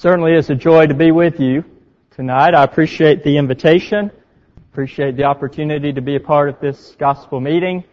certainly 0.00 0.32
is 0.32 0.48
a 0.48 0.54
joy 0.54 0.86
to 0.86 0.94
be 0.94 1.10
with 1.10 1.38
you 1.38 1.62
tonight. 2.12 2.54
I 2.54 2.64
appreciate 2.64 3.22
the 3.22 3.36
invitation, 3.36 4.10
appreciate 4.72 5.14
the 5.14 5.24
opportunity 5.24 5.92
to 5.92 6.00
be 6.00 6.16
a 6.16 6.20
part 6.20 6.48
of 6.48 6.58
this 6.58 6.96
gospel 6.98 7.38
meeting. 7.38 7.84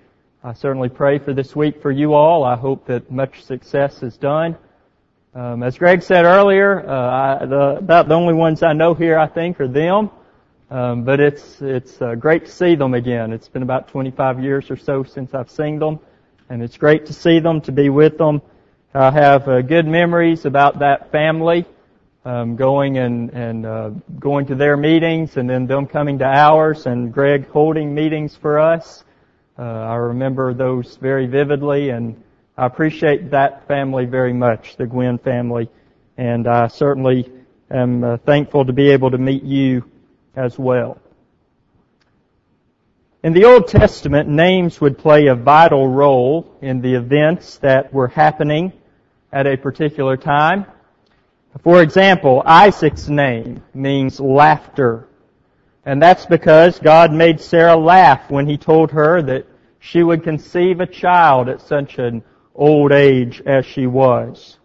I 0.42 0.54
certainly 0.54 0.88
pray 0.88 1.20
for 1.20 1.34
this 1.34 1.54
week 1.54 1.82
for 1.82 1.92
you 1.92 2.14
all. 2.14 2.46
I 2.46 2.56
hope 2.56 2.86
that 2.86 3.12
much 3.12 3.44
success 3.44 4.04
is 4.04 4.16
done. 4.16 4.56
Um, 5.36 5.64
as 5.64 5.78
Greg 5.78 6.02
said 6.02 6.24
earlier, 6.24 6.90
uh, 6.90 7.42
I, 7.42 7.46
the, 7.46 7.76
about 7.80 8.08
the 8.08 8.16
only 8.16 8.34
ones 8.34 8.64
I 8.64 8.72
know 8.72 8.94
here, 8.94 9.20
I 9.20 9.28
think, 9.28 9.60
are 9.60 9.68
them. 9.68 10.10
Um, 10.72 11.04
but 11.04 11.20
it's 11.20 11.62
it's 11.62 12.02
uh, 12.02 12.16
great 12.16 12.46
to 12.46 12.52
see 12.52 12.76
them 12.76 12.94
again. 12.94 13.34
It's 13.34 13.50
been 13.50 13.64
about 13.64 13.90
25 13.90 14.42
years 14.42 14.72
or 14.72 14.78
so 14.78 15.04
since 15.04 15.34
I've 15.34 15.52
seen 15.52 15.78
them, 15.78 16.00
and 16.50 16.64
it's 16.64 16.78
great 16.78 17.08
to 17.08 17.14
see 17.14 17.40
them, 17.40 17.60
to 17.62 17.74
be 17.74 17.90
with 17.90 18.18
them. 18.18 18.42
I 18.94 19.12
have 19.12 19.50
uh, 19.50 19.62
good 19.62 19.86
memories 19.86 20.46
about 20.46 20.80
that 20.80 21.12
family, 21.12 21.66
um, 22.28 22.58
going 22.58 22.98
and 22.98 23.30
and 23.30 23.66
uh, 23.66 23.90
going 24.20 24.46
to 24.48 24.56
their 24.56 24.76
meetings, 24.76 25.38
and 25.38 25.50
then 25.50 25.66
them 25.66 25.88
coming 25.88 26.20
to 26.20 26.26
ours, 26.26 26.86
and 26.86 27.14
Greg 27.14 27.48
holding 27.50 27.96
meetings 27.96 28.36
for 28.36 28.60
us. 28.60 29.06
Uh, 29.58 29.62
I 29.62 29.96
remember 29.96 30.54
those 30.54 30.98
very 30.98 31.26
vividly, 31.26 31.90
and 31.90 32.22
I 32.58 32.66
appreciate 32.66 33.32
that 33.32 33.66
family 33.66 34.06
very 34.06 34.34
much, 34.34 34.76
the 34.76 34.86
Gwynn 34.86 35.20
family, 35.20 35.70
and 36.18 36.50
I 36.50 36.68
certainly 36.68 37.32
am 37.72 38.04
uh, 38.04 38.18
thankful 38.18 38.66
to 38.66 38.74
be 38.74 38.90
able 38.90 39.12
to 39.12 39.18
meet 39.18 39.44
you 39.44 39.90
as 40.36 40.60
well. 40.60 41.00
In 43.24 43.32
the 43.32 43.46
Old 43.46 43.70
Testament, 43.70 44.28
names 44.28 44.82
would 44.82 44.98
play 44.98 45.28
a 45.28 45.36
vital 45.36 45.88
role 45.88 46.58
in 46.62 46.82
the 46.82 46.96
events 46.96 47.58
that 47.60 47.94
were 47.94 48.10
happening 48.10 48.74
at 49.32 49.48
a 49.48 49.56
particular 49.56 50.18
time. 50.18 50.66
For 51.64 51.82
example, 51.82 52.44
Isaac's 52.46 53.08
name 53.10 53.64
means 53.74 54.20
laughter. 54.20 55.08
And 55.86 56.02
that's 56.02 56.26
because 56.26 56.80
God 56.80 57.14
made 57.14 57.40
Sarah 57.40 57.78
laugh 57.78 58.30
when 58.30 58.48
he 58.48 58.58
told 58.58 58.92
her 58.92 59.22
that 59.22 59.46
she 59.80 60.04
would 60.04 60.24
conceive 60.24 60.80
a 60.80 60.86
child 60.86 61.50
at 61.50 61.62
such 61.62 61.98
an 61.98 62.24
old 62.54 62.92
age 62.92 63.42
as 63.46 63.66
she 63.66 63.88
was. 63.88 64.58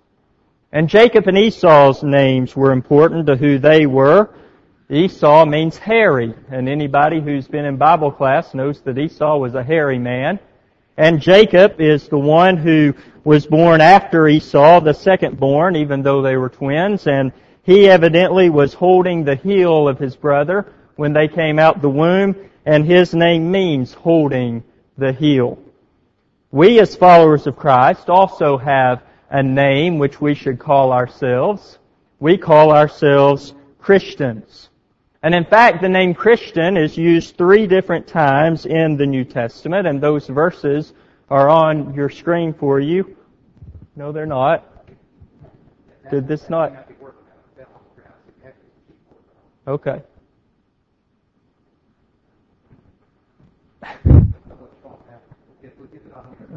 And 0.72 0.88
Jacob 0.88 1.28
and 1.28 1.38
Esau's 1.38 2.02
names 2.02 2.56
were 2.56 2.72
important 2.72 3.26
to 3.26 3.36
who 3.36 3.58
they 3.58 3.86
were 3.86 4.30
Esau 4.92 5.46
means 5.46 5.78
hairy, 5.78 6.34
and 6.50 6.68
anybody 6.68 7.18
who's 7.18 7.48
been 7.48 7.64
in 7.64 7.78
Bible 7.78 8.12
class 8.12 8.52
knows 8.52 8.82
that 8.82 8.98
Esau 8.98 9.38
was 9.38 9.54
a 9.54 9.62
hairy 9.62 9.98
man. 9.98 10.38
And 10.96 11.20
Jacob 11.20 11.80
is 11.80 12.08
the 12.08 12.18
one 12.18 12.56
who 12.56 12.94
was 13.24 13.46
born 13.46 13.80
after 13.80 14.28
Esau, 14.28 14.80
the 14.80 14.92
second 14.92 15.38
born, 15.38 15.76
even 15.76 16.02
though 16.02 16.22
they 16.22 16.36
were 16.36 16.48
twins, 16.48 17.06
and 17.06 17.32
he 17.62 17.88
evidently 17.88 18.50
was 18.50 18.74
holding 18.74 19.24
the 19.24 19.36
heel 19.36 19.88
of 19.88 19.98
his 19.98 20.16
brother 20.16 20.66
when 20.96 21.12
they 21.12 21.28
came 21.28 21.58
out 21.58 21.80
the 21.80 21.88
womb, 21.88 22.36
and 22.66 22.84
his 22.84 23.14
name 23.14 23.50
means 23.50 23.94
holding 23.94 24.62
the 24.98 25.12
heel. 25.12 25.58
We 26.50 26.80
as 26.80 26.94
followers 26.94 27.46
of 27.46 27.56
Christ 27.56 28.10
also 28.10 28.58
have 28.58 29.02
a 29.30 29.42
name 29.42 29.98
which 29.98 30.20
we 30.20 30.34
should 30.34 30.58
call 30.58 30.92
ourselves. 30.92 31.78
We 32.20 32.36
call 32.36 32.70
ourselves 32.70 33.54
Christians. 33.80 34.68
And 35.22 35.34
in 35.34 35.44
fact, 35.44 35.82
the 35.82 35.88
name 35.88 36.14
Christian 36.14 36.76
is 36.76 36.96
used 36.96 37.36
three 37.36 37.68
different 37.68 38.08
times 38.08 38.66
in 38.66 38.96
the 38.96 39.06
New 39.06 39.24
Testament, 39.24 39.86
and 39.86 40.00
those 40.00 40.26
verses 40.26 40.92
are 41.30 41.48
on 41.48 41.94
your 41.94 42.10
screen 42.10 42.52
for 42.52 42.80
you. 42.80 43.16
No, 43.94 44.10
they're 44.10 44.26
not. 44.26 44.68
Did 46.10 46.26
this 46.26 46.50
not? 46.50 46.88
Okay. 49.66 50.02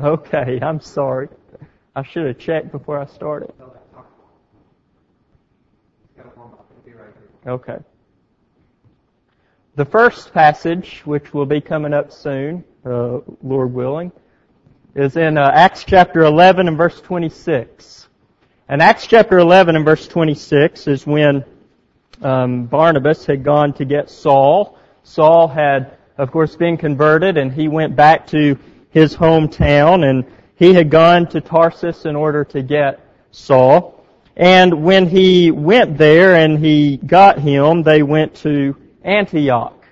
Okay, 0.03 0.59
I'm 0.61 0.81
sorry. 0.81 1.29
I 1.95 2.03
should 2.03 2.25
have 2.25 2.37
checked 2.37 2.71
before 2.71 2.99
I 2.99 3.05
started. 3.05 3.53
Okay. 7.47 7.77
The 9.75 9.83
first 9.83 10.33
passage, 10.33 11.01
which 11.03 11.33
will 11.33 11.45
be 11.45 11.59
coming 11.59 11.93
up 11.93 12.09
soon, 12.09 12.63
uh, 12.85 13.19
Lord 13.43 13.73
willing, 13.73 14.09
is 14.95 15.17
in 15.17 15.37
uh, 15.37 15.51
Acts 15.53 15.83
chapter 15.83 16.21
11 16.21 16.69
and 16.69 16.77
verse 16.77 17.01
26. 17.01 18.07
And 18.69 18.81
Acts 18.81 19.05
chapter 19.05 19.37
11 19.37 19.75
and 19.75 19.83
verse 19.83 20.07
26 20.07 20.87
is 20.87 21.05
when 21.05 21.43
um, 22.21 22.67
Barnabas 22.67 23.25
had 23.25 23.43
gone 23.43 23.73
to 23.73 23.83
get 23.83 24.09
Saul. 24.09 24.79
Saul 25.03 25.49
had, 25.49 25.97
of 26.17 26.31
course, 26.31 26.55
been 26.55 26.77
converted, 26.77 27.35
and 27.35 27.51
he 27.51 27.67
went 27.67 27.97
back 27.97 28.27
to 28.27 28.57
his 28.91 29.13
hometown, 29.13 30.09
and 30.09 30.23
he 30.55 30.73
had 30.73 30.89
gone 30.89 31.27
to 31.27 31.41
Tarsus 31.41 32.05
in 32.05 32.15
order 32.15 32.45
to 32.45 32.63
get 32.63 33.05
Saul. 33.31 34.05
And 34.37 34.85
when 34.85 35.09
he 35.09 35.51
went 35.51 35.97
there 35.97 36.35
and 36.35 36.59
he 36.59 36.95
got 36.95 37.39
him, 37.39 37.83
they 37.83 38.03
went 38.03 38.35
to 38.35 38.77
Antioch. 39.05 39.85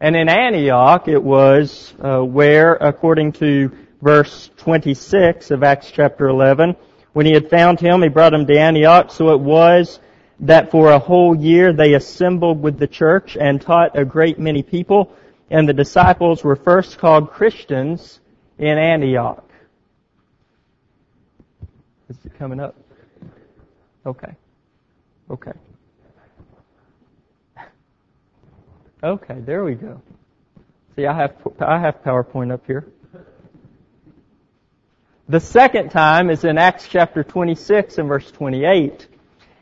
And 0.00 0.14
in 0.14 0.28
Antioch, 0.28 1.08
it 1.08 1.22
was 1.22 1.94
uh, 2.00 2.20
where, 2.20 2.74
according 2.74 3.32
to 3.32 3.70
verse 4.02 4.50
26 4.58 5.50
of 5.50 5.62
Acts 5.62 5.90
chapter 5.90 6.28
11, 6.28 6.76
when 7.12 7.26
he 7.26 7.32
had 7.32 7.50
found 7.50 7.80
him, 7.80 8.02
he 8.02 8.08
brought 8.08 8.34
him 8.34 8.46
to 8.46 8.58
Antioch. 8.58 9.10
So 9.10 9.30
it 9.30 9.40
was 9.40 9.98
that 10.40 10.70
for 10.70 10.90
a 10.90 10.98
whole 10.98 11.34
year 11.34 11.72
they 11.72 11.94
assembled 11.94 12.62
with 12.62 12.78
the 12.78 12.86
church 12.86 13.36
and 13.40 13.60
taught 13.60 13.98
a 13.98 14.04
great 14.04 14.38
many 14.38 14.62
people, 14.62 15.12
and 15.50 15.68
the 15.68 15.72
disciples 15.72 16.44
were 16.44 16.56
first 16.56 16.98
called 16.98 17.30
Christians 17.30 18.20
in 18.58 18.78
Antioch. 18.78 19.44
Is 22.08 22.16
it 22.24 22.38
coming 22.38 22.60
up? 22.60 22.76
Okay. 24.06 24.34
Okay. 25.30 25.52
Okay, 29.02 29.38
there 29.38 29.62
we 29.62 29.76
go. 29.76 30.02
See, 30.96 31.06
I 31.06 31.14
have, 31.14 31.36
I 31.60 31.78
have 31.78 32.02
PowerPoint 32.02 32.50
up 32.52 32.66
here. 32.66 32.84
The 35.28 35.38
second 35.38 35.90
time 35.90 36.30
is 36.30 36.42
in 36.42 36.58
Acts 36.58 36.88
chapter 36.88 37.22
26 37.22 37.98
and 37.98 38.08
verse 38.08 38.28
28. 38.32 39.06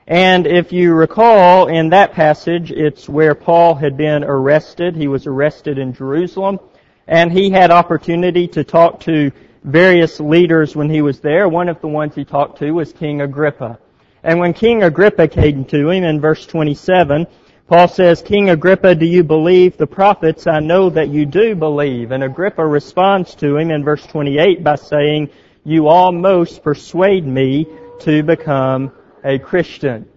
And 0.07 0.47
if 0.47 0.73
you 0.73 0.95
recall 0.95 1.67
in 1.67 1.91
that 1.91 2.13
passage, 2.13 2.73
it's 2.73 3.11
where 3.11 3.35
Paul 3.35 3.75
had 3.75 3.99
been 3.99 4.25
arrested. 4.25 4.97
He 4.97 5.07
was 5.07 5.27
arrested 5.27 5.77
in 5.77 5.93
Jerusalem. 5.93 6.59
And 7.07 7.31
he 7.31 7.51
had 7.51 7.71
opportunity 7.71 8.49
to 8.49 8.65
talk 8.65 9.01
to 9.01 9.33
various 9.65 10.19
leaders 10.19 10.75
when 10.75 10.89
he 10.89 11.03
was 11.03 11.21
there. 11.21 11.47
One 11.47 11.69
of 11.69 11.83
the 11.83 11.89
ones 11.89 12.15
he 12.15 12.25
talked 12.25 12.59
to 12.61 12.71
was 12.71 12.91
King 12.95 13.21
Agrippa. 13.21 13.79
And 14.23 14.41
when 14.41 14.55
King 14.55 14.83
Agrippa 14.83 15.29
came 15.29 15.67
to 15.67 15.91
him 15.91 16.05
in 16.05 16.23
verse 16.23 16.47
27, 16.47 17.27
Paul 17.69 17.89
says, 17.89 18.23
King 18.23 18.51
Agrippa, 18.51 18.95
do 18.95 19.07
you 19.07 19.25
believe 19.25 19.77
the 19.77 19.89
prophets? 19.89 20.47
I 20.47 20.61
know 20.61 20.89
that 20.91 21.09
you 21.09 21.27
do 21.27 21.57
believe. 21.57 22.13
And 22.13 22.23
Agrippa 22.23 22.65
responds 22.65 23.35
to 23.37 23.57
him 23.57 23.73
in 23.73 23.83
verse 23.83 24.07
28 24.07 24.63
by 24.63 24.77
saying, 24.77 25.31
you 25.65 25.89
almost 25.89 26.63
persuade 26.63 27.27
me 27.27 27.67
to 28.01 28.23
become 28.23 28.93
a 29.25 29.41
Christian. 29.41 30.09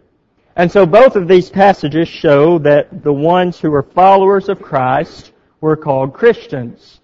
And 0.55 0.71
so 0.71 0.85
both 0.85 1.15
of 1.15 1.27
these 1.27 1.49
passages 1.49 2.07
show 2.07 2.59
that 2.59 3.01
the 3.01 3.13
ones 3.13 3.59
who 3.59 3.71
were 3.71 3.81
followers 3.81 4.47
of 4.47 4.61
Christ 4.61 5.31
were 5.59 5.75
called 5.75 6.13
Christians. 6.13 6.99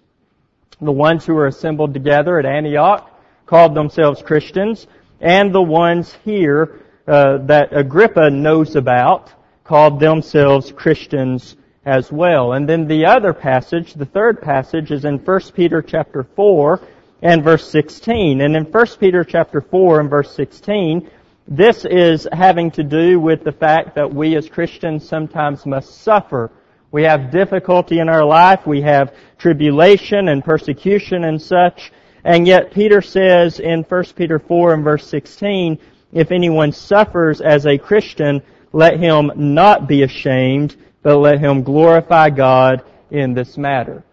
The 0.80 0.92
ones 0.92 1.26
who 1.26 1.34
were 1.34 1.48
assembled 1.48 1.92
together 1.92 2.38
at 2.38 2.46
Antioch 2.46 3.10
called 3.46 3.74
themselves 3.74 4.22
Christians, 4.22 4.86
and 5.20 5.52
the 5.52 5.62
ones 5.62 6.16
here 6.24 6.82
uh, 7.08 7.38
that 7.46 7.76
Agrippa 7.76 8.30
knows 8.30 8.76
about 8.76 9.32
called 9.66 10.00
themselves 10.00 10.72
Christians 10.72 11.56
as 11.84 12.10
well. 12.10 12.52
And 12.52 12.68
then 12.68 12.86
the 12.86 13.06
other 13.06 13.32
passage, 13.32 13.94
the 13.94 14.06
third 14.06 14.40
passage, 14.40 14.90
is 14.90 15.04
in 15.04 15.18
1 15.18 15.40
Peter 15.54 15.82
chapter 15.82 16.24
4 16.24 16.80
and 17.22 17.42
verse 17.42 17.68
16. 17.70 18.40
And 18.40 18.56
in 18.56 18.64
1 18.64 18.86
Peter 19.00 19.24
chapter 19.24 19.60
4 19.60 20.00
and 20.00 20.10
verse 20.10 20.34
16, 20.34 21.10
this 21.48 21.84
is 21.84 22.26
having 22.32 22.72
to 22.72 22.82
do 22.82 23.20
with 23.20 23.44
the 23.44 23.52
fact 23.52 23.94
that 23.94 24.12
we 24.12 24.36
as 24.36 24.48
Christians 24.48 25.08
sometimes 25.08 25.64
must 25.64 26.02
suffer. 26.02 26.50
We 26.90 27.04
have 27.04 27.30
difficulty 27.30 28.00
in 28.00 28.08
our 28.08 28.24
life, 28.24 28.66
we 28.66 28.80
have 28.82 29.14
tribulation 29.38 30.28
and 30.28 30.44
persecution 30.44 31.24
and 31.24 31.40
such, 31.40 31.92
and 32.24 32.46
yet 32.46 32.72
Peter 32.72 33.00
says 33.00 33.60
in 33.60 33.82
1 33.82 34.04
Peter 34.16 34.38
4 34.38 34.74
and 34.74 34.84
verse 34.84 35.06
16, 35.06 35.78
if 36.12 36.32
anyone 36.32 36.72
suffers 36.72 37.40
as 37.40 37.66
a 37.66 37.78
Christian, 37.78 38.42
let 38.76 39.00
him 39.00 39.32
not 39.36 39.88
be 39.88 40.02
ashamed, 40.02 40.76
but 41.02 41.16
let 41.16 41.38
him 41.38 41.62
glorify 41.62 42.28
God 42.28 42.82
in 43.10 43.32
this 43.32 43.56
matter. 43.56 44.04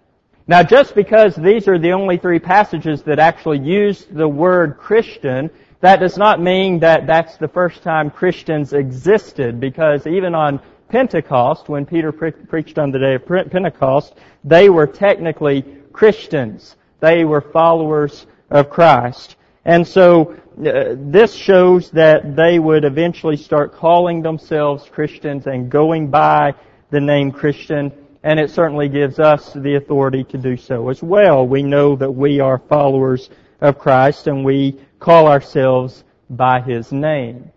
Now 0.48 0.63
just 0.63 0.95
because 0.95 1.36
these 1.36 1.68
are 1.68 1.80
the 1.80 1.92
only 1.92 2.18
three 2.18 2.39
passages 2.39 3.04
that 3.04 3.19
actually 3.19 3.60
use 3.60 4.06
the 4.10 4.27
word 4.27 4.77
Christian 4.77 5.50
That 5.83 6.00
does 6.00 6.18
not 6.18 6.39
mean 6.39 6.80
that 6.80 7.07
that's 7.07 7.36
the 7.36 7.50
first 7.50 7.83
time 7.83 8.10
Christians 8.10 8.71
existed, 8.71 9.60
because 9.60 10.07
even 10.07 10.33
on 10.33 10.62
Pentecost, 10.88 11.68
when 11.68 11.86
Peter 11.86 12.13
pre- 12.13 12.31
preached 12.31 12.80
on 12.80 12.89
the 12.89 13.00
day 13.00 13.15
of 13.15 13.25
Pentecost, 13.51 14.13
they 14.45 14.69
were 14.69 14.88
technically 14.88 15.65
Christians. 15.92 16.77
They 17.01 17.25
were 17.25 17.42
followers 17.42 18.27
of 18.50 18.69
Christ. 18.69 19.36
And 19.65 19.88
so 19.88 20.36
uh, 20.57 20.95
this 20.98 21.33
shows 21.33 21.89
that 21.92 22.36
they 22.36 22.60
would 22.60 22.83
eventually 22.83 23.38
start 23.38 23.75
calling 23.75 24.21
themselves 24.21 24.89
Christians 24.89 25.48
and 25.48 25.69
going 25.69 26.10
by 26.10 26.54
the 26.89 27.00
name 27.00 27.31
Christian, 27.31 27.92
and 28.24 28.39
it 28.39 28.51
certainly 28.51 28.89
gives 28.89 29.19
us 29.19 29.54
the 29.54 29.75
authority 29.75 30.24
to 30.25 30.38
do 30.38 30.57
so 30.57 30.89
as 30.89 31.01
well. 31.01 31.48
We 31.48 31.63
know 31.63 31.95
that 31.95 32.12
we 32.12 32.39
are 32.39 32.57
followers 32.57 33.30
of 33.62 33.80
Christ 33.80 34.27
and 34.27 34.45
we 34.45 34.80
call 35.00 35.27
ourselves 35.27 36.04
by 36.30 36.62
His 36.62 36.92
name. 36.92 37.51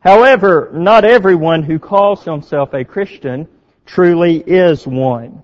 However, 0.00 0.70
not 0.72 1.04
everyone 1.04 1.62
who 1.62 1.78
calls 1.78 2.24
himself 2.24 2.72
a 2.72 2.84
Christian 2.84 3.48
truly 3.84 4.38
is 4.38 4.86
one. 4.86 5.42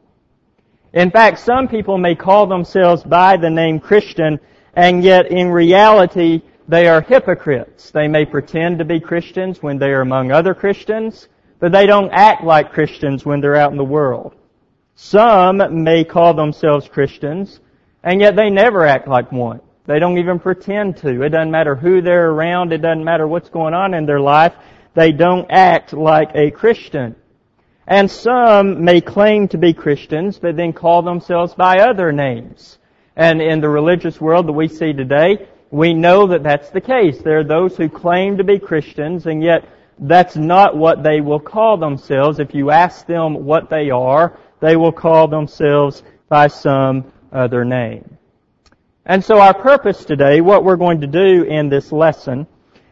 In 0.93 1.11
fact, 1.11 1.41
some 1.41 1.67
people 1.67 1.99
may 1.99 2.15
call 2.15 2.47
themselves 2.47 3.03
by 3.03 3.37
the 3.37 3.51
name 3.51 3.81
Christian, 3.81 4.39
and 4.77 5.03
yet 5.03 5.31
in 5.31 5.51
reality, 5.51 6.43
they 6.69 6.89
are 6.89 7.01
hypocrites. 7.01 7.91
They 7.91 8.09
may 8.09 8.25
pretend 8.25 8.79
to 8.79 8.85
be 8.85 9.01
Christians 9.01 9.63
when 9.63 9.79
they 9.79 9.91
are 9.91 10.01
among 10.01 10.33
other 10.33 10.55
Christians, 10.55 11.29
but 11.59 11.73
they 11.73 11.87
don't 11.87 12.11
act 12.13 12.45
like 12.45 12.73
Christians 12.73 13.25
when 13.25 13.41
they're 13.41 13.57
out 13.57 13.71
in 13.71 13.79
the 13.79 13.85
world. 13.85 14.35
Some 14.97 15.83
may 15.83 16.05
call 16.05 16.35
themselves 16.35 16.89
Christians, 16.89 17.61
and 18.03 18.21
yet 18.21 18.37
they 18.37 18.51
never 18.51 18.87
act 18.87 19.09
like 19.09 19.33
one. 19.33 19.61
They 19.87 19.99
don't 19.99 20.19
even 20.19 20.39
pretend 20.39 20.97
to. 20.99 21.23
It 21.23 21.31
doesn't 21.31 21.51
matter 21.51 21.75
who 21.75 22.01
they're 22.01 22.31
around. 22.31 22.73
It 22.73 22.79
doesn't 22.79 23.05
matter 23.05 23.27
what's 23.27 23.51
going 23.51 23.75
on 23.75 23.93
in 23.93 24.07
their 24.07 24.21
life. 24.21 24.55
They 24.95 25.13
don't 25.13 25.47
act 25.51 25.93
like 25.93 26.31
a 26.35 26.51
Christian. 26.51 27.17
And 27.87 28.11
some 28.11 28.85
may 28.85 29.03
claim 29.03 29.49
to 29.49 29.59
be 29.59 29.75
Christians, 29.75 30.39
but 30.39 30.57
then 30.57 30.73
call 30.73 31.03
themselves 31.03 31.55
by 31.55 31.81
other 31.81 32.13
names. 32.13 32.79
And 33.17 33.41
in 33.41 33.61
the 33.61 33.69
religious 33.69 34.21
world 34.21 34.49
that 34.49 34.53
we 34.53 34.69
see 34.69 34.93
today, 34.93 35.49
we 35.71 35.95
know 35.95 36.27
that 36.29 36.43
that's 36.43 36.71
the 36.71 36.81
case. 36.81 37.19
There 37.19 37.41
are 37.41 37.45
those 37.45 37.77
who 37.77 37.89
claim 37.89 38.37
to 38.39 38.45
be 38.45 38.59
Christians, 38.59 39.27
and 39.27 39.43
yet 39.43 39.69
that's 39.99 40.37
not 40.37 40.77
what 40.77 41.03
they 41.03 41.21
will 41.21 41.41
call 41.41 41.77
themselves. 41.77 42.41
If 42.41 42.55
you 42.55 42.71
ask 42.71 43.07
them 43.07 43.45
what 43.45 43.71
they 43.71 43.91
are, 43.91 44.39
they 44.61 44.77
will 44.77 44.93
call 44.93 45.29
themselves 45.29 46.03
by 46.29 46.49
some 46.49 47.13
other 47.33 47.65
name. 47.65 48.19
And 49.07 49.23
so 49.23 49.39
our 49.39 49.55
purpose 49.55 50.05
today, 50.05 50.41
what 50.41 50.65
we're 50.65 50.77
going 50.77 51.03
to 51.03 51.07
do 51.07 51.45
in 51.45 51.69
this 51.69 51.93
lesson, 51.93 52.47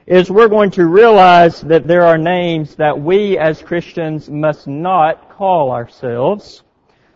is 0.07 0.31
we're 0.31 0.49
going 0.49 0.71
to 0.73 0.87
realize 0.87 1.61
that 1.63 1.87
there 1.87 2.05
are 2.05 2.19
names 2.19 2.75
that 2.77 3.01
we 3.01 3.39
as 3.39 3.63
Christians 3.63 4.29
must 4.29 4.67
not 4.67 5.31
call 5.31 5.71
ourselves. 5.71 6.63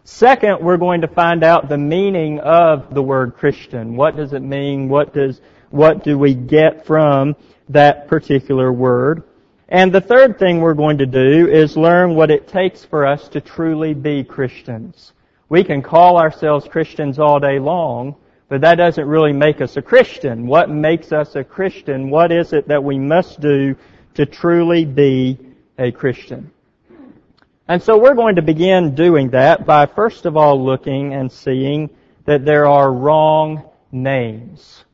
Second, 0.09 0.61
we're 0.61 0.77
going 0.77 1.01
to 1.01 1.09
find 1.09 1.43
out 1.43 1.69
the 1.69 1.77
meaning 1.77 2.39
of 2.39 2.95
the 2.95 3.03
word 3.03 3.35
Christian. 3.35 3.97
What 3.97 4.15
does 4.15 4.33
it 4.33 4.41
mean? 4.41 4.89
What 4.89 5.13
does, 5.13 5.41
what 5.71 6.05
do 6.05 6.17
we 6.17 6.33
get 6.33 6.87
from 6.87 7.35
that 7.71 8.07
particular 8.07 8.73
word? 8.73 9.25
And 9.69 9.93
the 9.93 10.01
third 10.01 10.39
thing 10.39 10.61
we're 10.61 10.75
going 10.75 10.99
to 10.99 11.07
do 11.07 11.49
is 11.49 11.77
learn 11.77 12.15
what 12.15 12.31
it 12.31 12.47
takes 12.47 12.85
for 12.85 13.05
us 13.05 13.29
to 13.31 13.41
truly 13.41 13.95
be 13.95 14.23
Christians. 14.23 15.13
We 15.49 15.65
can 15.65 15.83
call 15.83 16.19
ourselves 16.19 16.69
Christians 16.69 17.19
all 17.19 17.41
day 17.41 17.59
long, 17.59 18.15
but 18.49 18.61
that 18.61 18.77
doesn't 18.77 19.09
really 19.09 19.33
make 19.33 19.61
us 19.61 19.77
a 19.77 19.83
Christian. 19.83 20.47
What 20.47 20.71
makes 20.71 21.11
us 21.11 21.35
a 21.35 21.43
Christian? 21.43 22.11
What 22.11 22.31
is 22.31 22.53
it 22.53 22.69
that 22.69 22.85
we 22.85 22.97
must 22.97 23.41
do 23.41 23.75
to 24.15 24.25
truly 24.25 24.85
be 24.85 25.37
a 25.77 25.91
Christian? 25.91 26.53
And 27.69 27.83
so 27.83 27.99
we're 27.99 28.15
going 28.15 28.37
to 28.37 28.43
begin 28.43 28.95
doing 28.95 29.31
that 29.31 29.67
by 29.67 29.87
first 29.87 30.25
of 30.25 30.37
all 30.37 30.65
looking 30.65 31.15
and 31.15 31.31
seeing 31.31 31.91
that 32.25 32.45
there 32.45 32.67
are 32.67 32.93
wrong 32.93 33.65
names. 33.91 34.85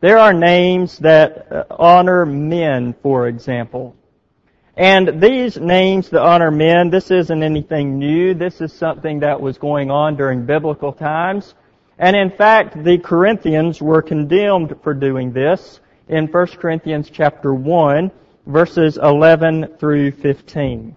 There 0.00 0.18
are 0.18 0.32
names 0.32 0.98
that 1.00 1.52
uh, 1.52 1.64
honor 1.70 2.24
men, 2.24 2.94
for 3.02 3.28
example. 3.28 3.94
And 4.76 5.20
these 5.22 5.58
names 5.58 6.08
that 6.10 6.22
honor 6.22 6.50
men, 6.50 6.90
this 6.90 7.10
isn't 7.10 7.42
anything 7.42 7.98
new. 7.98 8.34
This 8.34 8.60
is 8.60 8.72
something 8.72 9.20
that 9.20 9.40
was 9.40 9.58
going 9.58 9.90
on 9.90 10.16
during 10.16 10.46
biblical 10.46 10.92
times. 10.92 11.54
And 11.98 12.16
in 12.16 12.30
fact, 12.30 12.82
the 12.82 12.98
Corinthians 12.98 13.80
were 13.80 14.02
condemned 14.02 14.76
for 14.82 14.94
doing 14.94 15.32
this 15.32 15.80
in 16.08 16.26
1 16.26 16.46
Corinthians 16.58 17.08
chapter 17.10 17.54
1, 17.54 18.10
verses 18.46 18.96
11 18.96 19.76
through 19.78 20.10
15. 20.12 20.96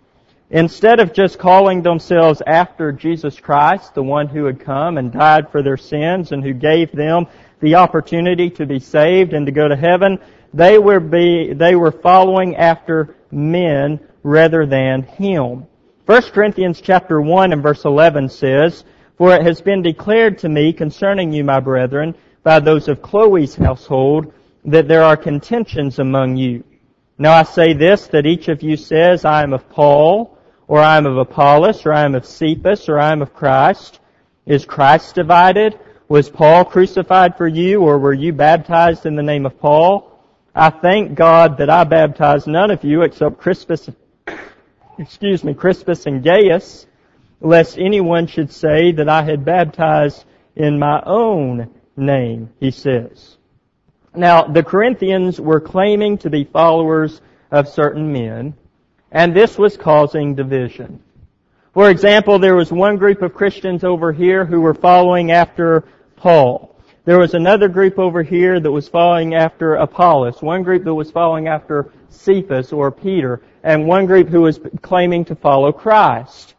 Instead 0.50 1.02
of 1.02 1.14
just 1.14 1.38
calling 1.38 1.82
themselves 1.82 2.42
after 2.48 2.94
Jesus 2.94 3.38
Christ, 3.40 3.94
the 3.94 4.04
one 4.04 4.28
who 4.28 4.46
had 4.46 4.62
come 4.62 4.98
and 4.98 5.12
died 5.12 5.52
for 5.52 5.62
their 5.62 5.76
sins 5.76 6.32
and 6.32 6.42
who 6.42 6.54
gave 6.54 6.92
them 6.92 7.28
the 7.60 7.76
opportunity 7.76 8.50
to 8.52 8.66
be 8.66 8.80
saved 8.80 9.34
and 9.34 9.46
to 9.46 9.52
go 9.52 9.68
to 9.68 9.76
heaven, 9.76 10.20
they 10.54 10.78
were 10.78 11.02
be, 11.02 11.52
they 11.54 11.76
were 11.76 11.92
following 11.92 12.56
after 12.56 13.16
men 13.30 14.00
rather 14.24 14.66
than 14.66 15.04
Him. 15.04 15.66
1 16.06 16.22
Corinthians 16.32 16.80
chapter 16.80 17.20
1 17.20 17.52
and 17.52 17.62
verse 17.62 17.84
11 17.84 18.30
says, 18.30 18.86
for 19.18 19.36
it 19.36 19.42
has 19.42 19.62
been 19.62 19.82
declared 19.82 20.38
to 20.40 20.50
me 20.50 20.72
concerning 20.72 21.34
you, 21.34 21.44
my 21.44 21.60
brethren, 21.60 22.16
by 22.44 22.60
those 22.60 22.88
of 22.88 23.02
Chloe's 23.02 23.56
household, 23.56 24.32
that 24.64 24.88
there 24.88 25.04
are 25.04 25.18
contentions 25.18 26.00
among 26.00 26.38
you. 26.38 26.64
Now 27.18 27.34
I 27.34 27.44
say 27.44 27.74
this, 27.74 28.08
that 28.08 28.28
each 28.28 28.48
of 28.48 28.62
you 28.62 28.78
says, 28.78 29.26
I 29.26 29.42
am 29.42 29.54
of 29.54 29.68
Paul, 29.70 30.37
or 30.68 30.80
I 30.80 30.98
am 30.98 31.06
of 31.06 31.18
Apollos, 31.18 31.86
or 31.86 31.94
I 31.94 32.04
am 32.04 32.16
of 32.16 32.26
Cephas, 32.26 32.90
or 32.90 33.00
I 33.00 33.12
am 33.12 33.22
of 33.22 33.34
Christ. 33.34 34.00
Is 34.46 34.66
Christ 34.66 35.16
divided? 35.16 35.80
Was 36.10 36.30
Paul 36.30 36.66
crucified 36.66 37.38
for 37.38 37.48
you, 37.48 37.82
or 37.82 37.98
were 37.98 38.14
you 38.14 38.34
baptized 38.34 39.06
in 39.06 39.16
the 39.16 39.24
name 39.24 39.46
of 39.46 39.60
Paul? 39.60 40.14
I 40.54 40.70
thank 40.70 41.16
God 41.16 41.58
that 41.58 41.70
I 41.70 41.84
baptized 41.84 42.48
none 42.48 42.72
of 42.72 42.84
you 42.84 43.04
except 43.04 43.40
Crispus, 43.40 43.90
excuse 44.98 45.44
me, 45.44 45.54
Crispus 45.54 46.06
and 46.06 46.24
Gaius, 46.24 46.88
lest 47.40 47.78
anyone 47.78 48.28
should 48.28 48.52
say 48.52 48.92
that 48.94 49.08
I 49.08 49.24
had 49.24 49.46
baptized 49.46 50.26
in 50.56 50.80
my 50.80 51.02
own 51.06 51.70
name, 51.96 52.50
he 52.60 52.72
says. 52.72 53.38
Now, 54.16 54.44
the 54.44 54.64
Corinthians 54.64 55.40
were 55.40 55.60
claiming 55.60 56.18
to 56.20 56.30
be 56.30 56.44
followers 56.44 57.22
of 57.52 57.68
certain 57.68 58.12
men, 58.12 58.56
and 59.12 59.36
this 59.36 59.58
was 59.58 59.78
causing 59.78 60.36
division. 60.36 61.02
For 61.74 61.90
example, 61.90 62.40
there 62.40 62.56
was 62.56 62.72
one 62.72 62.98
group 62.98 63.22
of 63.22 63.34
Christians 63.34 63.84
over 63.84 64.12
here 64.12 64.46
who 64.46 64.62
were 64.62 64.74
following 64.74 65.32
after 65.32 65.84
Paul. 66.16 66.76
There 67.06 67.20
was 67.20 67.36
another 67.36 67.70
group 67.70 68.00
over 68.00 68.24
here 68.24 68.60
that 68.60 68.72
was 68.72 68.90
following 68.90 69.36
after 69.36 69.76
Apollos, 69.76 70.42
one 70.42 70.64
group 70.64 70.84
that 70.84 70.94
was 70.94 71.12
following 71.12 71.48
after 71.48 71.92
Cephas 72.10 72.74
or 72.74 72.92
Peter, 72.92 73.42
and 73.64 73.88
one 73.88 74.06
group 74.06 74.28
who 74.28 74.42
was 74.42 74.60
claiming 74.82 75.24
to 75.26 75.36
follow 75.36 75.72
Christ. 75.72 76.56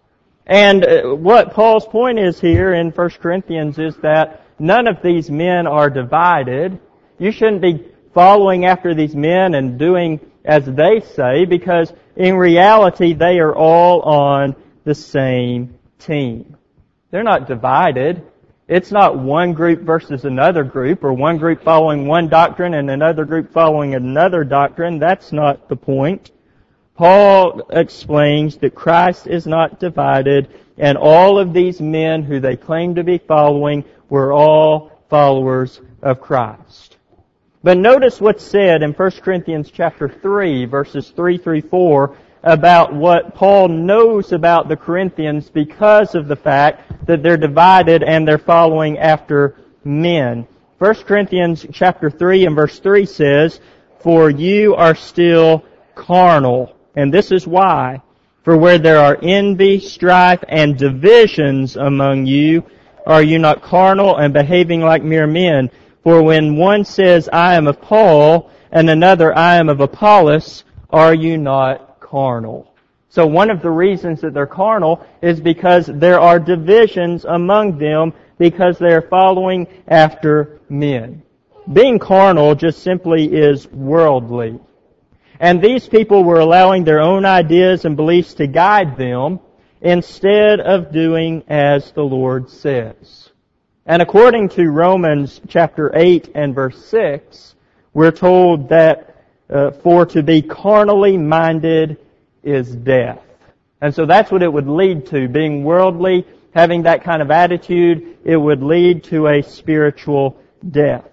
And 0.47 0.85
uh, 0.85 1.14
what 1.14 1.52
Paul's 1.52 1.87
point 1.87 2.19
is 2.19 2.40
here 2.40 2.73
in 2.73 2.90
1 2.90 3.11
Corinthians 3.21 3.78
is 3.78 3.97
that 3.99 4.47
none 4.59 4.87
of 4.87 5.02
these 5.02 5.31
men 5.31 5.67
are 5.67 5.90
divided. 5.90 6.81
You 7.19 7.31
shouldn't 7.31 7.61
be 7.61 7.93
following 8.14 8.64
after 8.64 8.95
these 8.95 9.14
men 9.14 9.55
and 9.55 9.78
doing 9.78 10.19
as 10.49 10.64
they 10.64 11.00
say 11.14 11.45
because 11.45 11.93
in 12.17 12.35
reality 12.35 13.12
they 13.12 13.38
are 13.38 13.55
all 13.55 14.00
on 14.00 14.57
the 14.85 14.95
same 14.95 15.78
team. 15.99 16.57
They're 17.11 17.23
not 17.23 17.47
divided. 17.47 18.23
It's 18.67 18.90
not 18.90 19.19
one 19.19 19.52
group 19.52 19.83
versus 19.83 20.25
another 20.25 20.64
group 20.64 21.05
or 21.05 21.12
one 21.12 21.37
group 21.37 21.62
following 21.62 22.07
one 22.07 22.28
doctrine 22.28 22.75
and 22.75 22.90
another 22.90 23.26
group 23.26 23.52
following 23.52 23.95
another 23.95 24.43
doctrine. 24.43 24.99
That's 24.99 25.33
not 25.33 25.69
the 25.69 25.76
point. 25.76 26.31
Paul 26.97 27.62
explains 27.71 28.57
that 28.57 28.75
Christ 28.75 29.26
is 29.26 29.47
not 29.47 29.78
divided, 29.78 30.49
and 30.78 30.99
all 30.99 31.38
of 31.38 31.52
these 31.52 31.81
men 31.81 32.23
who 32.25 32.40
they 32.40 32.57
claim 32.57 32.97
to 32.97 33.05
be 33.05 33.19
following 33.19 33.85
were 34.09 34.33
all 34.33 35.05
followers 35.09 35.81
of 36.02 36.21
Christ. 36.21 36.88
But 37.62 37.76
notice 37.76 38.20
what's 38.20 38.44
said 38.44 38.82
in 38.82 38.92
1 38.92 39.10
Corinthians 39.22 39.70
chapter 39.70 40.08
3, 40.08 40.66
verses 40.66 41.10
3 41.10 41.38
through 41.38 41.62
4, 41.62 42.16
about 42.44 42.94
what 42.94 43.34
Paul 43.34 43.68
knows 43.68 44.32
about 44.32 44.68
the 44.68 44.76
Corinthians 44.76 45.50
because 45.50 46.14
of 46.14 46.28
the 46.28 46.36
fact 46.36 47.06
that 47.06 47.22
they're 47.22 47.36
divided 47.36 48.04
and 48.04 48.26
they're 48.26 48.38
following 48.38 48.98
after 48.98 49.56
men. 49.82 50.46
1 50.78 50.94
Corinthians 51.04 51.66
chapter 51.72 52.10
3 52.10 52.46
and 52.46 52.54
verse 52.54 52.78
3 52.78 53.04
says, 53.06 53.60
For 54.00 54.30
you 54.30 54.76
are 54.76 54.94
still 54.94 55.64
carnal 55.96 56.76
and 56.94 57.14
this 57.14 57.30
is 57.30 57.46
why. 57.46 58.02
For 58.42 58.56
where 58.56 58.78
there 58.78 58.98
are 58.98 59.18
envy, 59.22 59.78
strife, 59.78 60.42
and 60.48 60.76
divisions 60.76 61.76
among 61.76 62.26
you, 62.26 62.64
are 63.06 63.22
you 63.22 63.38
not 63.38 63.62
carnal 63.62 64.16
and 64.16 64.32
behaving 64.32 64.80
like 64.80 65.02
mere 65.02 65.26
men? 65.26 65.70
For 66.08 66.22
when 66.22 66.56
one 66.56 66.86
says, 66.86 67.28
I 67.30 67.56
am 67.56 67.66
of 67.66 67.82
Paul, 67.82 68.50
and 68.72 68.88
another, 68.88 69.36
I 69.36 69.56
am 69.56 69.68
of 69.68 69.80
Apollos, 69.80 70.64
are 70.88 71.12
you 71.12 71.36
not 71.36 72.00
carnal? 72.00 72.72
So 73.10 73.26
one 73.26 73.50
of 73.50 73.60
the 73.60 73.68
reasons 73.68 74.22
that 74.22 74.32
they're 74.32 74.46
carnal 74.46 75.06
is 75.20 75.38
because 75.38 75.84
there 75.84 76.18
are 76.18 76.38
divisions 76.38 77.26
among 77.26 77.76
them 77.76 78.14
because 78.38 78.78
they 78.78 78.94
are 78.94 79.02
following 79.02 79.66
after 79.86 80.58
men. 80.70 81.24
Being 81.70 81.98
carnal 81.98 82.54
just 82.54 82.82
simply 82.82 83.26
is 83.26 83.70
worldly. 83.70 84.58
And 85.38 85.60
these 85.60 85.86
people 85.86 86.24
were 86.24 86.40
allowing 86.40 86.84
their 86.84 87.02
own 87.02 87.26
ideas 87.26 87.84
and 87.84 87.98
beliefs 87.98 88.32
to 88.36 88.46
guide 88.46 88.96
them 88.96 89.40
instead 89.82 90.58
of 90.60 90.90
doing 90.90 91.44
as 91.48 91.92
the 91.92 92.02
Lord 92.02 92.48
says. 92.48 93.27
And 93.88 94.02
according 94.02 94.50
to 94.50 94.68
Romans 94.68 95.40
chapter 95.49 95.90
8 95.95 96.33
and 96.35 96.54
verse 96.54 96.85
6, 96.88 97.54
we're 97.95 98.11
told 98.11 98.68
that 98.68 99.25
uh, 99.49 99.71
for 99.71 100.04
to 100.04 100.23
be 100.23 100.42
carnally 100.42 101.16
minded 101.16 101.97
is 102.42 102.76
death. 102.76 103.23
And 103.80 103.95
so 103.95 104.04
that's 104.04 104.30
what 104.30 104.42
it 104.42 104.52
would 104.52 104.68
lead 104.68 105.07
to. 105.07 105.26
Being 105.26 105.64
worldly, 105.64 106.26
having 106.54 106.83
that 106.83 107.02
kind 107.02 107.23
of 107.23 107.30
attitude, 107.30 108.18
it 108.25 108.37
would 108.37 108.62
lead 108.62 109.04
to 109.04 109.26
a 109.26 109.42
spiritual 109.42 110.38
death. 110.71 111.09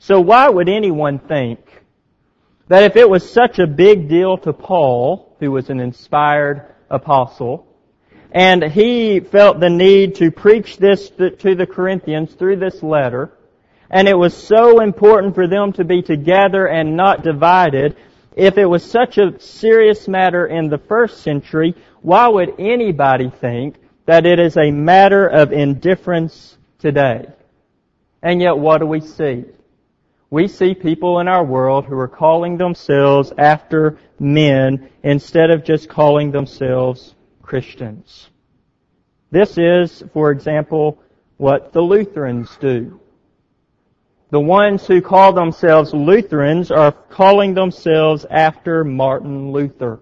So 0.00 0.20
why 0.20 0.50
would 0.50 0.68
anyone 0.68 1.18
think 1.18 1.60
that 2.68 2.82
if 2.82 2.94
it 2.96 3.08
was 3.08 3.26
such 3.26 3.58
a 3.58 3.66
big 3.66 4.10
deal 4.10 4.36
to 4.36 4.52
Paul, 4.52 5.34
who 5.40 5.50
was 5.50 5.70
an 5.70 5.80
inspired 5.80 6.74
apostle, 6.90 7.66
and 8.34 8.64
he 8.64 9.20
felt 9.20 9.60
the 9.60 9.70
need 9.70 10.16
to 10.16 10.32
preach 10.32 10.76
this 10.76 11.08
to 11.08 11.54
the 11.54 11.66
Corinthians 11.66 12.34
through 12.34 12.56
this 12.56 12.82
letter, 12.82 13.32
and 13.88 14.08
it 14.08 14.18
was 14.18 14.36
so 14.36 14.80
important 14.80 15.36
for 15.36 15.46
them 15.46 15.72
to 15.74 15.84
be 15.84 16.02
together 16.02 16.66
and 16.66 16.96
not 16.96 17.22
divided, 17.22 17.96
if 18.34 18.58
it 18.58 18.64
was 18.64 18.82
such 18.82 19.18
a 19.18 19.38
serious 19.38 20.08
matter 20.08 20.44
in 20.46 20.68
the 20.68 20.78
first 20.78 21.22
century, 21.22 21.76
why 22.02 22.26
would 22.26 22.58
anybody 22.58 23.30
think 23.30 23.76
that 24.06 24.26
it 24.26 24.40
is 24.40 24.56
a 24.56 24.72
matter 24.72 25.28
of 25.28 25.52
indifference 25.52 26.58
today? 26.80 27.26
And 28.20 28.42
yet 28.42 28.58
what 28.58 28.78
do 28.78 28.86
we 28.86 29.00
see? 29.00 29.44
We 30.28 30.48
see 30.48 30.74
people 30.74 31.20
in 31.20 31.28
our 31.28 31.44
world 31.44 31.84
who 31.84 31.96
are 32.00 32.08
calling 32.08 32.56
themselves 32.56 33.32
after 33.38 33.96
men 34.18 34.90
instead 35.04 35.50
of 35.50 35.64
just 35.64 35.88
calling 35.88 36.32
themselves 36.32 37.13
Christians. 37.44 38.30
This 39.30 39.58
is, 39.58 40.02
for 40.12 40.30
example, 40.30 40.98
what 41.36 41.72
the 41.72 41.80
Lutherans 41.80 42.56
do. 42.60 43.00
The 44.30 44.40
ones 44.40 44.86
who 44.86 45.00
call 45.00 45.32
themselves 45.32 45.92
Lutherans 45.92 46.70
are 46.70 46.92
calling 46.92 47.54
themselves 47.54 48.24
after 48.30 48.84
Martin 48.84 49.52
Luther. 49.52 50.00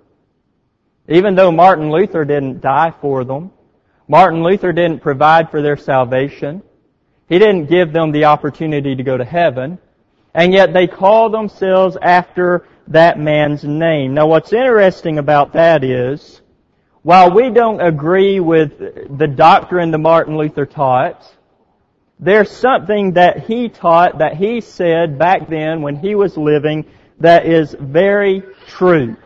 Even 1.08 1.34
though 1.34 1.50
Martin 1.50 1.90
Luther 1.90 2.24
didn't 2.24 2.60
die 2.60 2.92
for 3.00 3.24
them, 3.24 3.50
Martin 4.08 4.42
Luther 4.42 4.72
didn't 4.72 5.00
provide 5.00 5.50
for 5.50 5.62
their 5.62 5.76
salvation, 5.76 6.62
he 7.28 7.38
didn't 7.38 7.70
give 7.70 7.92
them 7.92 8.12
the 8.12 8.26
opportunity 8.26 8.94
to 8.94 9.02
go 9.02 9.16
to 9.16 9.24
heaven, 9.24 9.78
and 10.34 10.52
yet 10.52 10.72
they 10.72 10.86
call 10.86 11.30
themselves 11.30 11.96
after 12.02 12.68
that 12.88 13.18
man's 13.18 13.64
name. 13.64 14.12
Now 14.12 14.26
what's 14.26 14.52
interesting 14.52 15.18
about 15.18 15.54
that 15.54 15.82
is, 15.82 16.41
while 17.02 17.30
we 17.34 17.50
don't 17.50 17.80
agree 17.80 18.38
with 18.40 18.78
the 19.18 19.26
doctrine 19.26 19.90
that 19.90 19.98
Martin 19.98 20.36
Luther 20.36 20.66
taught, 20.66 21.30
there's 22.20 22.50
something 22.50 23.14
that 23.14 23.46
he 23.46 23.68
taught, 23.68 24.18
that 24.18 24.36
he 24.36 24.60
said 24.60 25.18
back 25.18 25.48
then 25.48 25.82
when 25.82 25.96
he 25.96 26.14
was 26.14 26.36
living 26.36 26.84
that 27.18 27.46
is 27.46 27.74
very 27.78 28.42
true. 28.68 29.16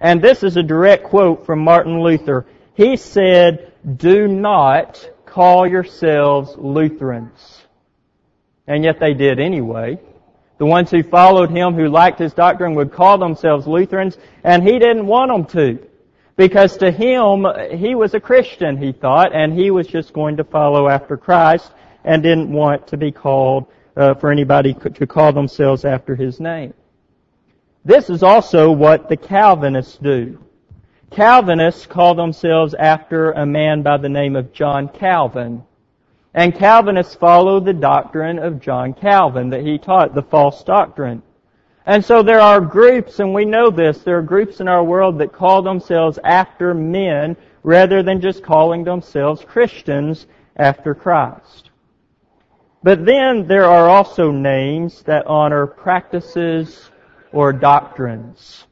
And 0.00 0.20
this 0.20 0.42
is 0.42 0.56
a 0.56 0.62
direct 0.62 1.04
quote 1.04 1.46
from 1.46 1.60
Martin 1.60 2.00
Luther. 2.00 2.46
He 2.74 2.96
said, 2.96 3.72
do 3.96 4.26
not 4.26 5.08
call 5.24 5.66
yourselves 5.66 6.56
Lutherans. 6.56 7.62
And 8.66 8.82
yet 8.82 8.98
they 8.98 9.14
did 9.14 9.38
anyway. 9.38 10.00
The 10.58 10.66
ones 10.66 10.90
who 10.90 11.02
followed 11.02 11.50
him, 11.50 11.74
who 11.74 11.88
liked 11.88 12.18
his 12.18 12.32
doctrine, 12.34 12.74
would 12.74 12.92
call 12.92 13.18
themselves 13.18 13.66
Lutherans, 13.66 14.18
and 14.42 14.62
he 14.62 14.78
didn't 14.78 15.06
want 15.06 15.30
them 15.30 15.44
to. 15.46 15.88
Because 16.42 16.76
to 16.78 16.90
him, 16.90 17.46
he 17.70 17.94
was 17.94 18.14
a 18.14 18.20
Christian, 18.20 18.76
he 18.76 18.90
thought, 18.90 19.32
and 19.32 19.56
he 19.56 19.70
was 19.70 19.86
just 19.86 20.12
going 20.12 20.38
to 20.38 20.42
follow 20.42 20.88
after 20.88 21.16
Christ 21.16 21.70
and 22.02 22.20
didn't 22.20 22.50
want 22.50 22.88
to 22.88 22.96
be 22.96 23.12
called 23.12 23.66
uh, 23.96 24.14
for 24.14 24.32
anybody 24.32 24.74
to 24.74 25.06
call 25.06 25.32
themselves 25.32 25.84
after 25.84 26.16
his 26.16 26.40
name. 26.40 26.74
This 27.84 28.10
is 28.10 28.24
also 28.24 28.72
what 28.72 29.08
the 29.08 29.16
Calvinists 29.16 29.98
do. 29.98 30.44
Calvinists 31.12 31.86
call 31.86 32.16
themselves 32.16 32.74
after 32.74 33.30
a 33.30 33.46
man 33.46 33.82
by 33.82 33.98
the 33.98 34.08
name 34.08 34.34
of 34.34 34.52
John 34.52 34.88
Calvin. 34.88 35.62
And 36.34 36.56
Calvinists 36.56 37.14
follow 37.14 37.60
the 37.60 37.72
doctrine 37.72 38.40
of 38.40 38.60
John 38.60 38.94
Calvin 38.94 39.50
that 39.50 39.60
he 39.60 39.78
taught, 39.78 40.16
the 40.16 40.22
false 40.22 40.64
doctrine. 40.64 41.22
And 41.84 42.04
so 42.04 42.22
there 42.22 42.40
are 42.40 42.60
groups, 42.60 43.18
and 43.18 43.34
we 43.34 43.44
know 43.44 43.70
this, 43.70 43.98
there 43.98 44.18
are 44.18 44.22
groups 44.22 44.60
in 44.60 44.68
our 44.68 44.84
world 44.84 45.18
that 45.18 45.32
call 45.32 45.62
themselves 45.62 46.18
after 46.22 46.74
men 46.74 47.36
rather 47.64 48.02
than 48.02 48.20
just 48.20 48.42
calling 48.42 48.84
themselves 48.84 49.44
Christians 49.44 50.26
after 50.56 50.94
Christ. 50.94 51.70
But 52.84 53.04
then 53.04 53.46
there 53.46 53.64
are 53.64 53.88
also 53.88 54.30
names 54.30 55.02
that 55.02 55.26
honor 55.26 55.66
practices 55.66 56.90
or 57.32 57.52
doctrines. 57.52 58.64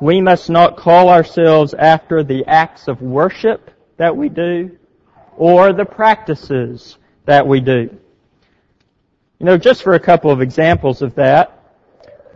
We 0.00 0.20
must 0.20 0.50
not 0.50 0.76
call 0.76 1.08
ourselves 1.08 1.74
after 1.74 2.22
the 2.22 2.44
acts 2.46 2.86
of 2.86 3.00
worship 3.00 3.70
that 3.96 4.16
we 4.16 4.28
do 4.28 4.76
or 5.36 5.72
the 5.72 5.84
practices 5.84 6.98
that 7.24 7.46
we 7.46 7.60
do. 7.60 7.96
You 9.38 9.46
know, 9.46 9.56
just 9.56 9.82
for 9.82 9.94
a 9.94 10.00
couple 10.00 10.30
of 10.30 10.40
examples 10.40 11.02
of 11.02 11.14
that, 11.14 11.55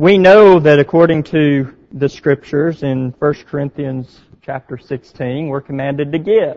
we 0.01 0.17
know 0.17 0.59
that 0.59 0.79
according 0.79 1.23
to 1.23 1.75
the 1.93 2.09
scriptures 2.09 2.83
in 2.83 3.15
1 3.19 3.35
Corinthians 3.51 4.21
chapter 4.41 4.79
16, 4.79 5.49
we're 5.49 5.61
commanded 5.61 6.11
to 6.13 6.19
give. 6.19 6.57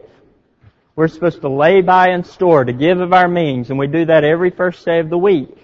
We're 0.96 1.10
supposed 1.10 1.42
to 1.42 1.50
lay 1.50 1.82
by 1.82 2.08
and 2.12 2.26
store, 2.26 2.64
to 2.64 2.72
give 2.72 3.02
of 3.02 3.12
our 3.12 3.28
means, 3.28 3.70
and 3.70 3.78
we 3.78 3.88
do 3.88 4.06
that 4.06 4.24
every 4.24 4.50
first 4.50 4.86
day 4.86 5.00
of 5.00 5.10
the 5.10 5.18
week. 5.18 5.58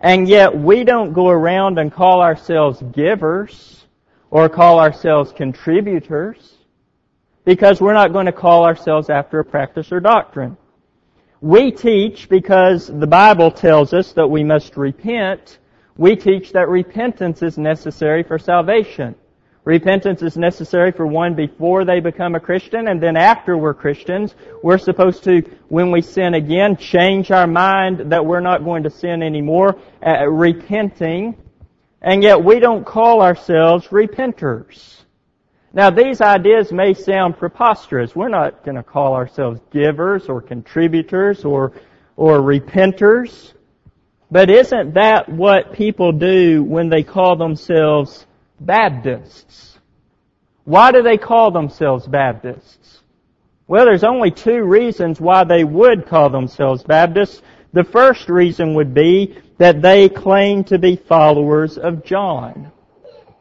And 0.00 0.26
yet 0.26 0.56
we 0.56 0.84
don't 0.84 1.12
go 1.12 1.28
around 1.28 1.78
and 1.78 1.92
call 1.92 2.22
ourselves 2.22 2.82
givers 2.92 3.84
or 4.30 4.48
call 4.48 4.80
ourselves 4.80 5.32
contributors 5.32 6.54
because 7.44 7.78
we're 7.78 7.92
not 7.92 8.14
going 8.14 8.24
to 8.24 8.32
call 8.32 8.64
ourselves 8.64 9.10
after 9.10 9.38
a 9.38 9.44
practice 9.44 9.92
or 9.92 10.00
doctrine. 10.00 10.56
We 11.42 11.72
teach 11.72 12.30
because 12.30 12.86
the 12.86 13.06
Bible 13.06 13.50
tells 13.50 13.92
us 13.92 14.14
that 14.14 14.28
we 14.28 14.42
must 14.42 14.78
repent. 14.78 15.58
We 15.96 16.16
teach 16.16 16.52
that 16.52 16.68
repentance 16.68 17.42
is 17.42 17.56
necessary 17.56 18.22
for 18.22 18.38
salvation. 18.38 19.14
Repentance 19.64 20.22
is 20.22 20.36
necessary 20.36 20.92
for 20.92 21.06
one 21.06 21.34
before 21.34 21.84
they 21.84 21.98
become 21.98 22.36
a 22.36 22.40
Christian, 22.40 22.86
and 22.86 23.02
then 23.02 23.16
after 23.16 23.58
we're 23.58 23.74
Christians, 23.74 24.34
we're 24.62 24.78
supposed 24.78 25.24
to, 25.24 25.42
when 25.68 25.90
we 25.90 26.02
sin 26.02 26.34
again, 26.34 26.76
change 26.76 27.32
our 27.32 27.48
mind 27.48 28.12
that 28.12 28.24
we're 28.24 28.40
not 28.40 28.62
going 28.62 28.84
to 28.84 28.90
sin 28.90 29.24
anymore, 29.24 29.76
uh, 30.06 30.28
repenting, 30.28 31.34
and 32.00 32.22
yet 32.22 32.44
we 32.44 32.60
don't 32.60 32.86
call 32.86 33.22
ourselves 33.22 33.88
repenters. 33.88 35.02
Now 35.72 35.90
these 35.90 36.20
ideas 36.20 36.70
may 36.70 36.94
sound 36.94 37.36
preposterous. 37.36 38.14
We're 38.14 38.28
not 38.28 38.64
going 38.64 38.76
to 38.76 38.84
call 38.84 39.14
ourselves 39.14 39.60
givers 39.72 40.28
or 40.28 40.40
contributors 40.40 41.44
or, 41.44 41.72
or 42.16 42.38
repenters. 42.38 43.52
But 44.30 44.50
isn't 44.50 44.94
that 44.94 45.28
what 45.28 45.72
people 45.72 46.12
do 46.12 46.62
when 46.62 46.88
they 46.88 47.02
call 47.02 47.36
themselves 47.36 48.26
Baptists. 48.60 49.78
Why 50.64 50.92
do 50.92 51.02
they 51.02 51.18
call 51.18 51.50
themselves 51.50 52.06
Baptists? 52.06 53.02
Well, 53.68 53.84
there's 53.84 54.04
only 54.04 54.30
two 54.30 54.62
reasons 54.62 55.20
why 55.20 55.44
they 55.44 55.64
would 55.64 56.06
call 56.06 56.30
themselves 56.30 56.82
Baptists. 56.82 57.42
The 57.72 57.84
first 57.84 58.28
reason 58.28 58.74
would 58.74 58.94
be 58.94 59.36
that 59.58 59.82
they 59.82 60.08
claim 60.08 60.64
to 60.64 60.78
be 60.78 60.96
followers 60.96 61.78
of 61.78 62.04
John. 62.04 62.72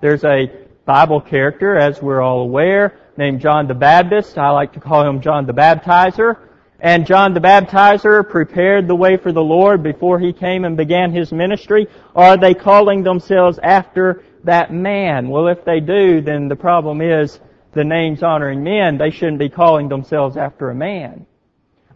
There's 0.02 0.24
a 0.24 0.52
Bible 0.86 1.22
character, 1.22 1.78
as 1.78 2.02
we're 2.02 2.22
all 2.22 2.42
aware, 2.42 3.00
named 3.18 3.42
John 3.42 3.68
the 3.68 3.74
Baptist. 3.74 4.38
I 4.38 4.50
like 4.50 4.74
to 4.74 4.80
call 4.80 5.08
him 5.08 5.22
John 5.22 5.46
the 5.46 5.54
Baptizer. 5.54 6.38
And 6.86 7.08
John 7.08 7.34
the 7.34 7.40
Baptizer 7.40 8.30
prepared 8.30 8.88
the 8.88 8.94
way 8.94 9.18
for 9.18 9.32
the 9.32 9.42
Lord 9.42 9.82
before 9.82 10.20
he 10.20 10.32
came 10.32 10.66
and 10.66 10.78
began 10.78 11.12
his 11.12 11.32
ministry. 11.32 11.88
Are 12.16 12.38
they 12.38 12.54
calling 12.54 13.02
themselves 13.02 13.58
after 13.64 14.24
that 14.44 14.72
man? 14.72 15.30
Well, 15.30 15.48
if 15.48 15.66
they 15.66 15.80
do, 15.80 16.22
then 16.22 16.48
the 16.48 16.56
problem 16.56 17.02
is 17.02 17.40
the 17.72 17.84
names 17.84 18.22
honoring 18.22 18.64
men, 18.64 19.00
they 19.00 19.10
shouldn't 19.10 19.40
be 19.40 19.50
calling 19.50 19.90
themselves 19.90 20.38
after 20.38 20.70
a 20.70 20.76
man. 20.76 21.26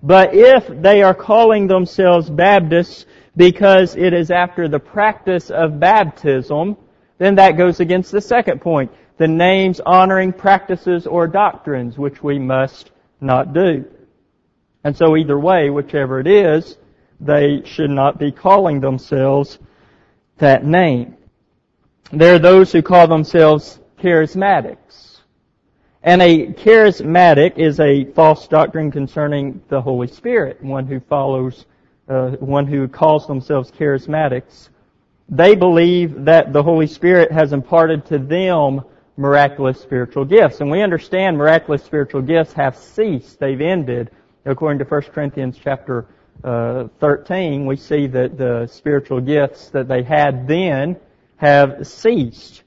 But 0.02 0.34
if 0.34 0.66
they 0.82 1.04
are 1.04 1.14
calling 1.14 1.68
themselves 1.68 2.28
Baptists 2.28 3.06
because 3.38 3.96
it 3.96 4.12
is 4.14 4.32
after 4.32 4.68
the 4.68 4.80
practice 4.80 5.52
of 5.52 5.80
baptism, 5.80 6.78
then 7.20 7.36
that 7.36 7.58
goes 7.58 7.80
against 7.80 8.12
the 8.12 8.22
second 8.22 8.60
point. 8.60 8.92
The 9.18 9.28
names 9.28 9.80
honoring 9.86 10.34
practices 10.34 11.06
or 11.06 11.28
doctrines 11.28 11.96
which 11.96 12.24
we 12.24 12.40
must 12.40 12.90
not 13.22 13.54
do. 13.54 13.86
And 14.84 14.96
so 14.96 15.18
either 15.18 15.38
way, 15.38 15.70
whichever 15.70 16.20
it 16.20 16.28
is, 16.28 16.78
they 17.20 17.62
should 17.66 17.90
not 17.90 18.18
be 18.18 18.32
calling 18.32 18.80
themselves 18.80 19.60
that 20.38 20.64
name. 20.66 21.18
There 22.12 22.36
are 22.36 22.40
those 22.40 22.72
who 22.72 22.82
call 22.82 23.08
themselves 23.08 23.80
charismatics. 24.00 25.20
And 26.02 26.22
a 26.22 26.48
charismatic 26.54 27.58
is 27.58 27.80
a 27.80 28.06
false 28.06 28.48
doctrine 28.48 28.90
concerning 28.90 29.62
the 29.68 29.82
Holy 29.82 30.08
Spirit, 30.08 30.64
one 30.64 30.88
who 30.88 31.02
follows, 31.02 31.66
uh, 32.08 32.32
one 32.38 32.66
who 32.66 32.88
calls 32.88 33.28
themselves 33.28 33.70
charismatics. 33.72 34.70
They 35.28 35.56
believe 35.56 36.26
that 36.26 36.54
the 36.54 36.64
Holy 36.64 36.88
Spirit 36.88 37.32
has 37.32 37.52
imparted 37.52 38.06
to 38.08 38.18
them 38.18 38.82
miraculous 39.18 39.80
spiritual 39.82 40.24
gifts. 40.24 40.62
And 40.62 40.72
we 40.72 40.82
understand 40.82 41.38
miraculous 41.38 41.84
spiritual 41.84 42.22
gifts 42.22 42.54
have 42.54 42.78
ceased. 42.78 43.38
They've 43.40 43.60
ended. 43.60 44.10
According 44.46 44.80
to 44.80 44.86
1 44.86 45.02
Corinthians 45.14 45.58
chapter 45.62 46.08
uh, 46.44 46.88
13, 47.00 47.66
we 47.66 47.76
see 47.76 48.08
that 48.08 48.38
the 48.38 48.68
spiritual 48.68 49.20
gifts 49.20 49.70
that 49.70 49.88
they 49.88 50.04
had 50.04 50.48
then 50.48 50.98
have 51.38 51.86
ceased. 51.86 52.64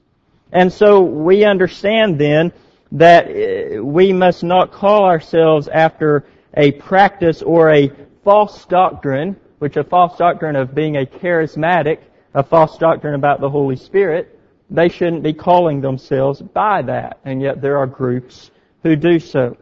And 0.51 0.71
so 0.71 1.01
we 1.01 1.43
understand 1.43 2.19
then 2.19 2.53
that 2.91 3.25
uh, 3.25 3.83
we 3.83 4.13
must 4.13 4.43
not 4.43 4.71
call 4.71 5.05
ourselves 5.05 5.67
after 5.67 6.25
a 6.55 6.73
practice 6.73 7.41
or 7.41 7.71
a 7.71 7.91
false 8.23 8.65
doctrine, 8.65 9.35
which 9.57 9.77
a 9.77 9.83
false 9.83 10.17
doctrine 10.17 10.55
of 10.55 10.75
being 10.75 10.97
a 10.97 11.05
charismatic, 11.05 11.99
a 12.35 12.43
false 12.43 12.77
doctrine 12.77 13.15
about 13.15 13.41
the 13.41 13.49
Holy 13.49 13.75
Spirit, 13.75 14.39
they 14.69 14.89
shouldn't 14.89 15.23
be 15.23 15.33
calling 15.33 15.81
themselves 15.81 16.41
by 16.41 16.83
that. 16.83 17.19
And 17.25 17.41
yet 17.41 17.61
there 17.61 17.77
are 17.77 17.87
groups 17.87 18.51
who 18.83 18.95
do 18.95 19.19
so. 19.19 19.57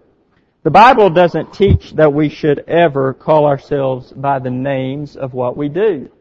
The 0.64 0.70
Bible 0.70 1.10
doesn't 1.10 1.54
teach 1.54 1.94
that 1.94 2.14
we 2.14 2.30
should 2.30 2.60
ever 2.68 3.16
call 3.16 3.48
ourselves 3.48 4.12
by 4.12 4.38
the 4.38 4.52
names 4.52 5.16
of 5.16 5.34
what 5.34 5.58
we 5.58 5.70
do. 5.70 6.12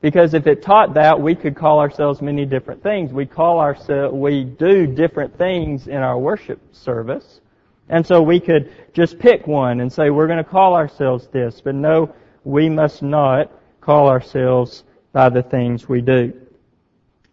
Because 0.00 0.34
if 0.34 0.48
it 0.48 0.62
taught 0.62 0.94
that, 0.94 1.20
we 1.20 1.36
could 1.36 1.54
call 1.54 1.78
ourselves 1.78 2.20
many 2.20 2.44
different 2.44 2.82
things. 2.82 3.12
We 3.12 3.24
call 3.24 3.60
ourselves, 3.60 4.12
we 4.14 4.42
do 4.42 4.88
different 4.88 5.38
things 5.38 5.86
in 5.86 5.98
our 5.98 6.18
worship 6.18 6.60
service. 6.74 7.40
And 7.88 8.04
so 8.04 8.20
we 8.20 8.40
could 8.40 8.72
just 8.94 9.20
pick 9.20 9.46
one 9.46 9.78
and 9.78 9.92
say, 9.92 10.10
we're 10.10 10.26
going 10.26 10.42
to 10.42 10.50
call 10.50 10.74
ourselves 10.74 11.28
this. 11.28 11.60
But 11.60 11.76
no, 11.76 12.12
we 12.42 12.68
must 12.68 13.00
not 13.00 13.52
call 13.80 14.08
ourselves 14.08 14.82
by 15.12 15.28
the 15.28 15.44
things 15.44 15.88
we 15.88 16.00
do. 16.00 16.32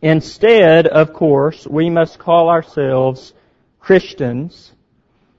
Instead, 0.04 0.86
of 0.86 1.12
course, 1.12 1.66
we 1.66 1.90
must 1.90 2.20
call 2.20 2.50
ourselves 2.50 3.34
Christians 3.79 4.75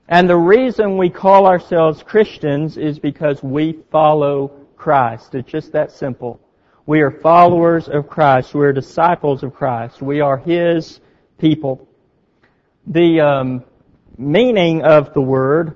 and 0.07 0.29
the 0.29 0.37
reason 0.37 0.97
we 0.97 1.09
call 1.09 1.45
ourselves 1.47 2.03
Christians 2.03 2.77
is 2.77 2.99
because 2.99 3.43
we 3.43 3.79
follow 3.91 4.49
Christ. 4.77 5.35
It's 5.35 5.51
just 5.51 5.73
that 5.73 5.91
simple. 5.91 6.39
We 6.85 7.01
are 7.01 7.11
followers 7.11 7.89
of 7.89 8.07
Christ. 8.07 8.53
We 8.53 8.65
are 8.65 8.71
disciples 8.71 9.43
of 9.43 9.53
Christ. 9.53 10.01
We 10.01 10.21
are 10.21 10.37
His 10.37 11.01
people. 11.37 11.87
The 12.85 13.19
um, 13.19 13.63
meaning 14.17 14.83
of 14.83 15.13
the 15.13 15.21
word 15.21 15.75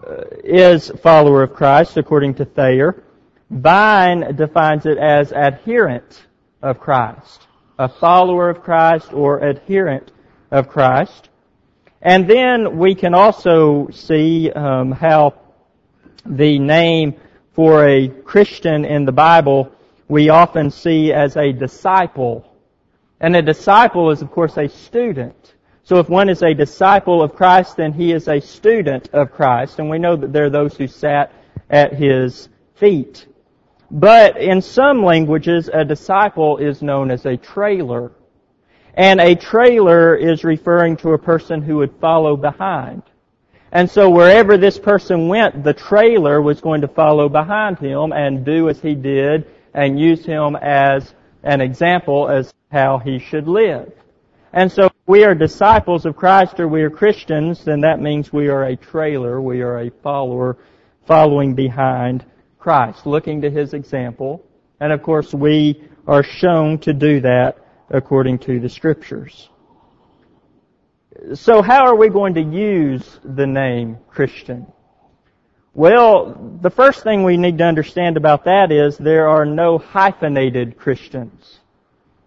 uh, 0.00 0.22
is 0.44 0.92
follower 1.02 1.42
of 1.42 1.54
Christ, 1.54 1.96
according 1.96 2.34
to 2.34 2.44
Thayer. 2.44 3.02
Vine 3.50 4.36
defines 4.36 4.86
it 4.86 4.98
as 4.98 5.32
adherent 5.32 6.26
of 6.62 6.78
Christ, 6.78 7.48
a 7.78 7.88
follower 7.88 8.50
of 8.50 8.62
Christ 8.62 9.12
or 9.12 9.40
adherent 9.40 10.12
of 10.50 10.68
Christ. 10.68 11.27
And 12.00 12.28
then 12.28 12.78
we 12.78 12.94
can 12.94 13.14
also 13.14 13.88
see 13.90 14.50
um, 14.50 14.92
how 14.92 15.34
the 16.24 16.58
name 16.58 17.14
for 17.54 17.88
a 17.88 18.08
Christian 18.08 18.84
in 18.84 19.04
the 19.04 19.12
Bible 19.12 19.72
we 20.08 20.28
often 20.28 20.70
see 20.70 21.12
as 21.12 21.36
a 21.36 21.52
disciple. 21.52 22.44
And 23.20 23.34
a 23.34 23.42
disciple 23.42 24.10
is 24.10 24.22
of 24.22 24.30
course 24.30 24.56
a 24.56 24.68
student. 24.68 25.54
So 25.82 25.96
if 25.96 26.08
one 26.08 26.28
is 26.28 26.42
a 26.42 26.54
disciple 26.54 27.22
of 27.22 27.34
Christ, 27.34 27.76
then 27.76 27.92
he 27.92 28.12
is 28.12 28.28
a 28.28 28.40
student 28.40 29.08
of 29.12 29.32
Christ. 29.32 29.78
And 29.78 29.88
we 29.88 29.98
know 29.98 30.16
that 30.16 30.32
there 30.32 30.44
are 30.44 30.50
those 30.50 30.76
who 30.76 30.86
sat 30.86 31.32
at 31.70 31.94
his 31.94 32.48
feet. 32.74 33.26
But 33.90 34.36
in 34.36 34.60
some 34.60 35.02
languages, 35.02 35.70
a 35.72 35.84
disciple 35.84 36.58
is 36.58 36.82
known 36.82 37.10
as 37.10 37.24
a 37.24 37.38
trailer. 37.38 38.12
And 38.94 39.20
a 39.20 39.34
trailer 39.34 40.14
is 40.16 40.44
referring 40.44 40.96
to 40.98 41.12
a 41.12 41.18
person 41.18 41.62
who 41.62 41.76
would 41.76 41.94
follow 42.00 42.36
behind. 42.36 43.02
And 43.70 43.88
so 43.90 44.08
wherever 44.08 44.56
this 44.56 44.78
person 44.78 45.28
went, 45.28 45.62
the 45.62 45.74
trailer 45.74 46.40
was 46.40 46.60
going 46.60 46.80
to 46.80 46.88
follow 46.88 47.28
behind 47.28 47.78
him 47.78 48.12
and 48.12 48.44
do 48.44 48.68
as 48.68 48.80
he 48.80 48.94
did 48.94 49.46
and 49.74 50.00
use 50.00 50.24
him 50.24 50.56
as 50.56 51.14
an 51.42 51.60
example 51.60 52.28
as 52.28 52.52
how 52.72 52.98
he 52.98 53.18
should 53.18 53.46
live. 53.46 53.92
And 54.52 54.72
so 54.72 54.90
we 55.06 55.24
are 55.24 55.34
disciples 55.34 56.06
of 56.06 56.16
Christ 56.16 56.58
or 56.58 56.68
we 56.68 56.82
are 56.82 56.90
Christians, 56.90 57.64
then 57.64 57.82
that 57.82 58.00
means 58.00 58.32
we 58.32 58.48
are 58.48 58.64
a 58.64 58.76
trailer, 58.76 59.40
we 59.40 59.60
are 59.60 59.80
a 59.80 59.90
follower 60.02 60.56
following 61.06 61.54
behind 61.54 62.24
Christ, 62.58 63.06
looking 63.06 63.42
to 63.42 63.50
his 63.50 63.74
example. 63.74 64.44
And 64.80 64.92
of 64.92 65.02
course 65.02 65.34
we 65.34 65.82
are 66.06 66.22
shown 66.22 66.78
to 66.78 66.94
do 66.94 67.20
that 67.20 67.58
according 67.90 68.38
to 68.38 68.60
the 68.60 68.68
scriptures. 68.68 69.48
So 71.34 71.62
how 71.62 71.84
are 71.86 71.96
we 71.96 72.08
going 72.08 72.34
to 72.34 72.42
use 72.42 73.18
the 73.24 73.46
name 73.46 73.98
Christian? 74.08 74.66
Well, 75.74 76.58
the 76.60 76.70
first 76.70 77.02
thing 77.02 77.24
we 77.24 77.36
need 77.36 77.58
to 77.58 77.64
understand 77.64 78.16
about 78.16 78.44
that 78.44 78.72
is 78.72 78.96
there 78.98 79.28
are 79.28 79.44
no 79.44 79.78
hyphenated 79.78 80.76
Christians. 80.76 81.60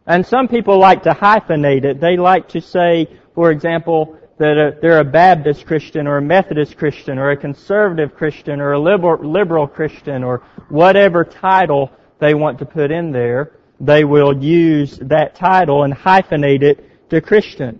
And 0.06 0.26
some 0.26 0.48
people 0.48 0.78
like 0.78 1.04
to 1.04 1.12
hyphenate 1.12 1.86
it. 1.86 2.00
They 2.00 2.18
like 2.18 2.50
to 2.50 2.62
say, 2.62 3.08
for 3.36 3.52
example, 3.52 4.18
that 4.40 4.58
uh, 4.58 4.80
they're 4.82 5.00
a 5.00 5.06
Baptist 5.06 5.66
Christian 5.68 6.08
or 6.08 6.18
a 6.18 6.22
Methodist 6.22 6.78
Christian 6.78 7.20
or 7.20 7.32
a 7.32 7.38
conservative 7.38 8.16
Christian 8.16 8.60
or 8.60 8.74
a 8.74 8.80
liberal, 8.80 9.30
liberal 9.30 9.68
Christian 9.68 10.24
or 10.24 10.44
whatever 10.70 11.24
title 11.24 11.92
they 12.20 12.34
want 12.34 12.60
to 12.60 12.66
put 12.66 12.92
in 12.92 13.12
there 13.12 13.52
they 13.82 14.04
will 14.04 14.44
use 14.44 14.98
that 15.00 15.36
title 15.36 15.84
and 15.84 15.94
hyphenate 15.94 16.62
it 16.62 17.10
to 17.10 17.20
Christian. 17.20 17.80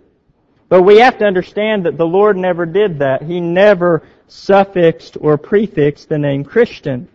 But 0.68 0.82
we 0.82 0.98
have 0.98 1.18
to 1.18 1.24
understand 1.24 1.86
that 1.86 1.96
the 1.96 2.06
Lord 2.06 2.36
never 2.36 2.66
did 2.66 2.98
that. 2.98 3.22
He 3.22 3.40
never 3.40 4.02
suffixed 4.26 5.16
or 5.20 5.38
prefixed 5.38 6.08
the 6.08 6.18
name 6.18 6.44
Christian. 6.44 7.08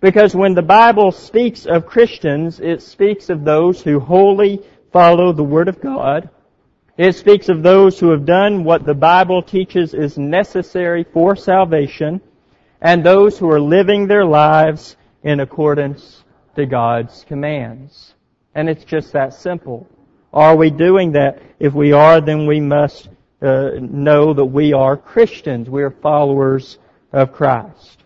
Because 0.00 0.34
when 0.34 0.54
the 0.54 0.62
Bible 0.62 1.12
speaks 1.12 1.66
of 1.66 1.86
Christians, 1.86 2.60
it 2.60 2.82
speaks 2.82 3.30
of 3.30 3.44
those 3.44 3.80
who 3.80 4.00
wholly 4.00 4.60
follow 4.92 5.32
the 5.32 5.44
Word 5.44 5.68
of 5.68 5.80
God. 5.80 6.28
It 6.98 7.14
speaks 7.14 7.48
of 7.48 7.62
those 7.62 7.98
who 7.98 8.10
have 8.10 8.26
done 8.26 8.64
what 8.64 8.84
the 8.84 8.94
Bible 8.94 9.42
teaches 9.42 9.94
is 9.94 10.18
necessary 10.18 11.04
for 11.04 11.36
salvation, 11.36 12.20
and 12.80 13.02
those 13.02 13.38
who 13.38 13.50
are 13.50 13.60
living 13.60 14.06
their 14.06 14.24
lives 14.24 14.96
in 15.22 15.40
accordance 15.40 16.24
to 16.56 16.66
God's 16.66 17.24
commands. 17.24 18.15
And 18.56 18.70
it's 18.70 18.84
just 18.84 19.12
that 19.12 19.34
simple. 19.34 19.86
Are 20.32 20.56
we 20.56 20.70
doing 20.70 21.12
that? 21.12 21.42
If 21.60 21.74
we 21.74 21.92
are, 21.92 22.22
then 22.22 22.46
we 22.46 22.58
must 22.58 23.10
uh, 23.42 23.72
know 23.78 24.32
that 24.32 24.46
we 24.46 24.72
are 24.72 24.96
Christians. 24.96 25.68
We 25.68 25.82
are 25.82 25.90
followers 25.90 26.78
of 27.12 27.34
Christ. 27.34 28.02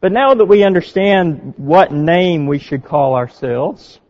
But 0.00 0.10
now 0.10 0.34
that 0.34 0.46
we 0.46 0.64
understand 0.64 1.54
what 1.58 1.92
name 1.92 2.48
we 2.48 2.58
should 2.58 2.84
call 2.84 3.14
ourselves, 3.14 4.00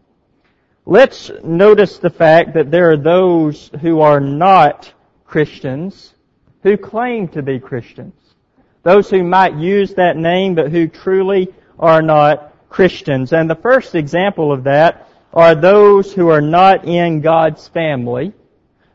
let's 0.87 1.31
notice 1.45 1.99
the 1.99 2.09
fact 2.09 2.55
that 2.55 2.71
there 2.71 2.91
are 2.93 2.97
those 2.97 3.71
who 3.83 4.01
are 4.01 4.21
not 4.21 4.91
Christians 5.27 6.15
who 6.63 6.79
claim 6.79 7.29
to 7.29 7.43
be 7.43 7.59
Christians. 7.59 8.15
Those 8.85 9.11
who 9.11 9.23
might 9.23 9.55
use 9.55 9.93
that 9.97 10.17
name 10.17 10.55
but 10.55 10.73
who 10.73 10.89
truly 10.89 11.49
are 11.79 12.01
not 12.01 12.52
Christians. 12.73 13.33
And 13.33 13.49
the 13.49 13.55
first 13.55 13.95
example 13.95 14.51
of 14.51 14.65
that 14.65 15.09
are 15.33 15.55
those 15.55 16.13
who 16.13 16.29
are 16.29 16.41
not 16.41 16.85
in 16.85 17.21
God's 17.21 17.69
family. 17.69 18.33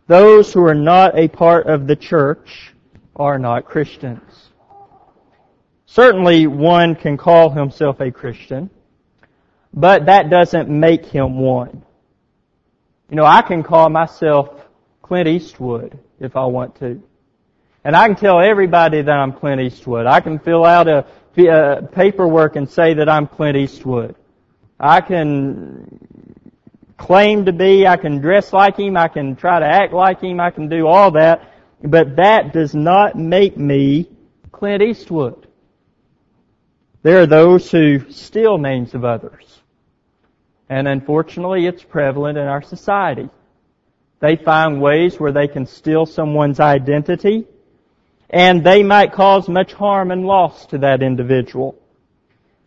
Those 0.07 0.51
who 0.51 0.63
are 0.65 0.75
not 0.75 1.17
a 1.17 1.27
part 1.27 1.67
of 1.67 1.87
the 1.87 1.95
church 1.95 2.73
are 3.15 3.39
not 3.39 3.65
Christians. 3.65 4.49
Certainly 5.85 6.47
one 6.47 6.95
can 6.95 7.17
call 7.17 7.49
himself 7.49 7.99
a 8.01 8.11
Christian, 8.11 8.69
but 9.73 10.05
that 10.05 10.29
doesn't 10.29 10.69
make 10.69 11.05
him 11.05 11.39
one. 11.39 11.83
You 13.09 13.15
know, 13.15 13.25
I 13.25 13.41
can 13.41 13.63
call 13.63 13.89
myself 13.89 14.49
Clint 15.01 15.27
Eastwood 15.27 15.97
if 16.19 16.35
I 16.35 16.45
want 16.45 16.75
to. 16.79 17.01
And 17.83 17.95
I 17.95 18.05
can 18.07 18.17
tell 18.17 18.41
everybody 18.41 19.01
that 19.01 19.17
I'm 19.17 19.31
Clint 19.31 19.61
Eastwood. 19.61 20.05
I 20.05 20.19
can 20.19 20.39
fill 20.39 20.65
out 20.65 20.87
a 20.89 21.05
uh, 21.37 21.81
paperwork 21.87 22.55
and 22.55 22.69
say 22.69 22.95
that 22.95 23.07
I'm 23.07 23.27
Clint 23.27 23.57
Eastwood. 23.57 24.15
I 24.79 25.01
can 25.01 25.99
claim 26.97 27.45
to 27.45 27.53
be, 27.53 27.87
I 27.87 27.97
can 27.97 28.19
dress 28.19 28.51
like 28.53 28.77
him, 28.77 28.97
I 28.97 29.07
can 29.07 29.35
try 29.35 29.59
to 29.59 29.65
act 29.65 29.93
like 29.93 30.21
him, 30.21 30.39
I 30.39 30.51
can 30.51 30.67
do 30.67 30.87
all 30.87 31.11
that, 31.11 31.53
but 31.83 32.15
that 32.15 32.53
does 32.53 32.73
not 32.73 33.15
make 33.15 33.57
me 33.57 34.09
Clint 34.51 34.81
Eastwood. 34.81 35.47
There 37.03 37.21
are 37.21 37.27
those 37.27 37.69
who 37.69 38.09
steal 38.11 38.57
names 38.57 38.93
of 38.93 39.05
others. 39.05 39.61
And 40.69 40.87
unfortunately, 40.87 41.65
it's 41.65 41.83
prevalent 41.83 42.37
in 42.37 42.45
our 42.45 42.61
society. 42.61 43.29
They 44.19 44.35
find 44.35 44.81
ways 44.81 45.19
where 45.19 45.31
they 45.31 45.47
can 45.47 45.65
steal 45.65 46.05
someone's 46.05 46.59
identity, 46.59 47.45
and 48.29 48.63
they 48.63 48.83
might 48.83 49.13
cause 49.13 49.47
much 49.47 49.73
harm 49.73 50.11
and 50.11 50.25
loss 50.25 50.65
to 50.67 50.79
that 50.79 51.01
individual. 51.01 51.75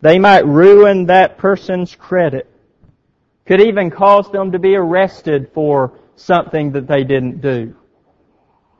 They 0.01 0.17
might 0.17 0.45
ruin 0.45 1.05
that 1.05 1.37
person's 1.37 1.95
credit. 1.95 2.49
Could 3.45 3.61
even 3.61 3.91
cause 3.91 4.31
them 4.31 4.51
to 4.53 4.59
be 4.59 4.75
arrested 4.75 5.51
for 5.53 5.99
something 6.15 6.71
that 6.71 6.87
they 6.87 7.03
didn't 7.03 7.41
do. 7.41 7.75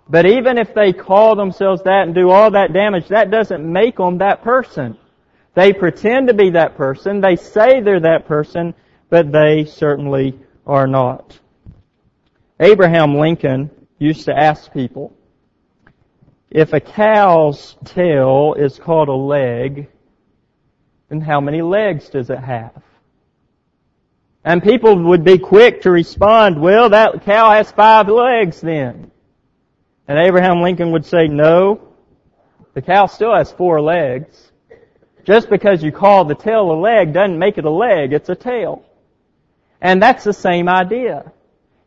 But 0.09 0.25
even 0.25 0.57
if 0.57 0.73
they 0.73 0.93
call 0.93 1.35
themselves 1.35 1.83
that 1.83 2.03
and 2.03 2.15
do 2.15 2.29
all 2.29 2.51
that 2.51 2.73
damage, 2.73 3.07
that 3.09 3.31
doesn't 3.31 3.63
make 3.63 3.97
them 3.97 4.17
that 4.17 4.43
person. 4.43 4.97
They 5.53 5.73
pretend 5.73 6.27
to 6.27 6.33
be 6.33 6.51
that 6.51 6.75
person, 6.77 7.21
they 7.21 7.35
say 7.35 7.81
they're 7.81 7.99
that 8.01 8.27
person, 8.27 8.73
but 9.09 9.31
they 9.31 9.65
certainly 9.65 10.39
are 10.65 10.87
not. 10.87 11.37
Abraham 12.59 13.15
Lincoln 13.15 13.69
used 13.99 14.25
to 14.25 14.37
ask 14.37 14.71
people, 14.71 15.13
if 16.51 16.73
a 16.73 16.81
cow's 16.81 17.77
tail 17.85 18.55
is 18.57 18.77
called 18.77 19.07
a 19.07 19.13
leg, 19.13 19.87
then 21.07 21.21
how 21.21 21.39
many 21.39 21.61
legs 21.61 22.09
does 22.09 22.29
it 22.29 22.39
have? 22.39 22.83
And 24.43 24.61
people 24.61 25.01
would 25.03 25.23
be 25.23 25.37
quick 25.37 25.81
to 25.83 25.91
respond, 25.91 26.59
well, 26.61 26.89
that 26.89 27.23
cow 27.23 27.51
has 27.51 27.71
five 27.71 28.09
legs 28.09 28.59
then. 28.59 29.11
And 30.07 30.19
Abraham 30.19 30.61
Lincoln 30.61 30.91
would 30.91 31.05
say, 31.05 31.27
no, 31.27 31.87
the 32.73 32.81
cow 32.81 33.05
still 33.05 33.33
has 33.33 33.51
four 33.51 33.81
legs. 33.81 34.51
Just 35.23 35.49
because 35.49 35.81
you 35.81 35.91
call 35.93 36.25
the 36.25 36.35
tail 36.35 36.71
a 36.71 36.73
leg 36.73 37.13
doesn't 37.13 37.39
make 37.39 37.59
it 37.59 37.65
a 37.65 37.69
leg, 37.69 38.11
it's 38.11 38.29
a 38.29 38.35
tail. 38.35 38.83
And 39.79 40.01
that's 40.01 40.25
the 40.25 40.33
same 40.33 40.67
idea. 40.67 41.31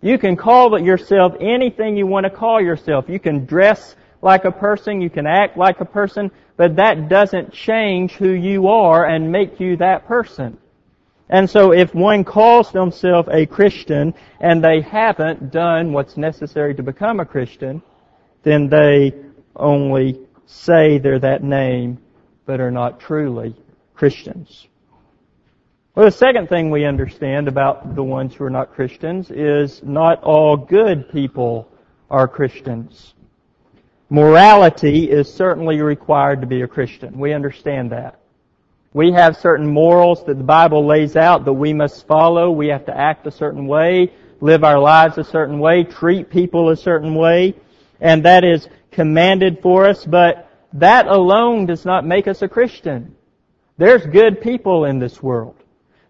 You 0.00 0.16
can 0.16 0.36
call 0.36 0.80
yourself 0.80 1.34
anything 1.40 1.96
you 1.96 2.06
want 2.06 2.24
to 2.24 2.30
call 2.30 2.62
yourself. 2.62 3.08
You 3.08 3.18
can 3.18 3.44
dress 3.44 3.96
like 4.24 4.46
a 4.46 4.50
person, 4.50 5.02
you 5.02 5.10
can 5.10 5.26
act 5.26 5.56
like 5.56 5.80
a 5.80 5.84
person, 5.84 6.30
but 6.56 6.76
that 6.76 7.10
doesn't 7.10 7.52
change 7.52 8.12
who 8.12 8.30
you 8.30 8.68
are 8.68 9.04
and 9.04 9.30
make 9.30 9.60
you 9.60 9.76
that 9.76 10.06
person. 10.08 10.56
And 11.28 11.48
so 11.48 11.72
if 11.72 11.94
one 11.94 12.24
calls 12.24 12.72
themselves 12.72 13.28
a 13.30 13.44
Christian 13.44 14.14
and 14.40 14.64
they 14.64 14.80
haven't 14.80 15.52
done 15.52 15.92
what's 15.92 16.16
necessary 16.16 16.74
to 16.74 16.82
become 16.82 17.20
a 17.20 17.26
Christian, 17.26 17.82
then 18.42 18.68
they 18.68 19.12
only 19.56 20.18
say 20.46 20.98
they're 20.98 21.18
that 21.18 21.42
name, 21.42 21.98
but 22.46 22.60
are 22.60 22.70
not 22.70 23.00
truly 23.00 23.54
Christians. 23.94 24.68
Well, 25.94 26.06
the 26.06 26.12
second 26.12 26.48
thing 26.48 26.70
we 26.70 26.86
understand 26.86 27.46
about 27.46 27.94
the 27.94 28.02
ones 28.02 28.34
who 28.34 28.44
are 28.44 28.50
not 28.50 28.72
Christians 28.72 29.30
is 29.30 29.82
not 29.82 30.22
all 30.22 30.56
good 30.56 31.10
people 31.10 31.68
are 32.10 32.26
Christians. 32.26 33.14
Morality 34.14 35.10
is 35.10 35.34
certainly 35.34 35.80
required 35.80 36.40
to 36.40 36.46
be 36.46 36.62
a 36.62 36.68
Christian. 36.68 37.18
We 37.18 37.32
understand 37.32 37.90
that. 37.90 38.20
We 38.92 39.10
have 39.10 39.36
certain 39.36 39.66
morals 39.66 40.24
that 40.26 40.38
the 40.38 40.44
Bible 40.44 40.86
lays 40.86 41.16
out 41.16 41.44
that 41.44 41.52
we 41.52 41.72
must 41.72 42.06
follow. 42.06 42.52
We 42.52 42.68
have 42.68 42.86
to 42.86 42.96
act 42.96 43.26
a 43.26 43.32
certain 43.32 43.66
way, 43.66 44.12
live 44.40 44.62
our 44.62 44.78
lives 44.78 45.18
a 45.18 45.24
certain 45.24 45.58
way, 45.58 45.82
treat 45.82 46.30
people 46.30 46.70
a 46.70 46.76
certain 46.76 47.16
way, 47.16 47.56
and 48.00 48.24
that 48.24 48.44
is 48.44 48.68
commanded 48.92 49.58
for 49.60 49.88
us, 49.88 50.04
but 50.04 50.48
that 50.74 51.08
alone 51.08 51.66
does 51.66 51.84
not 51.84 52.06
make 52.06 52.28
us 52.28 52.40
a 52.40 52.46
Christian. 52.46 53.16
There's 53.78 54.06
good 54.06 54.40
people 54.40 54.84
in 54.84 55.00
this 55.00 55.20
world. 55.20 55.56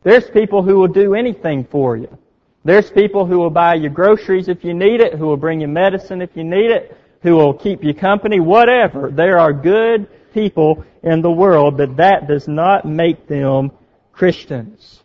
There's 0.03 0.29
people 0.29 0.63
who 0.63 0.79
will 0.79 0.89
do 0.89 1.15
anything 1.15 1.65
for 1.65 1.97
you. 1.97 2.19
There's 2.65 2.91
people 2.91 3.25
who 3.25 3.39
will 3.39 3.49
buy 3.49 3.77
you 3.77 3.89
groceries 3.89 4.49
if 4.49 4.63
you 4.63 4.75
need 4.75 5.01
it, 5.01 5.15
who 5.15 5.25
will 5.25 5.39
bring 5.39 5.63
you 5.63 5.69
medicine 5.69 6.21
if 6.21 6.37
you 6.37 6.45
need 6.45 6.71
it, 6.71 6.99
who 7.25 7.37
will 7.37 7.55
keep 7.55 7.83
you 7.83 7.95
company, 7.95 8.39
whatever. 8.39 9.11
There 9.11 9.39
are 9.39 9.53
good 9.53 10.07
people 10.35 10.85
in 11.03 11.23
the 11.23 11.31
world, 11.31 11.79
but 11.79 11.97
that 11.97 12.29
does 12.29 12.47
not 12.47 12.85
make 12.85 13.27
them 13.27 13.73
Christians. 14.13 15.03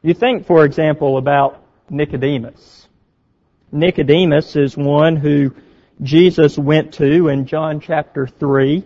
You 0.00 0.14
think, 0.14 0.46
for 0.46 0.64
example, 0.64 1.18
about 1.18 1.60
Nicodemus. 1.90 2.86
Nicodemus 3.72 4.54
is 4.54 4.76
one 4.76 5.16
who 5.16 5.52
Jesus 6.00 6.56
went 6.56 6.94
to 6.94 7.26
in 7.26 7.46
John 7.46 7.80
chapter 7.80 8.28
3, 8.28 8.84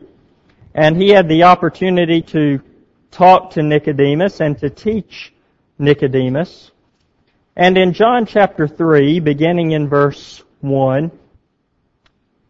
and 0.75 0.97
he 0.97 1.11
had 1.11 1.29
the 1.29 1.43
opportunity 1.43 2.23
to 2.23 2.61
talk 3.11 3.51
to 3.53 3.63
Nicodemus 3.63 4.41
and 4.41 4.59
to 4.61 4.71
teach 4.71 5.35
Nicodemus. 5.79 6.71
And 7.57 7.77
in 7.77 7.93
John 7.93 8.25
chapter 8.25 8.67
3, 8.67 9.21
beginning 9.21 9.73
in 9.73 9.87
verse 9.87 10.43
1, 10.63 11.13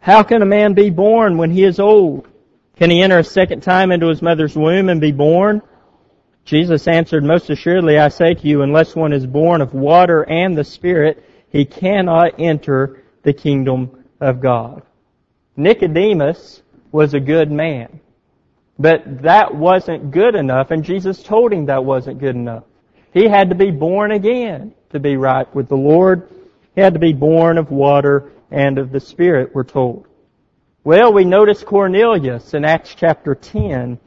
How 0.00 0.22
can 0.22 0.40
a 0.40 0.46
man 0.46 0.72
be 0.72 0.88
born 0.88 1.36
when 1.36 1.50
he 1.50 1.62
is 1.64 1.78
old? 1.78 2.26
Can 2.76 2.90
he 2.90 3.02
enter 3.02 3.18
a 3.18 3.24
second 3.24 3.62
time 3.62 3.92
into 3.92 4.08
his 4.08 4.22
mother's 4.22 4.56
womb 4.56 4.88
and 4.88 5.00
be 5.00 5.12
born? 5.12 5.60
Jesus 6.46 6.88
answered, 6.88 7.22
Most 7.22 7.50
assuredly 7.50 7.98
I 7.98 8.08
say 8.08 8.32
to 8.32 8.46
you, 8.48 8.62
unless 8.62 8.96
one 8.96 9.12
is 9.12 9.26
born 9.26 9.60
of 9.60 9.74
water 9.74 10.22
and 10.22 10.56
the 10.56 10.64
Spirit, 10.64 11.22
he 11.50 11.66
cannot 11.66 12.40
enter 12.40 13.04
the 13.22 13.34
kingdom 13.34 14.04
of 14.20 14.40
God. 14.40 14.82
Nicodemus 15.56 16.62
was 16.90 17.12
a 17.12 17.20
good 17.20 17.52
man. 17.52 18.00
But 18.78 19.22
that 19.22 19.54
wasn't 19.54 20.10
good 20.10 20.34
enough, 20.34 20.70
and 20.70 20.82
Jesus 20.82 21.22
told 21.22 21.52
him 21.52 21.66
that 21.66 21.84
wasn't 21.84 22.18
good 22.18 22.34
enough. 22.34 22.64
He 23.12 23.28
had 23.28 23.50
to 23.50 23.54
be 23.54 23.70
born 23.70 24.12
again 24.12 24.72
to 24.90 24.98
be 24.98 25.16
right 25.16 25.52
with 25.54 25.68
the 25.68 25.76
Lord. 25.76 26.30
He 26.74 26.80
had 26.80 26.94
to 26.94 27.00
be 27.00 27.12
born 27.12 27.58
of 27.58 27.70
water 27.70 28.32
and 28.50 28.78
of 28.78 28.90
the 28.90 29.00
Spirit, 29.00 29.54
we're 29.54 29.64
told. 29.64 30.06
Well, 30.82 31.12
we 31.12 31.24
notice 31.24 31.62
Cornelius 31.62 32.54
in 32.54 32.64
Acts 32.64 32.94
chapter 32.94 33.34
10. 33.34 33.98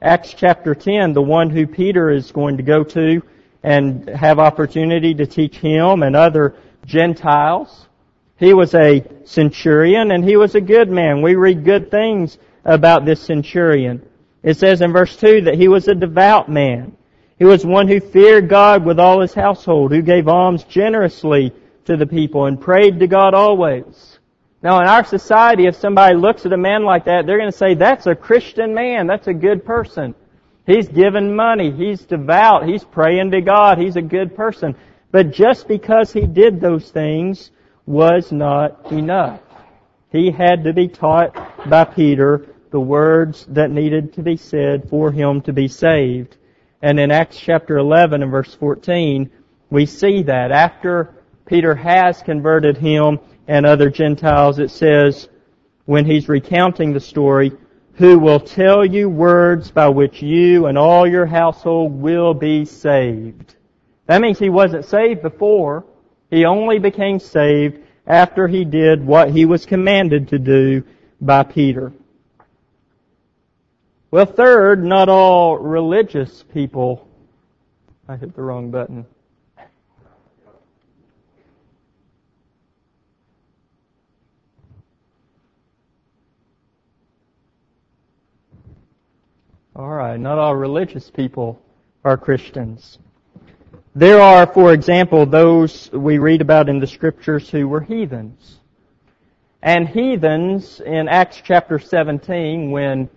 Acts 0.00 0.34
chapter 0.34 0.74
10, 0.74 1.12
the 1.12 1.22
one 1.22 1.50
who 1.50 1.66
Peter 1.66 2.10
is 2.10 2.30
going 2.30 2.58
to 2.58 2.62
go 2.62 2.84
to 2.84 3.22
and 3.62 4.08
have 4.10 4.38
opportunity 4.38 5.14
to 5.14 5.26
teach 5.26 5.56
him 5.56 6.02
and 6.02 6.14
other 6.14 6.54
Gentiles. 6.84 7.88
He 8.36 8.52
was 8.52 8.74
a 8.74 9.04
centurion 9.24 10.10
and 10.10 10.24
he 10.24 10.36
was 10.36 10.54
a 10.54 10.60
good 10.60 10.90
man. 10.90 11.22
We 11.22 11.34
read 11.34 11.64
good 11.64 11.90
things 11.90 12.38
about 12.64 13.04
this 13.04 13.20
centurion. 13.20 14.06
It 14.42 14.58
says 14.58 14.82
in 14.82 14.92
verse 14.92 15.16
2 15.16 15.42
that 15.42 15.54
he 15.54 15.68
was 15.68 15.88
a 15.88 15.94
devout 15.94 16.48
man. 16.48 16.96
He 17.38 17.44
was 17.44 17.64
one 17.64 17.88
who 17.88 18.00
feared 18.00 18.48
God 18.48 18.84
with 18.84 19.00
all 19.00 19.20
his 19.20 19.34
household, 19.34 19.90
who 19.90 20.02
gave 20.02 20.28
alms 20.28 20.64
generously 20.64 21.52
to 21.86 21.96
the 21.96 22.06
people 22.06 22.46
and 22.46 22.60
prayed 22.60 23.00
to 23.00 23.06
God 23.06 23.34
always. 23.34 24.18
Now 24.62 24.80
in 24.80 24.86
our 24.86 25.04
society, 25.04 25.66
if 25.66 25.76
somebody 25.76 26.16
looks 26.16 26.46
at 26.46 26.52
a 26.52 26.56
man 26.56 26.84
like 26.84 27.04
that, 27.04 27.26
they're 27.26 27.38
going 27.38 27.50
to 27.50 27.56
say, 27.56 27.74
that's 27.74 28.06
a 28.06 28.14
Christian 28.14 28.74
man, 28.74 29.06
that's 29.06 29.26
a 29.26 29.34
good 29.34 29.64
person. 29.64 30.14
He's 30.66 30.88
given 30.88 31.36
money, 31.36 31.70
he's 31.70 32.00
devout, 32.06 32.66
he's 32.66 32.84
praying 32.84 33.32
to 33.32 33.42
God, 33.42 33.78
he's 33.78 33.96
a 33.96 34.02
good 34.02 34.34
person. 34.34 34.74
But 35.10 35.30
just 35.30 35.68
because 35.68 36.12
he 36.12 36.26
did 36.26 36.60
those 36.60 36.90
things 36.90 37.50
was 37.86 38.32
not 38.32 38.90
enough. 38.90 39.40
He 40.10 40.30
had 40.30 40.64
to 40.64 40.72
be 40.72 40.88
taught 40.88 41.68
by 41.68 41.84
Peter 41.84 42.46
the 42.70 42.80
words 42.80 43.46
that 43.50 43.70
needed 43.70 44.14
to 44.14 44.22
be 44.22 44.36
said 44.36 44.88
for 44.88 45.12
him 45.12 45.42
to 45.42 45.52
be 45.52 45.68
saved. 45.68 46.36
And 46.80 46.98
in 46.98 47.10
Acts 47.10 47.38
chapter 47.38 47.76
11 47.76 48.22
and 48.22 48.30
verse 48.30 48.54
14, 48.54 49.30
we 49.70 49.86
see 49.86 50.22
that 50.22 50.50
after 50.50 51.14
Peter 51.46 51.74
has 51.74 52.22
converted 52.22 52.76
him 52.76 53.18
and 53.46 53.66
other 53.66 53.90
Gentiles, 53.90 54.58
it 54.58 54.70
says, 54.70 55.28
when 55.84 56.06
he's 56.06 56.28
recounting 56.28 56.92
the 56.92 57.00
story, 57.00 57.52
who 57.94 58.18
will 58.18 58.40
tell 58.40 58.84
you 58.84 59.08
words 59.08 59.70
by 59.70 59.88
which 59.88 60.22
you 60.22 60.66
and 60.66 60.78
all 60.78 61.06
your 61.06 61.26
household 61.26 61.92
will 61.92 62.34
be 62.34 62.64
saved. 62.64 63.54
That 64.06 64.20
means 64.20 64.38
he 64.38 64.48
wasn't 64.48 64.84
saved 64.84 65.22
before. 65.22 65.84
He 66.30 66.44
only 66.44 66.78
became 66.78 67.18
saved 67.18 67.78
after 68.06 68.48
he 68.48 68.64
did 68.64 69.06
what 69.06 69.30
he 69.30 69.44
was 69.44 69.66
commanded 69.66 70.28
to 70.28 70.38
do 70.38 70.84
by 71.20 71.42
Peter. 71.42 71.92
Well, 74.10 74.26
third, 74.26 74.84
not 74.84 75.08
all 75.08 75.58
religious 75.58 76.42
people. 76.42 77.08
I 78.08 78.16
hit 78.16 78.34
the 78.34 78.42
wrong 78.42 78.70
button. 78.70 79.06
All 89.76 89.90
right, 89.90 90.20
not 90.20 90.38
all 90.38 90.54
religious 90.54 91.10
people 91.10 91.60
are 92.04 92.16
Christians. 92.16 93.00
There 93.96 94.20
are, 94.20 94.46
for 94.46 94.72
example, 94.72 95.26
those 95.26 95.90
we 95.90 96.18
read 96.18 96.40
about 96.40 96.68
in 96.68 96.78
the 96.78 96.86
scriptures 96.86 97.50
who 97.50 97.66
were 97.66 97.80
heathens. 97.80 98.60
And 99.60 99.88
heathens 99.88 100.78
in 100.78 101.08
Acts 101.08 101.42
chapter 101.44 101.80
17 101.80 102.70
when 102.70 103.08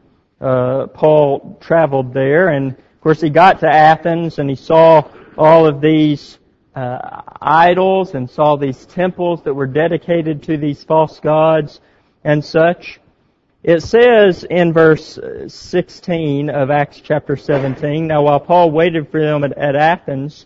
uh, 0.41 0.87
Paul 0.87 1.59
traveled 1.61 2.11
there 2.11 2.47
and 2.47 2.71
of 2.71 3.01
course 3.01 3.21
he 3.21 3.29
got 3.29 3.59
to 3.59 3.67
Athens 3.67 4.39
and 4.39 4.49
he 4.49 4.55
saw 4.55 5.07
all 5.37 5.67
of 5.67 5.79
these 5.79 6.39
uh, 6.75 7.21
idols 7.39 8.15
and 8.15 8.27
saw 8.27 8.55
these 8.55 8.83
temples 8.87 9.43
that 9.43 9.53
were 9.53 9.67
dedicated 9.67 10.41
to 10.43 10.57
these 10.57 10.83
false 10.83 11.19
gods 11.19 11.81
and 12.23 12.43
such. 12.43 12.99
It 13.67 13.83
says 13.83 14.45
in 14.45 14.71
verse 14.71 15.17
uh, 15.17 15.49
16 15.49 16.49
of 16.49 16.71
Acts 16.71 17.01
chapter 17.03 17.35
17, 17.35 18.07
Now 18.07 18.21
while 18.21 18.39
Paul 18.39 18.71
waited 18.71 19.09
for 19.09 19.19
them 19.19 19.43
at, 19.43 19.57
at 19.57 19.75
Athens, 19.75 20.45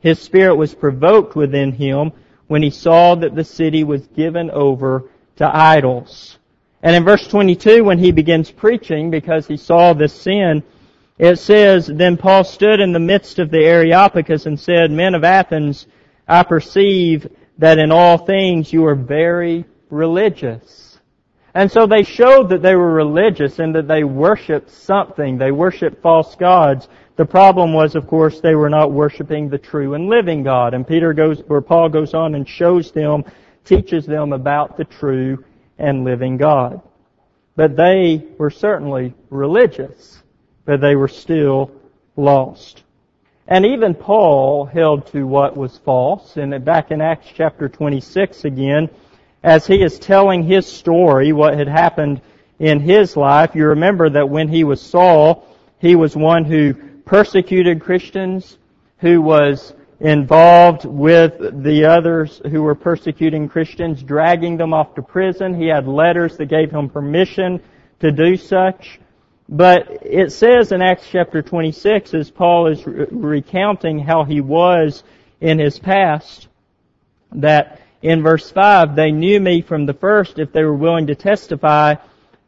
his 0.00 0.18
spirit 0.18 0.54
was 0.54 0.74
provoked 0.74 1.34
within 1.34 1.72
him 1.72 2.12
when 2.46 2.62
he 2.62 2.68
saw 2.68 3.14
that 3.14 3.34
the 3.34 3.42
city 3.42 3.84
was 3.84 4.06
given 4.08 4.50
over 4.50 5.04
to 5.36 5.50
idols. 5.50 6.38
And 6.82 6.94
in 6.94 7.04
verse 7.04 7.26
22, 7.26 7.84
when 7.84 7.98
he 7.98 8.12
begins 8.12 8.50
preaching, 8.50 9.10
because 9.10 9.46
he 9.46 9.56
saw 9.56 9.94
this 9.94 10.12
sin, 10.12 10.62
it 11.16 11.38
says, 11.38 11.86
Then 11.86 12.18
Paul 12.18 12.44
stood 12.44 12.80
in 12.80 12.92
the 12.92 12.98
midst 12.98 13.38
of 13.38 13.50
the 13.50 13.64
Areopagus 13.64 14.44
and 14.44 14.60
said, 14.60 14.90
Men 14.90 15.14
of 15.14 15.24
Athens, 15.24 15.86
I 16.28 16.42
perceive 16.42 17.34
that 17.56 17.78
in 17.78 17.90
all 17.90 18.18
things 18.18 18.74
you 18.74 18.84
are 18.84 18.94
very 18.94 19.64
religious. 19.88 20.87
And 21.58 21.72
so 21.72 21.86
they 21.88 22.04
showed 22.04 22.50
that 22.50 22.62
they 22.62 22.76
were 22.76 22.92
religious 22.92 23.58
and 23.58 23.74
that 23.74 23.88
they 23.88 24.04
worshiped 24.04 24.70
something. 24.70 25.38
They 25.38 25.50
worshiped 25.50 26.00
false 26.00 26.36
gods. 26.36 26.86
The 27.16 27.24
problem 27.24 27.72
was, 27.72 27.96
of 27.96 28.06
course, 28.06 28.40
they 28.40 28.54
were 28.54 28.70
not 28.70 28.92
worshiping 28.92 29.48
the 29.48 29.58
true 29.58 29.94
and 29.94 30.08
living 30.08 30.44
God. 30.44 30.72
And 30.72 30.86
Peter 30.86 31.12
goes, 31.12 31.42
or 31.48 31.60
Paul 31.60 31.88
goes 31.88 32.14
on 32.14 32.36
and 32.36 32.48
shows 32.48 32.92
them, 32.92 33.24
teaches 33.64 34.06
them 34.06 34.32
about 34.32 34.76
the 34.76 34.84
true 34.84 35.44
and 35.78 36.04
living 36.04 36.36
God. 36.36 36.80
But 37.56 37.74
they 37.74 38.24
were 38.38 38.50
certainly 38.50 39.12
religious, 39.28 40.22
but 40.64 40.80
they 40.80 40.94
were 40.94 41.08
still 41.08 41.72
lost. 42.14 42.84
And 43.48 43.66
even 43.66 43.94
Paul 43.94 44.64
held 44.64 45.08
to 45.08 45.26
what 45.26 45.56
was 45.56 45.76
false. 45.78 46.36
And 46.36 46.64
back 46.64 46.92
in 46.92 47.00
Acts 47.00 47.26
chapter 47.34 47.68
26 47.68 48.44
again, 48.44 48.88
as 49.42 49.66
he 49.66 49.82
is 49.82 49.98
telling 49.98 50.42
his 50.42 50.66
story, 50.66 51.32
what 51.32 51.56
had 51.56 51.68
happened 51.68 52.20
in 52.58 52.80
his 52.80 53.16
life, 53.16 53.54
you 53.54 53.66
remember 53.66 54.10
that 54.10 54.28
when 54.28 54.48
he 54.48 54.64
was 54.64 54.80
Saul, 54.80 55.46
he 55.78 55.94
was 55.94 56.16
one 56.16 56.44
who 56.44 56.74
persecuted 57.04 57.80
Christians, 57.80 58.58
who 58.98 59.22
was 59.22 59.74
involved 60.00 60.84
with 60.84 61.62
the 61.62 61.84
others 61.84 62.40
who 62.50 62.62
were 62.62 62.74
persecuting 62.74 63.48
Christians, 63.48 64.02
dragging 64.02 64.56
them 64.56 64.72
off 64.72 64.94
to 64.94 65.02
prison. 65.02 65.60
He 65.60 65.68
had 65.68 65.86
letters 65.86 66.36
that 66.36 66.46
gave 66.46 66.70
him 66.70 66.88
permission 66.88 67.60
to 68.00 68.12
do 68.12 68.36
such. 68.36 69.00
But 69.48 70.02
it 70.02 70.32
says 70.32 70.72
in 70.72 70.82
Acts 70.82 71.08
chapter 71.10 71.42
26, 71.42 72.12
as 72.14 72.30
Paul 72.30 72.66
is 72.66 72.86
re- 72.86 73.06
recounting 73.10 73.98
how 73.98 74.24
he 74.24 74.40
was 74.40 75.02
in 75.40 75.58
his 75.58 75.78
past, 75.78 76.48
that 77.32 77.80
in 78.02 78.22
verse 78.22 78.50
5, 78.50 78.94
they 78.94 79.10
knew 79.10 79.40
me 79.40 79.60
from 79.60 79.86
the 79.86 79.94
first 79.94 80.38
if 80.38 80.52
they 80.52 80.62
were 80.62 80.74
willing 80.74 81.08
to 81.08 81.14
testify 81.14 81.94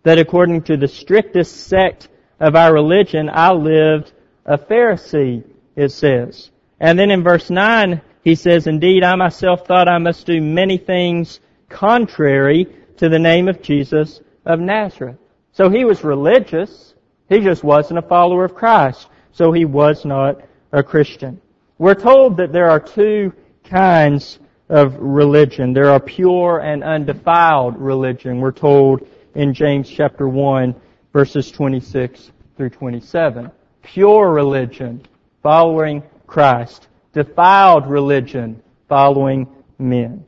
that 0.03 0.19
according 0.19 0.63
to 0.63 0.77
the 0.77 0.89
strictest 0.89 1.69
sect 1.69 2.09
of 2.39 2.57
our 2.57 2.73
religion, 2.73 3.29
I 3.33 3.53
lived 3.53 4.13
a 4.47 4.57
Pharisee, 4.57 5.45
it 5.77 5.91
says. 5.91 6.51
And 6.79 6.99
then 6.99 7.11
in 7.11 7.23
verse 7.23 7.51
9, 7.51 8.01
he 8.23 8.35
says, 8.35 8.67
Indeed, 8.67 9.03
I 9.03 9.15
myself 9.17 9.67
thought 9.67 9.89
I 9.89 9.99
must 9.99 10.27
do 10.27 10.41
many 10.41 10.79
things 10.79 11.41
contrary 11.69 12.67
to 12.97 13.09
the 13.09 13.19
name 13.19 13.49
of 13.49 13.63
Jesus 13.63 14.21
of 14.45 14.61
Nazareth. 14.61 15.17
So 15.53 15.69
he 15.69 15.85
was 15.85 16.05
religious. 16.05 16.95
He 17.29 17.41
just 17.41 17.65
wasn't 17.65 17.99
a 17.99 18.03
follower 18.03 18.45
of 18.45 18.55
Christ. 18.55 19.09
So 19.33 19.53
he 19.53 19.65
was 19.65 20.05
not 20.05 20.43
a 20.73 20.83
Christian. 20.83 21.41
We're 21.79 21.95
told 21.95 22.37
that 22.39 22.53
there 22.53 22.71
are 22.71 22.81
two 22.81 23.33
kinds 23.65 24.39
of 24.71 24.97
religion. 24.97 25.73
There 25.73 25.91
are 25.91 26.01
pure 26.01 26.61
and 26.61 26.83
undefiled 26.83 27.77
religion. 27.79 28.41
We're 28.41 28.53
told 28.53 29.07
in 29.35 29.53
James 29.53 29.91
chapter 29.91 30.29
1 30.29 30.75
verses 31.13 31.51
26 31.51 32.31
through 32.57 32.71
27. 32.71 33.51
Pure 33.83 34.31
religion, 34.33 35.03
following 35.43 36.03
Christ. 36.27 36.87
Defiled 37.13 37.89
religion, 37.89 38.63
following 38.89 39.49
men. 39.79 40.25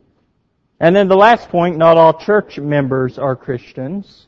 And 0.80 0.96
then 0.96 1.06
the 1.06 1.16
last 1.16 1.48
point, 1.48 1.76
not 1.76 1.96
all 1.96 2.18
church 2.18 2.58
members 2.58 3.18
are 3.18 3.36
Christians. 3.36 4.26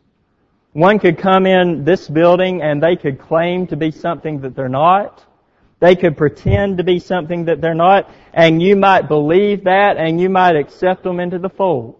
One 0.73 1.01
could 1.01 1.19
come 1.19 1.47
in 1.47 1.85
this 1.85 2.09
building 2.09 2.63
and 2.63 2.81
they 2.81 2.95
could 2.95 3.19
claim 3.19 3.67
to 3.69 3.77
be 3.77 3.91
something 3.91 4.41
that 4.43 4.55
they're 4.55 4.69
not. 4.69 5.25
They 5.85 5.97
could 5.97 6.17
pretend 6.17 6.79
to 6.79 6.83
be 6.83 6.99
something 6.99 7.45
that 7.45 7.61
they're 7.61 7.75
not, 7.75 8.11
and 8.33 8.63
you 8.63 8.75
might 8.75 9.07
believe 9.07 9.65
that, 9.65 9.99
and 9.99 10.19
you 10.19 10.31
might 10.31 10.57
accept 10.57 11.03
them 11.03 11.21
into 11.21 11.39
the 11.39 11.51
fold. 11.51 11.97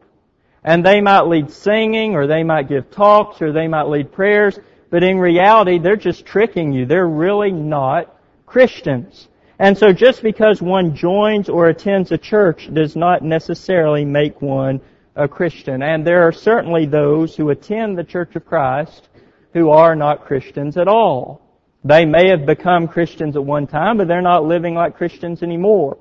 And 0.65 0.83
they 0.83 1.03
might 1.03 1.27
lead 1.27 1.51
singing, 1.51 2.15
or 2.15 2.27
they 2.27 2.45
might 2.45 2.71
give 2.71 2.91
talks, 2.91 3.43
or 3.43 3.53
they 3.53 3.69
might 3.69 3.91
lead 3.91 4.11
prayers, 4.11 4.59
but 4.89 5.03
in 5.03 5.19
reality, 5.19 5.79
they're 5.79 5.97
just 5.97 6.25
tricking 6.25 6.73
you. 6.73 6.87
They're 6.87 7.07
really 7.07 7.53
not 7.53 8.19
Christians. 8.47 9.29
And 9.59 9.77
so 9.77 9.93
just 9.93 10.23
because 10.23 10.63
one 10.63 10.97
joins 10.97 11.51
or 11.51 11.67
attends 11.67 12.11
a 12.11 12.17
church 12.17 12.73
does 12.73 12.97
not 12.97 13.21
necessarily 13.21 14.07
make 14.07 14.41
one 14.41 14.81
a 15.15 15.29
Christian. 15.29 15.83
And 15.83 16.07
there 16.07 16.23
are 16.23 16.33
certainly 16.33 16.87
those 16.87 17.37
who 17.37 17.51
attend 17.51 17.99
the 17.99 18.05
Church 18.05 18.35
of 18.35 18.47
Christ 18.47 19.11
who 19.53 19.69
are 19.69 19.95
not 19.95 20.25
Christians 20.25 20.79
at 20.79 20.89
all. 20.89 21.44
They 21.85 22.07
may 22.07 22.31
have 22.31 22.47
become 22.47 22.89
Christians 22.89 23.37
at 23.37 23.45
one 23.45 23.67
time, 23.67 23.99
but 23.99 24.09
they're 24.09 24.23
not 24.23 24.45
living 24.45 24.75
like 24.75 24.97
Christians 24.97 25.43
anymore. 25.43 25.99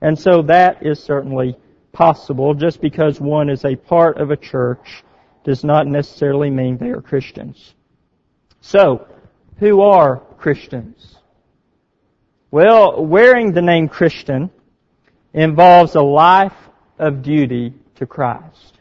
And 0.00 0.18
so 0.18 0.42
that 0.42 0.84
is 0.84 0.98
certainly 0.98 1.56
possible. 1.92 2.52
Just 2.52 2.80
because 2.80 3.20
one 3.20 3.48
is 3.48 3.64
a 3.64 3.76
part 3.76 4.18
of 4.18 4.30
a 4.30 4.36
church 4.36 5.04
does 5.44 5.62
not 5.62 5.86
necessarily 5.86 6.50
mean 6.50 6.78
they 6.78 6.90
are 6.90 7.00
Christians. 7.00 7.74
So, 8.60 9.06
who 9.58 9.82
are 9.82 10.18
Christians? 10.38 11.16
Well, 12.50 13.04
wearing 13.04 13.52
the 13.52 13.62
name 13.62 13.88
Christian 13.88 14.50
involves 15.32 15.94
a 15.94 16.00
life 16.02 16.56
of 16.98 17.22
duty 17.22 17.74
to 17.96 18.06
Christ. 18.06 18.78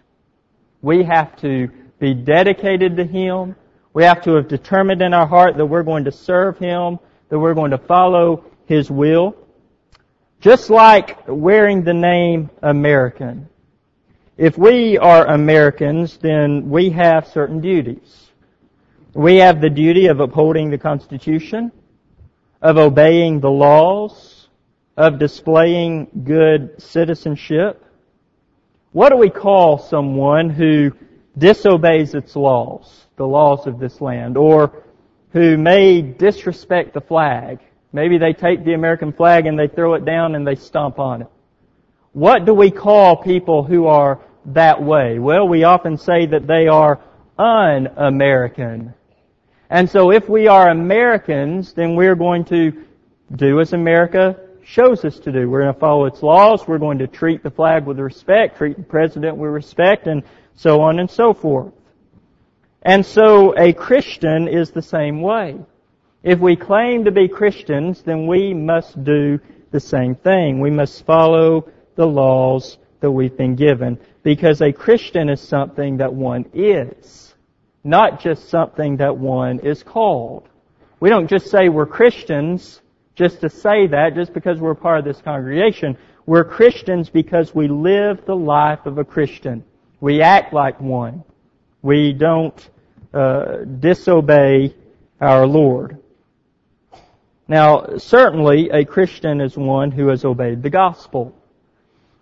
We 0.82 1.04
have 1.04 1.36
to 1.42 1.70
be 2.00 2.14
dedicated 2.14 2.98
to 2.98 3.06
Him. 3.06 3.56
We 3.94 4.04
have 4.04 4.24
to 4.24 4.34
have 4.36 4.48
determined 4.48 5.02
in 5.02 5.14
our 5.14 5.28
heart 5.28 5.56
that 5.58 5.66
we're 5.66 5.84
going 5.84 6.06
to 6.06 6.12
serve 6.12 6.58
Him, 6.58 6.98
that 7.30 7.38
we're 7.38 7.54
going 7.54 7.72
to 7.72 7.78
follow 7.78 8.44
His 8.66 8.90
will. 8.90 9.36
Just 10.42 10.70
like 10.70 11.20
wearing 11.28 11.84
the 11.84 11.94
name 11.94 12.50
American. 12.62 13.48
If 14.36 14.58
we 14.58 14.98
are 14.98 15.28
Americans, 15.28 16.18
then 16.18 16.70
we 16.70 16.90
have 16.90 17.28
certain 17.28 17.62
duties. 17.62 18.32
We 19.14 19.38
have 19.38 19.62
the 19.62 19.70
duty 19.70 20.08
of 20.08 20.20
upholding 20.20 20.72
the 20.72 20.78
Constitution, 20.80 21.72
of 22.64 22.78
obeying 22.78 23.42
the 23.42 23.52
laws, 23.52 24.48
of 24.98 25.20
displaying 25.20 26.08
good 26.24 26.82
citizenship. 26.82 27.86
What 28.92 29.10
do 29.10 29.18
we 29.18 29.30
call 29.30 29.78
someone 29.78 30.50
who 30.50 30.94
disobeys 31.38 32.14
its 32.14 32.36
laws? 32.36 33.04
the 33.16 33.26
laws 33.26 33.68
of 33.68 33.80
this 33.80 34.02
land, 34.02 34.38
or 34.38 34.84
who 35.32 35.58
may 35.58 36.02
disrespect 36.02 36.94
the 36.94 37.02
flag. 37.02 37.60
Maybe 37.92 38.18
they 38.18 38.34
take 38.34 38.66
the 38.66 38.74
American 38.74 39.14
flag 39.14 39.46
and 39.46 39.58
they 39.58 39.68
throw 39.68 39.94
it 39.94 40.06
down 40.06 40.36
and 40.36 40.48
they 40.48 40.56
stomp 40.56 41.00
on 41.00 41.24
it. 41.24 41.28
What 42.14 42.46
do 42.46 42.54
we 42.54 42.72
call 42.72 43.18
people 43.18 43.64
who 43.64 43.88
are 43.88 44.20
that 44.48 44.82
way? 44.82 45.20
Well, 45.20 45.48
we 45.48 45.64
often 45.64 45.98
say 45.98 46.26
that 46.28 46.48
they 46.48 46.68
are 46.68 47.00
un-American. 47.38 48.94
And 49.70 49.90
so 49.90 50.12
if 50.12 50.30
we 50.30 50.48
are 50.48 50.70
Americans, 50.70 51.74
then 51.74 51.96
we're 51.96 52.16
going 52.16 52.46
to 52.46 52.86
do 53.36 53.60
as 53.60 53.74
America 53.74 54.40
shows 54.64 55.04
us 55.06 55.20
to 55.20 55.32
do. 55.32 55.50
We're 55.50 55.64
going 55.64 55.74
to 55.74 55.80
follow 55.80 56.06
its 56.06 56.22
laws. 56.22 56.68
We're 56.68 56.78
going 56.78 57.00
to 57.00 57.08
treat 57.08 57.42
the 57.42 57.50
flag 57.50 57.86
with 57.86 58.00
respect, 58.00 58.58
treat 58.58 58.78
the 58.78 58.84
president 58.84 59.38
with 59.38 59.52
respect, 59.52 60.08
and 60.08 60.24
so 60.56 60.82
on 60.82 61.00
and 61.00 61.10
so 61.10 61.34
forth. 61.34 61.74
And 62.82 63.06
so 63.06 63.58
a 63.58 63.74
Christian 63.74 64.48
is 64.48 64.72
the 64.72 64.82
same 64.82 65.22
way. 65.22 65.58
If 66.22 66.40
we 66.40 66.56
claim 66.56 67.06
to 67.06 67.12
be 67.12 67.28
Christians, 67.28 68.02
then 68.02 68.28
we 68.28 68.54
must 68.54 69.04
do 69.04 69.40
the 69.72 69.80
same 69.80 70.16
thing. 70.16 70.60
We 70.60 70.70
must 70.70 71.06
follow 71.06 71.70
the 71.96 72.06
laws 72.06 72.78
that 73.00 73.12
we've 73.12 73.36
been 73.36 73.56
given. 73.56 74.00
Because 74.24 74.62
a 74.62 74.72
Christian 74.72 75.30
is 75.30 75.42
something 75.42 75.98
that 75.98 76.14
one 76.14 76.46
is, 76.54 77.34
not 77.84 78.22
just 78.22 78.50
something 78.50 78.98
that 78.98 79.18
one 79.18 79.60
is 79.60 79.84
called. 79.84 80.48
We 81.00 81.10
don't 81.10 81.30
just 81.30 81.48
say 81.48 81.68
we're 81.68 81.86
Christians 81.86 82.82
just 83.16 83.42
to 83.42 83.50
say 83.50 83.88
that, 83.88 84.16
just 84.16 84.34
because 84.34 84.60
we're 84.60 84.76
part 84.76 85.00
of 85.00 85.06
this 85.06 85.22
congregation. 85.22 85.98
We're 86.26 86.46
Christians 86.46 87.10
because 87.10 87.54
we 87.54 87.68
live 87.68 88.26
the 88.26 88.36
life 88.36 88.86
of 88.86 88.98
a 88.98 89.04
Christian. 89.04 89.66
We 90.04 90.22
act 90.22 90.52
like 90.52 90.82
one. 90.82 91.24
We 91.82 92.12
don't 92.12 92.70
uh, 93.14 93.60
disobey 93.80 94.76
our 95.22 95.48
Lord. 95.48 95.98
Now, 97.48 97.96
certainly 98.00 98.70
a 98.70 98.84
Christian 98.84 99.40
is 99.40 99.56
one 99.56 99.92
who 99.92 100.08
has 100.08 100.26
obeyed 100.26 100.62
the 100.62 100.70
gospel. 100.70 101.34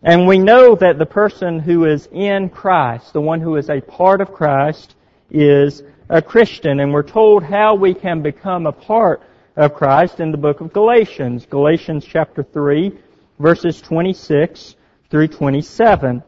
And 0.04 0.28
we 0.28 0.38
know 0.38 0.76
that 0.76 1.00
the 1.00 1.08
person 1.08 1.58
who 1.58 1.86
is 1.86 2.08
in 2.12 2.50
Christ, 2.50 3.14
the 3.14 3.22
one 3.22 3.42
who 3.42 3.56
is 3.56 3.72
a 3.72 3.82
part 3.82 4.22
of 4.22 4.32
Christ, 4.32 4.94
is 5.32 5.82
a 6.08 6.22
Christian. 6.22 6.82
And 6.82 6.94
we're 6.94 7.02
told 7.02 7.42
how 7.42 7.74
we 7.74 7.96
can 7.96 8.22
become 8.22 8.68
a 8.68 8.72
part 8.72 9.24
of 9.56 9.74
Christ 9.74 10.20
in 10.20 10.30
the 10.30 10.38
book 10.38 10.62
of 10.62 10.72
Galatians. 10.72 11.48
Galatians 11.48 12.06
chapter 12.06 12.44
3, 12.44 12.92
verses 13.40 13.82
26 13.82 14.76
through 15.10 15.30
27. 15.30 16.22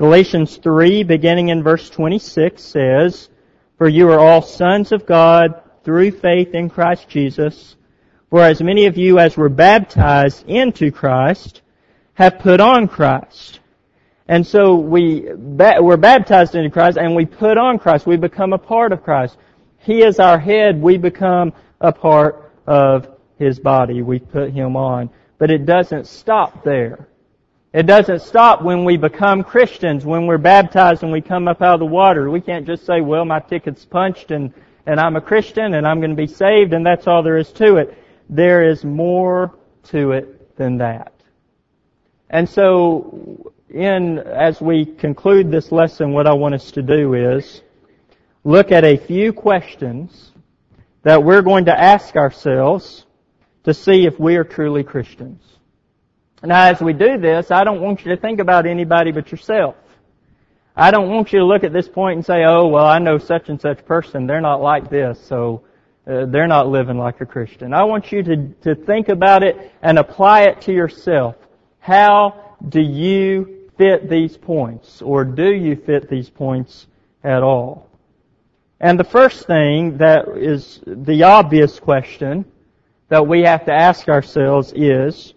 Galatians 0.00 0.56
3, 0.56 1.02
beginning 1.02 1.50
in 1.50 1.62
verse 1.62 1.90
26, 1.90 2.62
says, 2.62 3.28
For 3.76 3.86
you 3.86 4.08
are 4.08 4.18
all 4.18 4.40
sons 4.40 4.92
of 4.92 5.04
God 5.04 5.60
through 5.84 6.12
faith 6.12 6.54
in 6.54 6.70
Christ 6.70 7.06
Jesus. 7.06 7.76
For 8.30 8.40
as 8.40 8.62
many 8.62 8.86
of 8.86 8.96
you 8.96 9.18
as 9.18 9.36
were 9.36 9.50
baptized 9.50 10.48
into 10.48 10.90
Christ 10.90 11.60
have 12.14 12.38
put 12.38 12.60
on 12.60 12.88
Christ. 12.88 13.60
And 14.26 14.46
so 14.46 14.76
we, 14.76 15.34
we're 15.34 15.98
baptized 15.98 16.54
into 16.54 16.70
Christ 16.70 16.96
and 16.96 17.14
we 17.14 17.26
put 17.26 17.58
on 17.58 17.78
Christ. 17.78 18.06
We 18.06 18.16
become 18.16 18.54
a 18.54 18.58
part 18.58 18.92
of 18.92 19.02
Christ. 19.02 19.36
He 19.80 20.02
is 20.02 20.18
our 20.18 20.38
head. 20.38 20.80
We 20.80 20.96
become 20.96 21.52
a 21.78 21.92
part 21.92 22.50
of 22.66 23.06
His 23.38 23.58
body. 23.58 24.00
We 24.00 24.18
put 24.18 24.50
Him 24.50 24.76
on. 24.76 25.10
But 25.36 25.50
it 25.50 25.66
doesn't 25.66 26.06
stop 26.06 26.64
there. 26.64 27.09
It 27.72 27.84
doesn't 27.86 28.22
stop 28.22 28.62
when 28.62 28.84
we 28.84 28.96
become 28.96 29.44
Christians, 29.44 30.04
when 30.04 30.26
we're 30.26 30.38
baptized 30.38 31.02
and 31.02 31.12
we 31.12 31.20
come 31.20 31.46
up 31.46 31.62
out 31.62 31.74
of 31.74 31.80
the 31.80 31.86
water. 31.86 32.28
We 32.30 32.40
can't 32.40 32.66
just 32.66 32.84
say, 32.84 33.00
well, 33.00 33.24
my 33.24 33.38
ticket's 33.40 33.84
punched 33.84 34.32
and, 34.32 34.52
and 34.86 34.98
I'm 34.98 35.16
a 35.16 35.20
Christian 35.20 35.74
and 35.74 35.86
I'm 35.86 36.00
going 36.00 36.10
to 36.10 36.16
be 36.16 36.26
saved 36.26 36.72
and 36.72 36.84
that's 36.84 37.06
all 37.06 37.22
there 37.22 37.36
is 37.36 37.52
to 37.52 37.76
it 37.76 37.96
there 38.30 38.62
is 38.62 38.84
more 38.84 39.52
to 39.84 40.12
it 40.12 40.56
than 40.56 40.78
that. 40.78 41.12
And 42.30 42.48
so, 42.48 43.52
in, 43.68 44.18
as 44.18 44.60
we 44.60 44.86
conclude 44.86 45.50
this 45.50 45.72
lesson, 45.72 46.12
what 46.12 46.28
I 46.28 46.34
want 46.34 46.54
us 46.54 46.70
to 46.72 46.82
do 46.82 47.14
is 47.14 47.62
look 48.44 48.70
at 48.70 48.84
a 48.84 48.96
few 48.96 49.32
questions 49.32 50.30
that 51.02 51.24
we're 51.24 51.42
going 51.42 51.64
to 51.64 51.78
ask 51.78 52.14
ourselves 52.14 53.04
to 53.64 53.74
see 53.74 54.06
if 54.06 54.18
we 54.18 54.36
are 54.36 54.44
truly 54.44 54.84
Christians. 54.84 55.42
Now, 56.42 56.64
as 56.64 56.80
we 56.80 56.94
do 56.94 57.18
this, 57.18 57.50
I 57.50 57.64
don't 57.64 57.82
want 57.82 58.04
you 58.04 58.14
to 58.14 58.20
think 58.20 58.40
about 58.40 58.66
anybody 58.66 59.12
but 59.12 59.30
yourself. 59.30 59.76
I 60.74 60.90
don't 60.90 61.10
want 61.10 61.32
you 61.32 61.40
to 61.40 61.44
look 61.44 61.64
at 61.64 61.72
this 61.72 61.88
point 61.88 62.16
and 62.16 62.24
say, 62.24 62.44
oh, 62.44 62.66
well, 62.68 62.86
I 62.86 62.98
know 62.98 63.18
such 63.18 63.50
and 63.50 63.60
such 63.60 63.84
person. 63.84 64.26
They're 64.26 64.40
not 64.40 64.62
like 64.62 64.88
this, 64.88 65.20
so 65.26 65.62
uh, 66.06 66.24
they're 66.26 66.46
not 66.46 66.68
living 66.68 66.96
like 66.96 67.20
a 67.20 67.26
Christian. 67.26 67.74
I 67.74 67.84
want 67.84 68.10
you 68.10 68.22
to, 68.22 68.48
to 68.62 68.74
think 68.74 69.10
about 69.10 69.42
it 69.42 69.70
and 69.82 69.98
apply 69.98 70.42
it 70.44 70.62
to 70.62 70.72
yourself. 70.72 71.36
How 71.80 72.56
do 72.66 72.80
you 72.80 73.70
fit 73.76 74.08
these 74.08 74.38
points? 74.38 75.02
Or 75.02 75.24
do 75.24 75.52
you 75.52 75.76
fit 75.76 76.08
these 76.08 76.30
points 76.30 76.86
at 77.22 77.42
all? 77.42 77.90
And 78.80 78.98
the 78.98 79.04
first 79.04 79.46
thing 79.46 79.98
that 79.98 80.26
is 80.38 80.80
the 80.86 81.24
obvious 81.24 81.78
question 81.78 82.46
that 83.08 83.26
we 83.26 83.42
have 83.42 83.66
to 83.66 83.72
ask 83.72 84.08
ourselves 84.08 84.72
is, 84.74 85.34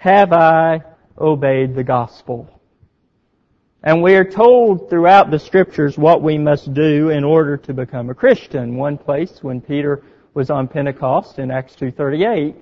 have 0.00 0.32
I 0.32 0.80
obeyed 1.18 1.74
the 1.74 1.84
gospel? 1.84 2.48
And 3.82 4.02
we 4.02 4.14
are 4.14 4.24
told 4.24 4.88
throughout 4.88 5.30
the 5.30 5.38
scriptures 5.38 5.98
what 5.98 6.22
we 6.22 6.38
must 6.38 6.72
do 6.72 7.10
in 7.10 7.22
order 7.22 7.58
to 7.58 7.74
become 7.74 8.08
a 8.08 8.14
Christian. 8.14 8.76
One 8.76 8.96
place 8.96 9.42
when 9.42 9.60
Peter 9.60 10.02
was 10.32 10.48
on 10.48 10.68
Pentecost 10.68 11.38
in 11.38 11.50
Acts 11.50 11.76
2.38, 11.76 12.54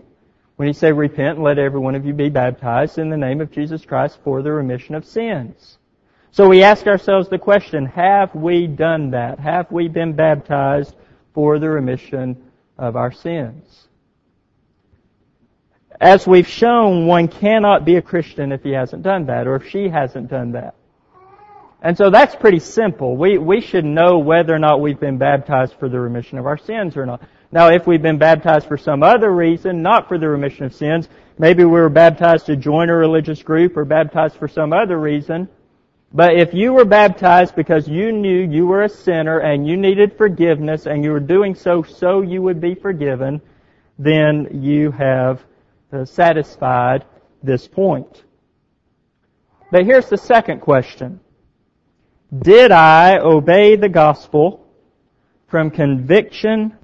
when 0.57 0.67
he 0.67 0.75
said, 0.75 0.99
repent 0.99 1.37
and 1.37 1.45
let 1.45 1.61
every 1.61 1.79
one 1.79 1.95
of 1.95 2.05
you 2.05 2.13
be 2.13 2.29
baptized 2.29 2.99
in 2.99 3.09
the 3.09 3.17
name 3.17 3.41
of 3.41 3.53
Jesus 3.53 3.85
Christ 3.85 4.19
for 4.25 4.43
the 4.43 4.51
remission 4.51 4.97
of 4.97 5.05
sins. 5.05 5.79
So 6.33 6.49
we 6.49 6.65
ask 6.65 6.89
ourselves 6.89 7.29
the 7.29 7.39
question, 7.39 7.87
have 7.87 8.35
we 8.35 8.67
done 8.67 9.13
that? 9.13 9.39
Have 9.39 9.71
we 9.71 9.87
been 9.87 10.13
baptized 10.13 10.97
for 11.35 11.61
the 11.61 11.71
remission 11.71 12.51
of 12.77 12.97
our 12.97 13.13
sins? 13.13 13.87
As 16.01 16.27
we've 16.27 16.47
shown, 16.47 17.07
one 17.07 17.29
cannot 17.29 17.85
be 17.85 17.97
a 17.97 18.03
Christian 18.03 18.53
if 18.53 18.63
he 18.63 18.71
hasn't 18.71 19.03
done 19.03 19.27
that, 19.27 19.47
or 19.47 19.57
if 19.57 19.69
she 19.69 19.89
hasn't 19.89 20.29
done 20.29 20.53
that. 20.53 20.75
And 21.83 21.97
so 21.97 22.11
that's 22.11 22.35
pretty 22.35 22.61
simple. 22.61 23.17
We, 23.17 23.39
we 23.39 23.61
should 23.61 23.85
know 23.85 24.19
whether 24.19 24.55
or 24.55 24.59
not 24.59 24.81
we've 24.81 24.99
been 24.99 25.19
baptized 25.19 25.75
for 25.79 25.89
the 25.89 25.99
remission 25.99 26.39
of 26.39 26.47
our 26.47 26.59
sins 26.59 26.97
or 26.97 27.07
not. 27.07 27.23
Now, 27.51 27.69
if 27.69 27.87
we've 27.87 28.03
been 28.03 28.19
baptized 28.19 28.67
for 28.67 28.77
some 28.77 29.03
other 29.03 29.31
reason, 29.31 29.83
not 29.83 30.09
for 30.09 30.19
the 30.19 30.29
remission 30.29 30.65
of 30.67 30.75
sins, 30.75 31.09
maybe 31.39 31.65
we 31.65 31.71
were 31.71 31.89
baptized 31.89 32.47
to 32.47 32.57
join 32.57 32.91
a 32.91 32.97
religious 32.97 33.43
group 33.43 33.77
or 33.77 33.85
baptized 33.85 34.37
for 34.37 34.49
some 34.49 34.73
other 34.73 34.99
reason, 34.99 35.49
but 36.13 36.37
if 36.37 36.55
you 36.55 36.73
were 36.73 36.85
baptized 36.85 37.55
because 37.55 37.87
you 37.87 38.13
knew 38.13 38.41
you 38.41 38.67
were 38.67 38.83
a 38.83 38.89
sinner 38.89 39.41
and 39.41 39.67
you 39.67 39.77
needed 39.77 40.17
forgiveness 40.17 40.87
and 40.87 41.05
you 41.05 41.11
were 41.11 41.21
doing 41.21 41.55
so 41.55 41.83
so 41.83 42.23
you 42.23 42.41
would 42.41 42.61
be 42.61 42.75
forgiven, 42.75 43.43
then 43.99 44.63
you 44.63 44.91
have 44.91 45.45
uh, 45.93 46.05
satisfied 46.05 47.05
this 47.43 47.67
point. 47.67 48.25
But 49.71 49.85
here's 49.85 50.09
the 50.09 50.17
second 50.17 50.61
question. 50.61 51.21
Did 52.37 52.73
I 52.73 53.19
obey 53.19 53.77
the 53.77 53.89
gospel 53.89 54.67
from 55.47 55.71
conviction 55.71 56.77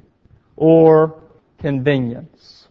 or 0.57 1.23
convenience? 1.59 2.69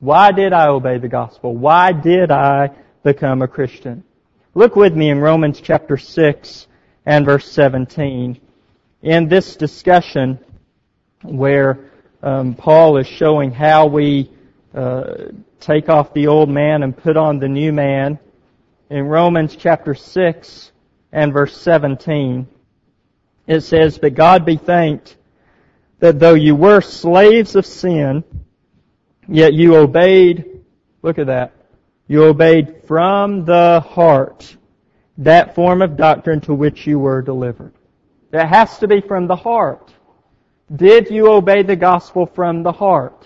Why 0.00 0.32
did 0.32 0.52
I 0.52 0.68
obey 0.68 0.98
the 0.98 1.08
gospel? 1.08 1.56
Why 1.56 1.92
did 1.92 2.30
I 2.30 2.70
become 3.02 3.42
a 3.42 3.48
Christian? 3.48 4.04
Look 4.54 4.76
with 4.76 4.94
me 4.94 5.10
in 5.10 5.18
Romans 5.18 5.60
chapter 5.60 5.96
6 5.96 6.66
and 7.04 7.24
verse 7.24 7.50
17. 7.50 8.40
In 9.02 9.28
this 9.28 9.56
discussion 9.56 10.38
where 11.22 11.90
um, 12.22 12.54
Paul 12.54 12.98
is 12.98 13.06
showing 13.06 13.50
how 13.50 13.86
we 13.86 14.30
uh, 14.74 15.28
take 15.60 15.88
off 15.88 16.14
the 16.14 16.26
old 16.26 16.48
man 16.48 16.82
and 16.82 16.96
put 16.96 17.16
on 17.16 17.38
the 17.38 17.48
new 17.48 17.72
man, 17.72 18.18
in 18.90 19.04
Romans 19.04 19.56
chapter 19.56 19.94
6 19.94 20.72
and 21.12 21.32
verse 21.32 21.56
17, 21.56 22.46
it 23.46 23.60
says, 23.60 23.98
But 23.98 24.14
God 24.14 24.44
be 24.44 24.56
thanked 24.56 25.16
that 25.98 26.18
though 26.18 26.34
you 26.34 26.54
were 26.54 26.80
slaves 26.80 27.56
of 27.56 27.66
sin, 27.66 28.24
yet 29.26 29.52
you 29.52 29.76
obeyed, 29.76 30.62
look 31.02 31.18
at 31.18 31.26
that, 31.26 31.52
you 32.06 32.24
obeyed 32.24 32.84
from 32.86 33.44
the 33.44 33.80
heart 33.80 34.56
that 35.18 35.54
form 35.54 35.82
of 35.82 35.96
doctrine 35.96 36.40
to 36.42 36.54
which 36.54 36.86
you 36.86 36.98
were 36.98 37.20
delivered. 37.20 37.74
It 38.32 38.46
has 38.46 38.78
to 38.78 38.88
be 38.88 39.00
from 39.00 39.26
the 39.26 39.36
heart. 39.36 39.92
Did 40.74 41.10
you 41.10 41.30
obey 41.30 41.62
the 41.62 41.76
gospel 41.76 42.26
from 42.26 42.62
the 42.62 42.72
heart? 42.72 43.17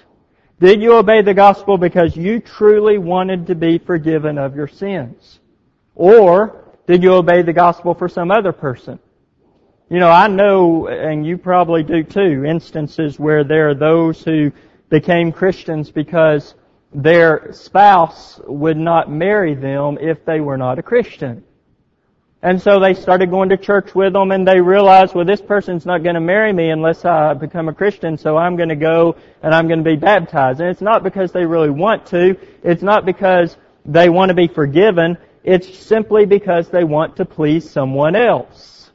Did 0.62 0.80
you 0.80 0.94
obey 0.94 1.22
the 1.22 1.34
gospel 1.34 1.76
because 1.76 2.16
you 2.16 2.38
truly 2.38 2.96
wanted 2.96 3.48
to 3.48 3.56
be 3.56 3.78
forgiven 3.78 4.38
of 4.38 4.54
your 4.54 4.68
sins? 4.68 5.40
Or 5.96 6.76
did 6.86 7.02
you 7.02 7.14
obey 7.14 7.42
the 7.42 7.52
gospel 7.52 7.94
for 7.94 8.08
some 8.08 8.30
other 8.30 8.52
person? 8.52 9.00
You 9.90 9.98
know, 9.98 10.08
I 10.08 10.28
know, 10.28 10.86
and 10.86 11.26
you 11.26 11.36
probably 11.36 11.82
do 11.82 12.04
too, 12.04 12.44
instances 12.44 13.18
where 13.18 13.42
there 13.42 13.70
are 13.70 13.74
those 13.74 14.22
who 14.22 14.52
became 14.88 15.32
Christians 15.32 15.90
because 15.90 16.54
their 16.94 17.48
spouse 17.50 18.40
would 18.46 18.76
not 18.76 19.10
marry 19.10 19.56
them 19.56 19.98
if 20.00 20.24
they 20.24 20.38
were 20.40 20.56
not 20.56 20.78
a 20.78 20.82
Christian. 20.84 21.42
And 22.44 22.60
so 22.60 22.80
they 22.80 22.94
started 22.94 23.30
going 23.30 23.50
to 23.50 23.56
church 23.56 23.94
with 23.94 24.14
them 24.14 24.32
and 24.32 24.46
they 24.46 24.60
realized, 24.60 25.14
well, 25.14 25.24
this 25.24 25.40
person's 25.40 25.86
not 25.86 26.02
going 26.02 26.16
to 26.16 26.20
marry 26.20 26.52
me 26.52 26.70
unless 26.70 27.04
I 27.04 27.34
become 27.34 27.68
a 27.68 27.74
Christian, 27.74 28.18
so 28.18 28.36
I'm 28.36 28.56
going 28.56 28.70
to 28.70 28.76
go 28.76 29.16
and 29.42 29.54
I'm 29.54 29.68
going 29.68 29.78
to 29.78 29.88
be 29.88 29.94
baptized. 29.94 30.60
And 30.60 30.68
it's 30.68 30.80
not 30.80 31.04
because 31.04 31.30
they 31.30 31.46
really 31.46 31.70
want 31.70 32.06
to. 32.06 32.36
It's 32.64 32.82
not 32.82 33.06
because 33.06 33.56
they 33.84 34.08
want 34.08 34.30
to 34.30 34.34
be 34.34 34.48
forgiven. 34.48 35.18
It's 35.44 35.78
simply 35.78 36.26
because 36.26 36.68
they 36.68 36.82
want 36.82 37.16
to 37.16 37.24
please 37.24 37.70
someone 37.70 38.16
else. 38.16 38.90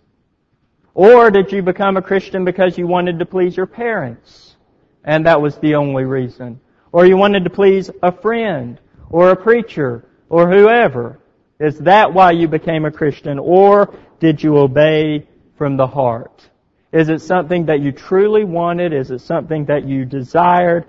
Or 0.94 1.32
did 1.32 1.54
you 1.54 1.62
become 1.62 1.96
a 1.96 2.02
Christian 2.02 2.44
because 2.44 2.78
you 2.78 2.86
wanted 2.86 3.20
to 3.20 3.26
please 3.26 3.56
your 3.56 3.66
parents? 3.66 4.58
And 5.06 5.26
that 5.26 5.42
was 5.42 5.56
the 5.60 5.76
only 5.76 6.04
reason. 6.04 6.60
Or 6.92 7.06
you 7.06 7.16
wanted 7.16 7.46
to 7.46 7.50
please 7.50 7.90
a 8.04 8.12
friend 8.12 8.78
or 9.10 9.30
a 9.30 9.38
preacher 9.38 10.04
or 10.28 10.52
whoever. 10.52 11.20
Is 11.60 11.80
that 11.80 12.14
why 12.14 12.32
you 12.32 12.48
became 12.48 12.86
a 12.86 12.92
Christian? 12.92 13.40
Or 13.40 13.94
did 14.20 14.44
you 14.44 14.58
obey 14.58 15.28
from 15.58 15.78
the 15.78 15.88
heart? 15.88 16.50
Is 16.92 17.10
it 17.10 17.22
something 17.22 17.66
that 17.66 17.82
you 17.82 17.92
truly 17.92 18.44
wanted? 18.44 18.94
Is 18.94 19.12
it 19.12 19.22
something 19.22 19.66
that 19.66 19.86
you 19.88 20.06
desired 20.06 20.86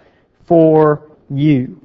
for 0.47 1.11
you? 1.31 1.81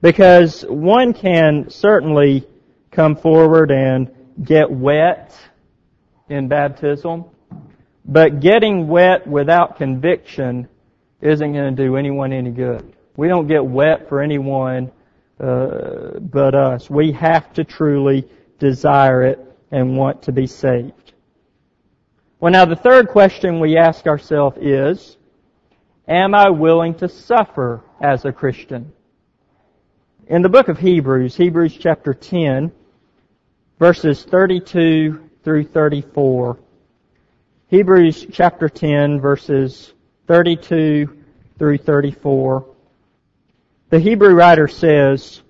Because 0.00 0.62
one 0.62 1.12
can 1.12 1.70
certainly 1.70 2.46
come 2.90 3.16
forward 3.16 3.70
and 3.70 4.10
get 4.42 4.70
wet 4.70 5.34
in 6.28 6.48
baptism, 6.48 7.24
but 8.04 8.40
getting 8.40 8.88
wet 8.88 9.26
without 9.26 9.76
conviction 9.76 10.68
isn't 11.20 11.52
going 11.52 11.74
to 11.74 11.82
do 11.82 11.96
anyone 11.96 12.32
any 12.32 12.50
good. 12.50 12.94
We 13.16 13.28
don't 13.28 13.46
get 13.46 13.64
wet 13.64 14.08
for 14.08 14.20
anyone 14.20 14.90
uh, 15.40 16.18
but 16.20 16.54
us. 16.54 16.88
We 16.88 17.12
have 17.12 17.52
to 17.54 17.64
truly 17.64 18.28
desire 18.58 19.22
it 19.22 19.38
and 19.70 19.96
want 19.96 20.22
to 20.22 20.32
be 20.32 20.46
saved. 20.46 21.12
Well, 22.40 22.52
now 22.52 22.64
the 22.64 22.76
third 22.76 23.08
question 23.08 23.60
we 23.60 23.76
ask 23.76 24.06
ourselves 24.06 24.58
is, 24.60 25.16
am 26.06 26.34
I 26.34 26.50
willing 26.50 26.94
to 26.96 27.08
suffer 27.08 27.82
as 28.00 28.24
a 28.24 28.32
Christian? 28.32 28.92
In 30.28 30.42
the 30.42 30.48
book 30.48 30.68
of 30.68 30.78
Hebrews, 30.78 31.36
Hebrews 31.36 31.76
chapter 31.76 32.12
10, 32.12 32.72
verses 33.78 34.24
32 34.24 35.30
through 35.44 35.64
34, 35.64 36.58
Hebrews 37.68 38.26
chapter 38.32 38.68
10, 38.68 39.20
verses 39.20 39.92
32 40.26 41.22
through 41.58 41.78
34, 41.78 42.66
the 43.88 44.00
Hebrew 44.00 44.34
writer 44.34 44.66
says, 44.66 45.42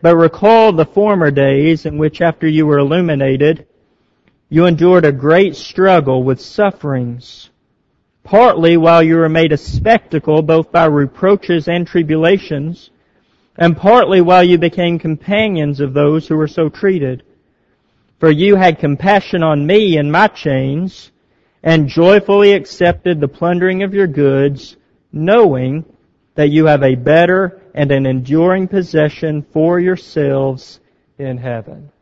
But 0.00 0.16
recall 0.16 0.72
the 0.72 0.86
former 0.86 1.30
days 1.30 1.84
in 1.84 1.98
which 1.98 2.20
after 2.22 2.48
you 2.48 2.66
were 2.66 2.78
illuminated, 2.78 3.66
you 4.48 4.66
endured 4.66 5.04
a 5.04 5.12
great 5.12 5.54
struggle 5.56 6.24
with 6.24 6.40
sufferings, 6.40 7.50
partly 8.24 8.76
while 8.76 9.02
you 9.02 9.16
were 9.16 9.28
made 9.28 9.52
a 9.52 9.58
spectacle 9.58 10.42
both 10.42 10.72
by 10.72 10.86
reproaches 10.86 11.68
and 11.68 11.86
tribulations, 11.86 12.90
and 13.56 13.76
partly 13.76 14.22
while 14.22 14.42
you 14.42 14.56
became 14.56 14.98
companions 14.98 15.80
of 15.80 15.92
those 15.92 16.26
who 16.26 16.36
were 16.36 16.48
so 16.48 16.70
treated. 16.70 17.22
For 18.18 18.30
you 18.30 18.56
had 18.56 18.78
compassion 18.78 19.42
on 19.42 19.66
me 19.66 19.98
in 19.98 20.10
my 20.10 20.28
chains, 20.28 21.10
and 21.62 21.88
joyfully 21.88 22.52
accepted 22.52 23.20
the 23.20 23.28
plundering 23.28 23.82
of 23.82 23.92
your 23.92 24.06
goods, 24.06 24.76
knowing 25.12 25.84
that 26.40 26.48
you 26.48 26.64
have 26.64 26.82
a 26.82 26.94
better 26.94 27.60
and 27.74 27.92
an 27.92 28.06
enduring 28.06 28.66
possession 28.66 29.42
for 29.52 29.78
yourselves 29.78 30.80
in 31.18 31.36
heaven. 31.36 31.92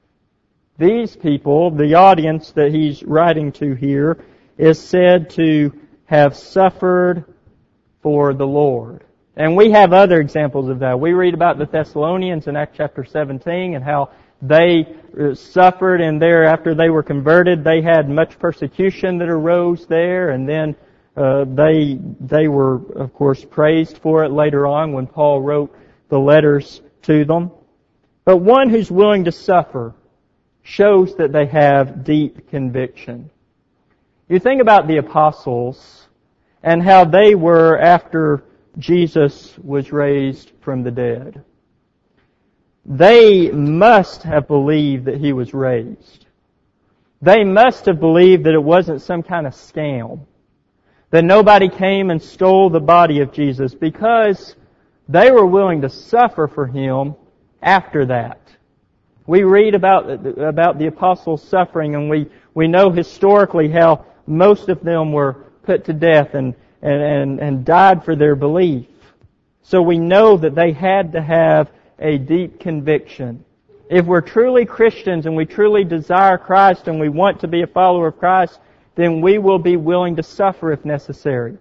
These 0.79 1.17
people, 1.17 1.73
the 1.73 1.95
audience 1.95 2.53
that 2.53 2.73
he's 2.73 3.03
writing 3.03 3.51
to 3.55 3.75
here, 3.75 4.25
is 4.57 4.81
said 4.81 5.31
to 5.31 5.73
have 6.05 6.37
suffered 6.37 7.25
for 8.01 8.33
the 8.33 8.47
Lord. 8.47 9.03
And 9.35 9.57
we 9.57 9.73
have 9.73 9.93
other 9.93 10.21
examples 10.21 10.69
of 10.69 10.79
that. 10.79 11.01
We 11.01 11.15
read 11.15 11.35
about 11.35 11.59
the 11.59 11.67
Thessalonians 11.67 12.47
in 12.47 12.55
Acts 12.55 12.77
chapter 12.77 13.05
17 13.05 13.75
and 13.75 13.83
how 13.83 14.11
they 14.41 14.87
uh, 15.21 15.35
suffered 15.35 16.01
and 16.01 16.23
there 16.23 16.45
after 16.45 16.77
they 16.77 16.91
were 16.91 17.03
converted 17.03 17.65
they 17.65 17.83
had 17.83 18.09
much 18.09 18.39
persecution 18.39 19.19
that 19.19 19.29
arose 19.29 19.85
there 19.89 20.31
and 20.31 20.49
then 20.49 20.77
uh, 21.17 21.45
they 21.45 21.99
they 22.21 22.49
were 22.49 22.77
of 22.97 23.13
course 23.15 23.45
praised 23.45 23.99
for 23.99 24.25
it 24.25 24.31
later 24.31 24.67
on 24.67 24.93
when 24.93 25.07
Paul 25.07 25.41
wrote 25.41 25.75
the 26.09 26.19
letters 26.19 26.81
to 27.03 27.25
them. 27.25 27.51
But 28.25 28.39
one 28.39 28.69
who's 28.69 28.91
willing 28.91 29.25
to 29.25 29.33
suffer 29.33 29.95
shows 30.63 31.17
that 31.17 31.33
they 31.33 31.47
have 31.47 32.05
deep 32.05 32.51
conviction. 32.51 33.31
You 34.29 34.39
think 34.39 34.61
about 34.61 34.87
the 34.87 34.99
apostles 34.99 36.07
and 36.63 36.83
how 36.83 37.05
they 37.05 37.35
were 37.35 37.79
after 37.79 38.45
Jesus 38.79 39.57
was 39.59 39.91
raised 39.91 40.53
from 40.61 40.83
the 40.83 40.91
dead. 40.91 41.43
They 42.85 43.51
must 43.51 44.23
have 44.23 44.47
believed 44.47 45.07
that 45.07 45.19
he 45.19 45.33
was 45.33 45.55
raised. 45.55 46.27
They 47.21 47.45
must 47.45 47.87
have 47.87 47.99
believed 47.99 48.45
that 48.45 48.55
it 48.55 48.63
wasn't 48.63 49.03
some 49.03 49.23
kind 49.23 49.47
of 49.47 49.55
scam 49.55 50.21
that 51.11 51.25
nobody 51.25 51.69
came 51.69 52.11
and 52.11 52.21
stole 52.21 52.71
the 52.71 52.81
body 52.81 53.21
of 53.21 53.33
Jesus 53.33 53.75
because 53.75 54.55
they 55.09 55.31
were 55.31 55.47
willing 55.47 55.81
to 55.83 55.89
suffer 55.89 56.47
for 56.49 56.67
him 56.67 57.15
after 57.63 58.07
that. 58.07 58.41
We 59.27 59.43
read 59.43 59.75
about, 59.75 60.27
about 60.39 60.79
the 60.79 60.87
apostles 60.87 61.43
suffering 61.43 61.95
and 61.95 62.11
we, 62.11 62.29
we 62.55 62.69
know 62.69 62.91
historically 62.91 63.69
how 63.69 64.05
most 64.27 64.69
of 64.69 64.83
them 64.83 65.13
were 65.13 65.45
put 65.63 65.85
to 65.87 65.93
death 65.93 66.35
and, 66.35 66.55
and, 66.83 67.03
and, 67.03 67.41
and 67.41 67.65
died 67.65 68.05
for 68.05 68.15
their 68.15 68.37
belief. 68.37 68.87
So 69.63 69.83
we 69.83 69.99
know 69.99 70.37
that 70.37 70.55
they 70.55 70.73
had 70.73 71.13
to 71.13 71.23
have 71.23 71.71
a 71.99 72.17
deep 72.19 72.61
conviction. 72.61 73.45
If 73.91 74.07
we're 74.07 74.21
truly 74.21 74.67
Christians 74.67 75.27
and 75.27 75.35
we 75.35 75.47
truly 75.47 75.85
desire 75.85 76.39
Christ 76.39 76.89
and 76.89 77.01
we 77.01 77.09
want 77.09 77.41
to 77.41 77.49
be 77.49 77.63
a 77.63 77.67
follower 77.67 78.09
of 78.09 78.19
Christ, 78.19 78.61
then 78.99 79.21
we 79.21 79.39
will 79.39 79.61
be 79.61 79.77
willing 79.77 80.17
to 80.17 80.25
suffer 80.25 80.73
if 80.73 80.85
necessary. 80.85 81.57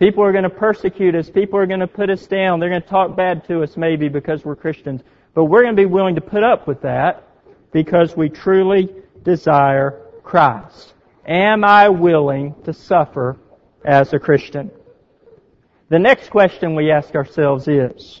People 0.00 0.24
are 0.24 0.32
going 0.32 0.42
to 0.42 0.50
persecute 0.50 1.14
us. 1.14 1.30
People 1.30 1.60
are 1.60 1.66
going 1.66 1.78
to 1.78 1.86
put 1.86 2.10
us 2.10 2.26
down. 2.26 2.58
They're 2.58 2.68
going 2.68 2.82
to 2.82 2.88
talk 2.88 3.16
bad 3.16 3.46
to 3.46 3.62
us 3.62 3.76
maybe 3.76 4.08
because 4.08 4.44
we're 4.44 4.56
Christians. 4.56 5.00
But 5.32 5.44
we're 5.44 5.62
going 5.62 5.76
to 5.76 5.80
be 5.80 5.86
willing 5.86 6.16
to 6.16 6.20
put 6.20 6.42
up 6.42 6.66
with 6.66 6.82
that 6.82 7.28
because 7.70 8.16
we 8.16 8.28
truly 8.28 8.88
desire 9.22 10.00
Christ. 10.24 10.94
Am 11.24 11.62
I 11.62 11.90
willing 11.90 12.56
to 12.64 12.72
suffer 12.72 13.36
as 13.84 14.12
a 14.12 14.18
Christian? 14.18 14.72
The 15.90 15.98
next 16.00 16.30
question 16.30 16.74
we 16.74 16.90
ask 16.90 17.14
ourselves 17.14 17.68
is, 17.68 18.20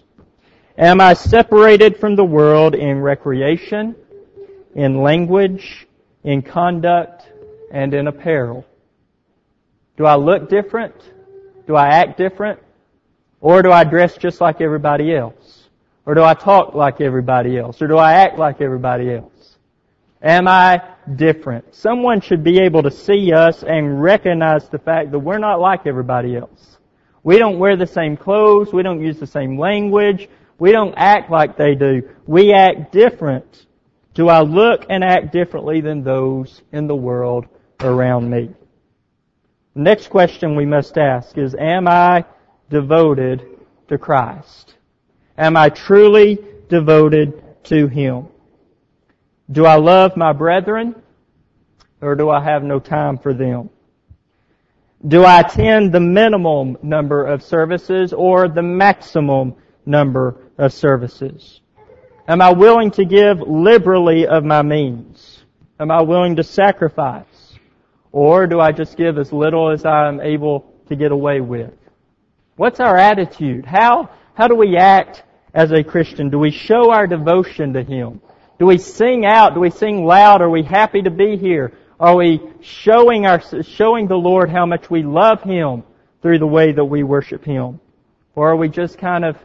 am 0.78 1.00
I 1.00 1.14
separated 1.14 1.96
from 1.96 2.14
the 2.14 2.24
world 2.24 2.76
in 2.76 3.00
recreation, 3.00 3.96
in 4.76 5.02
language, 5.02 5.88
in 6.22 6.42
conduct, 6.42 7.19
and 7.70 7.94
in 7.94 8.06
apparel? 8.06 8.66
Do 9.96 10.06
I 10.06 10.16
look 10.16 10.48
different? 10.48 10.94
Do 11.66 11.76
I 11.76 11.88
act 11.88 12.18
different? 12.18 12.60
Or 13.40 13.62
do 13.62 13.70
I 13.70 13.84
dress 13.84 14.16
just 14.16 14.40
like 14.40 14.60
everybody 14.60 15.14
else? 15.14 15.68
Or 16.06 16.14
do 16.14 16.22
I 16.22 16.34
talk 16.34 16.74
like 16.74 17.00
everybody 17.00 17.58
else? 17.58 17.80
Or 17.80 17.86
do 17.86 17.96
I 17.96 18.12
act 18.14 18.38
like 18.38 18.60
everybody 18.60 19.14
else? 19.14 19.56
Am 20.22 20.48
I 20.48 20.82
different? 21.16 21.74
Someone 21.74 22.20
should 22.20 22.44
be 22.44 22.58
able 22.60 22.82
to 22.82 22.90
see 22.90 23.32
us 23.32 23.62
and 23.62 24.02
recognize 24.02 24.68
the 24.68 24.78
fact 24.78 25.12
that 25.12 25.18
we're 25.18 25.38
not 25.38 25.60
like 25.60 25.86
everybody 25.86 26.36
else. 26.36 26.78
We 27.22 27.38
don't 27.38 27.58
wear 27.58 27.76
the 27.76 27.86
same 27.86 28.16
clothes. 28.16 28.72
We 28.72 28.82
don't 28.82 29.00
use 29.00 29.18
the 29.18 29.26
same 29.26 29.58
language. 29.58 30.28
We 30.58 30.72
don't 30.72 30.94
act 30.96 31.30
like 31.30 31.56
they 31.56 31.74
do. 31.74 32.02
We 32.26 32.52
act 32.52 32.92
different. 32.92 33.66
Do 34.14 34.28
I 34.28 34.40
look 34.40 34.84
and 34.90 35.02
act 35.02 35.32
differently 35.32 35.80
than 35.80 36.02
those 36.02 36.62
in 36.72 36.86
the 36.86 36.96
world 36.96 37.46
around 37.82 38.30
me. 38.30 38.50
Next 39.74 40.08
question 40.08 40.56
we 40.56 40.66
must 40.66 40.98
ask 40.98 41.38
is, 41.38 41.54
am 41.54 41.88
I 41.88 42.24
devoted 42.68 43.42
to 43.88 43.98
Christ? 43.98 44.74
Am 45.38 45.56
I 45.56 45.68
truly 45.68 46.38
devoted 46.68 47.42
to 47.64 47.86
Him? 47.86 48.26
Do 49.50 49.66
I 49.66 49.76
love 49.76 50.16
my 50.16 50.32
brethren 50.32 50.94
or 52.00 52.14
do 52.14 52.30
I 52.30 52.42
have 52.42 52.62
no 52.62 52.78
time 52.78 53.18
for 53.18 53.34
them? 53.34 53.70
Do 55.06 55.24
I 55.24 55.40
attend 55.40 55.92
the 55.92 56.00
minimum 56.00 56.76
number 56.82 57.24
of 57.24 57.42
services 57.42 58.12
or 58.12 58.48
the 58.48 58.62
maximum 58.62 59.54
number 59.86 60.36
of 60.58 60.72
services? 60.72 61.60
Am 62.28 62.42
I 62.42 62.52
willing 62.52 62.90
to 62.92 63.04
give 63.04 63.40
liberally 63.40 64.26
of 64.26 64.44
my 64.44 64.62
means? 64.62 65.42
Am 65.80 65.90
I 65.90 66.02
willing 66.02 66.36
to 66.36 66.44
sacrifice? 66.44 67.24
Or 68.12 68.46
do 68.46 68.60
I 68.60 68.72
just 68.72 68.96
give 68.96 69.18
as 69.18 69.32
little 69.32 69.70
as 69.70 69.84
I'm 69.84 70.20
able 70.20 70.72
to 70.88 70.96
get 70.96 71.12
away 71.12 71.40
with? 71.40 71.72
What's 72.56 72.80
our 72.80 72.96
attitude? 72.96 73.64
How, 73.64 74.10
how 74.34 74.48
do 74.48 74.54
we 74.54 74.76
act 74.76 75.22
as 75.54 75.72
a 75.72 75.82
Christian? 75.82 76.28
Do 76.28 76.38
we 76.38 76.50
show 76.50 76.90
our 76.90 77.06
devotion 77.06 77.72
to 77.74 77.82
Him? 77.82 78.20
Do 78.58 78.66
we 78.66 78.78
sing 78.78 79.24
out? 79.24 79.54
Do 79.54 79.60
we 79.60 79.70
sing 79.70 80.04
loud? 80.04 80.42
Are 80.42 80.50
we 80.50 80.62
happy 80.62 81.02
to 81.02 81.10
be 81.10 81.36
here? 81.36 81.72
Are 81.98 82.16
we 82.16 82.40
showing 82.60 83.26
our, 83.26 83.40
showing 83.62 84.08
the 84.08 84.16
Lord 84.16 84.50
how 84.50 84.66
much 84.66 84.90
we 84.90 85.02
love 85.02 85.42
Him 85.42 85.84
through 86.20 86.38
the 86.38 86.46
way 86.46 86.72
that 86.72 86.84
we 86.84 87.02
worship 87.02 87.44
Him? 87.44 87.80
Or 88.34 88.50
are 88.50 88.56
we 88.56 88.68
just 88.68 88.98
kind 88.98 89.24
of 89.24 89.36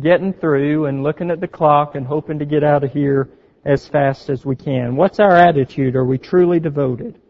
getting 0.00 0.32
through 0.32 0.86
and 0.86 1.02
looking 1.02 1.30
at 1.30 1.40
the 1.40 1.48
clock 1.48 1.94
and 1.94 2.06
hoping 2.06 2.38
to 2.40 2.44
get 2.44 2.64
out 2.64 2.82
of 2.82 2.92
here 2.92 3.30
as 3.64 3.86
fast 3.86 4.28
as 4.28 4.44
we 4.44 4.56
can? 4.56 4.96
What's 4.96 5.20
our 5.20 5.36
attitude? 5.36 5.96
Are 5.96 6.04
we 6.04 6.18
truly 6.18 6.60
devoted? 6.60 7.20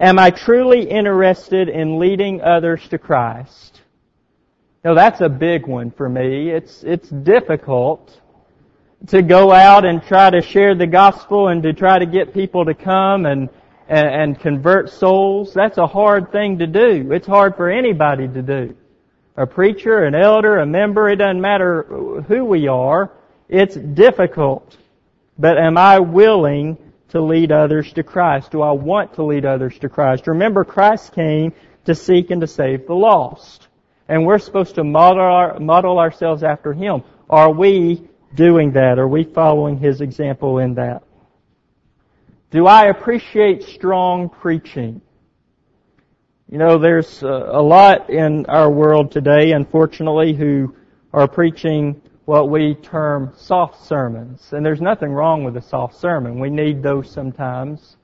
Am 0.00 0.18
I 0.18 0.30
truly 0.30 0.88
interested 0.88 1.68
in 1.68 1.98
leading 1.98 2.40
others 2.40 2.88
to 2.88 2.96
Christ? 2.96 3.82
Now 4.82 4.94
that's 4.94 5.20
a 5.20 5.28
big 5.28 5.66
one 5.66 5.90
for 5.90 6.08
me. 6.08 6.48
It's, 6.48 6.82
it's 6.82 7.10
difficult 7.10 8.18
to 9.08 9.20
go 9.20 9.52
out 9.52 9.84
and 9.84 10.02
try 10.02 10.30
to 10.30 10.40
share 10.40 10.74
the 10.74 10.86
gospel 10.86 11.48
and 11.48 11.62
to 11.64 11.74
try 11.74 11.98
to 11.98 12.06
get 12.06 12.32
people 12.32 12.64
to 12.64 12.72
come 12.72 13.26
and, 13.26 13.50
and, 13.90 14.08
and 14.08 14.40
convert 14.40 14.88
souls. 14.88 15.52
That's 15.52 15.76
a 15.76 15.86
hard 15.86 16.32
thing 16.32 16.60
to 16.60 16.66
do. 16.66 17.12
It's 17.12 17.26
hard 17.26 17.56
for 17.56 17.68
anybody 17.68 18.26
to 18.26 18.40
do. 18.40 18.74
A 19.36 19.46
preacher, 19.46 20.04
an 20.04 20.14
elder, 20.14 20.60
a 20.60 20.66
member, 20.66 21.10
it 21.10 21.16
doesn't 21.16 21.42
matter 21.42 21.82
who 22.26 22.46
we 22.46 22.68
are. 22.68 23.12
It's 23.50 23.74
difficult. 23.74 24.78
But 25.38 25.58
am 25.58 25.76
I 25.76 25.98
willing 25.98 26.78
to 27.10 27.20
lead 27.20 27.52
others 27.52 27.92
to 27.94 28.02
Christ? 28.02 28.50
Do 28.50 28.62
I 28.62 28.72
want 28.72 29.14
to 29.14 29.24
lead 29.24 29.44
others 29.44 29.78
to 29.80 29.88
Christ? 29.88 30.26
Remember, 30.26 30.64
Christ 30.64 31.12
came 31.12 31.52
to 31.84 31.94
seek 31.94 32.30
and 32.30 32.40
to 32.40 32.46
save 32.46 32.86
the 32.86 32.94
lost. 32.94 33.68
And 34.08 34.26
we're 34.26 34.38
supposed 34.38 34.74
to 34.76 34.84
model, 34.84 35.22
our, 35.22 35.58
model 35.60 35.98
ourselves 35.98 36.42
after 36.42 36.72
Him. 36.72 37.02
Are 37.28 37.52
we 37.52 38.08
doing 38.34 38.72
that? 38.72 38.98
Are 38.98 39.08
we 39.08 39.24
following 39.24 39.78
His 39.78 40.00
example 40.00 40.58
in 40.58 40.74
that? 40.74 41.02
Do 42.50 42.66
I 42.66 42.86
appreciate 42.86 43.62
strong 43.62 44.28
preaching? 44.28 45.00
You 46.48 46.58
know, 46.58 46.78
there's 46.78 47.22
a 47.22 47.62
lot 47.62 48.10
in 48.10 48.46
our 48.46 48.68
world 48.68 49.12
today, 49.12 49.52
unfortunately, 49.52 50.34
who 50.34 50.74
are 51.12 51.28
preaching 51.28 52.02
what 52.30 52.48
we 52.48 52.76
term 52.76 53.32
soft 53.36 53.84
sermons. 53.84 54.52
And 54.52 54.64
there's 54.64 54.80
nothing 54.80 55.10
wrong 55.10 55.42
with 55.42 55.56
a 55.56 55.60
soft 55.60 55.96
sermon. 55.96 56.38
We 56.38 56.48
need 56.48 56.80
those 56.80 57.10
sometimes. 57.10 57.96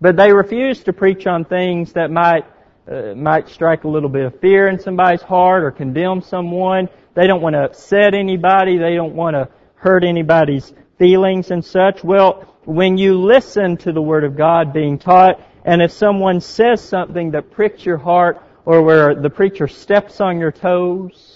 But 0.00 0.16
they 0.16 0.32
refuse 0.32 0.82
to 0.84 0.94
preach 0.94 1.26
on 1.26 1.44
things 1.44 1.92
that 1.92 2.10
might 2.10 2.46
uh, 2.90 3.14
might 3.14 3.46
strike 3.46 3.84
a 3.84 3.88
little 3.88 4.08
bit 4.08 4.24
of 4.24 4.40
fear 4.40 4.68
in 4.68 4.78
somebody's 4.78 5.20
heart 5.20 5.62
or 5.62 5.70
condemn 5.70 6.22
someone. 6.22 6.88
They 7.12 7.26
don't 7.26 7.42
want 7.42 7.56
to 7.56 7.64
upset 7.64 8.14
anybody. 8.14 8.78
They 8.78 8.94
don't 8.94 9.14
want 9.14 9.34
to 9.34 9.50
hurt 9.74 10.02
anybody's 10.02 10.72
feelings 10.98 11.50
and 11.50 11.62
such. 11.62 12.02
Well, 12.02 12.56
when 12.64 12.96
you 12.96 13.20
listen 13.20 13.76
to 13.84 13.92
the 13.92 14.00
Word 14.00 14.24
of 14.24 14.34
God 14.34 14.72
being 14.72 14.98
taught, 14.98 15.42
and 15.66 15.82
if 15.82 15.92
someone 15.92 16.40
says 16.40 16.80
something 16.80 17.32
that 17.32 17.50
pricks 17.50 17.84
your 17.84 17.98
heart 17.98 18.42
or 18.64 18.80
where 18.80 19.14
the 19.14 19.28
preacher 19.28 19.68
steps 19.68 20.22
on 20.22 20.40
your 20.40 20.52
toes, 20.52 21.27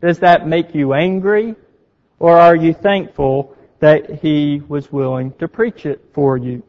does 0.00 0.20
that 0.20 0.46
make 0.46 0.74
you 0.74 0.94
angry? 0.94 1.54
Or 2.18 2.38
are 2.38 2.56
you 2.56 2.74
thankful 2.74 3.56
that 3.80 4.20
he 4.22 4.62
was 4.68 4.92
willing 4.92 5.32
to 5.34 5.48
preach 5.48 5.86
it 5.86 6.10
for 6.12 6.36
you? 6.36 6.62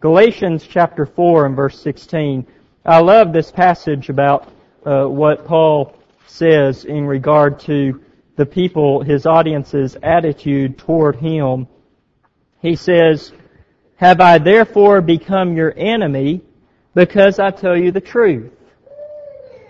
Galatians 0.00 0.66
chapter 0.66 1.04
4 1.04 1.46
and 1.46 1.56
verse 1.56 1.80
16. 1.80 2.46
I 2.84 3.00
love 3.00 3.32
this 3.32 3.50
passage 3.50 4.08
about 4.08 4.50
uh, 4.84 5.04
what 5.04 5.46
Paul 5.46 5.94
says 6.26 6.84
in 6.84 7.06
regard 7.06 7.60
to 7.60 8.00
the 8.36 8.46
people, 8.46 9.02
his 9.02 9.26
audience's 9.26 9.96
attitude 10.02 10.78
toward 10.78 11.16
him. 11.16 11.68
He 12.62 12.76
says, 12.76 13.32
Have 13.96 14.20
I 14.20 14.38
therefore 14.38 15.02
become 15.02 15.56
your 15.56 15.74
enemy 15.76 16.40
because 16.94 17.38
I 17.38 17.50
tell 17.50 17.76
you 17.76 17.92
the 17.92 18.00
truth? 18.00 18.52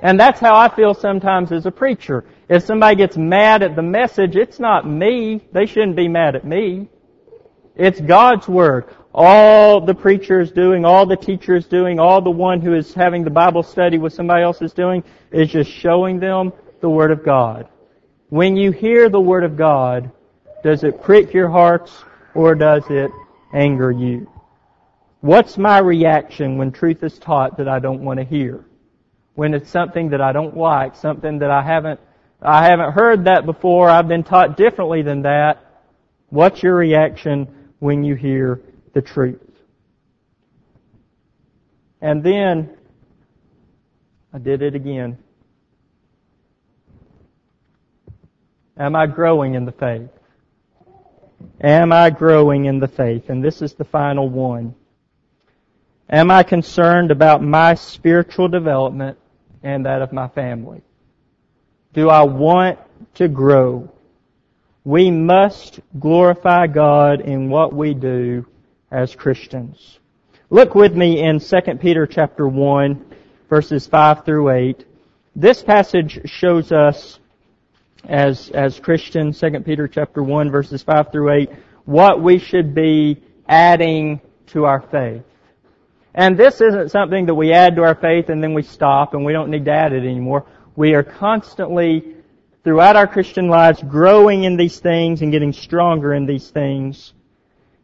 And 0.03 0.19
that's 0.19 0.39
how 0.39 0.55
I 0.55 0.75
feel 0.75 0.95
sometimes 0.95 1.51
as 1.51 1.67
a 1.67 1.71
preacher. 1.71 2.25
If 2.51 2.65
somebody 2.65 2.97
gets 2.97 3.17
mad 3.17 3.63
at 3.63 3.77
the 3.77 3.83
message, 3.83 4.35
it's 4.35 4.59
not 4.59 4.85
me. 4.85 5.41
They 5.53 5.67
shouldn't 5.67 5.95
be 5.95 6.09
mad 6.09 6.35
at 6.35 6.45
me. 6.45 6.89
It's 7.77 8.01
God's 8.01 8.49
Word. 8.49 8.87
All 9.15 9.81
the 9.81 9.95
preacher 9.95 10.41
is 10.41 10.51
doing, 10.51 10.85
all 10.85 11.07
the 11.07 11.17
teacher 11.17 11.55
is 11.55 11.67
doing, 11.67 12.01
all 12.01 12.21
the 12.21 12.31
one 12.31 12.61
who 12.61 12.75
is 12.75 12.93
having 12.93 13.23
the 13.23 13.31
Bible 13.31 13.63
study 13.63 13.99
with 13.99 14.13
somebody 14.13 14.43
else 14.43 14.61
is 14.63 14.73
doing 14.73 15.05
is 15.31 15.49
just 15.49 15.71
showing 15.71 16.19
them 16.19 16.53
the 16.81 16.91
Word 16.91 17.13
of 17.13 17.25
God. 17.25 17.69
When 18.31 18.57
you 18.57 18.73
hear 18.73 19.09
the 19.09 19.21
Word 19.21 19.45
of 19.45 19.57
God, 19.57 20.11
does 20.65 20.83
it 20.83 21.03
prick 21.03 21.33
your 21.33 21.49
hearts 21.49 22.05
or 22.35 22.57
does 22.57 22.83
it 22.91 23.13
anger 23.55 23.93
you? 23.93 24.29
What's 25.21 25.57
my 25.57 25.79
reaction 25.79 26.59
when 26.59 26.73
truth 26.73 27.05
is 27.05 27.17
taught 27.17 27.59
that 27.59 27.69
I 27.69 27.79
don't 27.79 28.05
want 28.05 28.19
to 28.19 28.25
hear? 28.25 28.65
when 29.35 29.55
it's 29.55 29.71
something 29.71 30.11
that 30.11 30.21
I 30.21 30.33
don't 30.33 30.55
like, 30.55 30.97
something 30.97 31.39
that 31.39 31.51
I 31.51 31.63
haven't, 31.63 31.99
I 32.43 32.69
haven't 32.69 32.93
heard 32.93 33.25
that 33.25 33.45
before, 33.45 33.91
I've 33.91 34.09
been 34.09 34.25
taught 34.25 34.57
differently 34.57 35.03
than 35.03 35.23
that. 35.23 35.65
What's 36.31 36.63
your 36.63 36.75
reaction 36.75 37.49
when 37.81 38.05
you 38.05 38.15
hear 38.15 38.61
the 38.95 39.03
truth? 39.03 39.41
And 42.01 42.23
then, 42.23 42.71
I 44.33 44.39
did 44.39 44.63
it 44.63 44.75
again. 44.75 45.19
Am 48.79 48.97
I 48.97 49.07
growing 49.07 49.55
in 49.55 49.67
the 49.67 49.73
faith? 49.73 50.09
Am 51.61 51.93
I 51.93 52.09
growing 52.09 52.65
in 52.65 52.79
the 52.79 52.89
faith? 52.89 53.29
And 53.29 53.45
this 53.45 53.61
is 53.61 53.75
the 53.75 53.85
final 53.85 54.29
one. 54.31 54.75
Am 56.09 56.31
I 56.31 56.43
concerned 56.43 57.11
about 57.11 57.43
my 57.43 57.75
spiritual 57.75 58.49
development 58.49 59.19
and 59.63 59.85
that 59.85 60.01
of 60.01 60.13
my 60.13 60.29
family? 60.29 60.81
Do 61.93 62.09
I 62.09 62.23
want 62.23 62.79
to 63.15 63.27
grow? 63.27 63.93
We 64.85 65.11
must 65.11 65.81
glorify 65.99 66.69
God 66.69 67.21
in 67.21 67.51
what 67.51 67.73
we 67.73 67.95
do 67.95 68.47
as 68.91 69.15
Christians. 69.15 69.99
Look 70.51 70.75
with 70.75 70.95
me 70.95 71.21
in 71.21 71.41
2 71.41 71.57
Peter 71.81 72.07
chapter 72.07 72.47
1 72.47 73.05
verses 73.49 73.89
5 73.89 74.25
through 74.25 74.51
8. 74.51 74.87
This 75.35 75.63
passage 75.63 76.31
shows 76.31 76.71
us 76.71 77.19
as, 78.05 78.51
as 78.51 78.79
Christians, 78.79 79.41
2 79.41 79.61
Peter 79.61 79.89
chapter 79.89 80.23
1 80.23 80.51
verses 80.51 80.83
5 80.85 81.11
through 81.11 81.33
8, 81.33 81.51
what 81.87 82.23
we 82.23 82.39
should 82.39 82.73
be 82.73 83.21
adding 83.49 84.21
to 84.49 84.65
our 84.65 84.81
faith. 84.81 85.23
And 86.15 86.37
this 86.37 86.61
isn't 86.61 86.91
something 86.91 87.27
that 87.27 87.35
we 87.35 87.53
add 87.53 87.77
to 87.77 87.83
our 87.83 87.95
faith 87.95 88.29
and 88.29 88.43
then 88.43 88.55
we 88.55 88.63
stop 88.63 89.15
and 89.15 89.25
we 89.25 89.33
don't 89.33 89.51
need 89.51 89.65
to 89.65 89.73
add 89.73 89.93
it 89.93 90.05
anymore. 90.05 90.47
We 90.77 90.95
are 90.95 91.03
constantly, 91.03 92.15
throughout 92.65 92.97
our 92.97 93.07
Christian 93.07 93.49
lives, 93.49 93.83
growing 93.83 94.45
in 94.45 94.57
these 94.57 94.79
things 94.79 95.23
and 95.23 95.33
getting 95.33 95.53
stronger 95.53 96.15
in 96.15 96.27
these 96.27 96.51
things. 96.51 97.13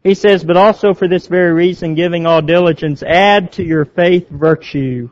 He 0.03 0.13
says, 0.13 0.43
but 0.43 0.57
also 0.57 0.93
for 0.93 1.07
this 1.07 1.27
very 1.27 1.51
reason, 1.51 1.95
giving 1.95 2.25
all 2.25 2.41
diligence, 2.41 3.03
add 3.03 3.51
to 3.53 3.63
your 3.63 3.85
faith 3.85 4.29
virtue. 4.29 5.09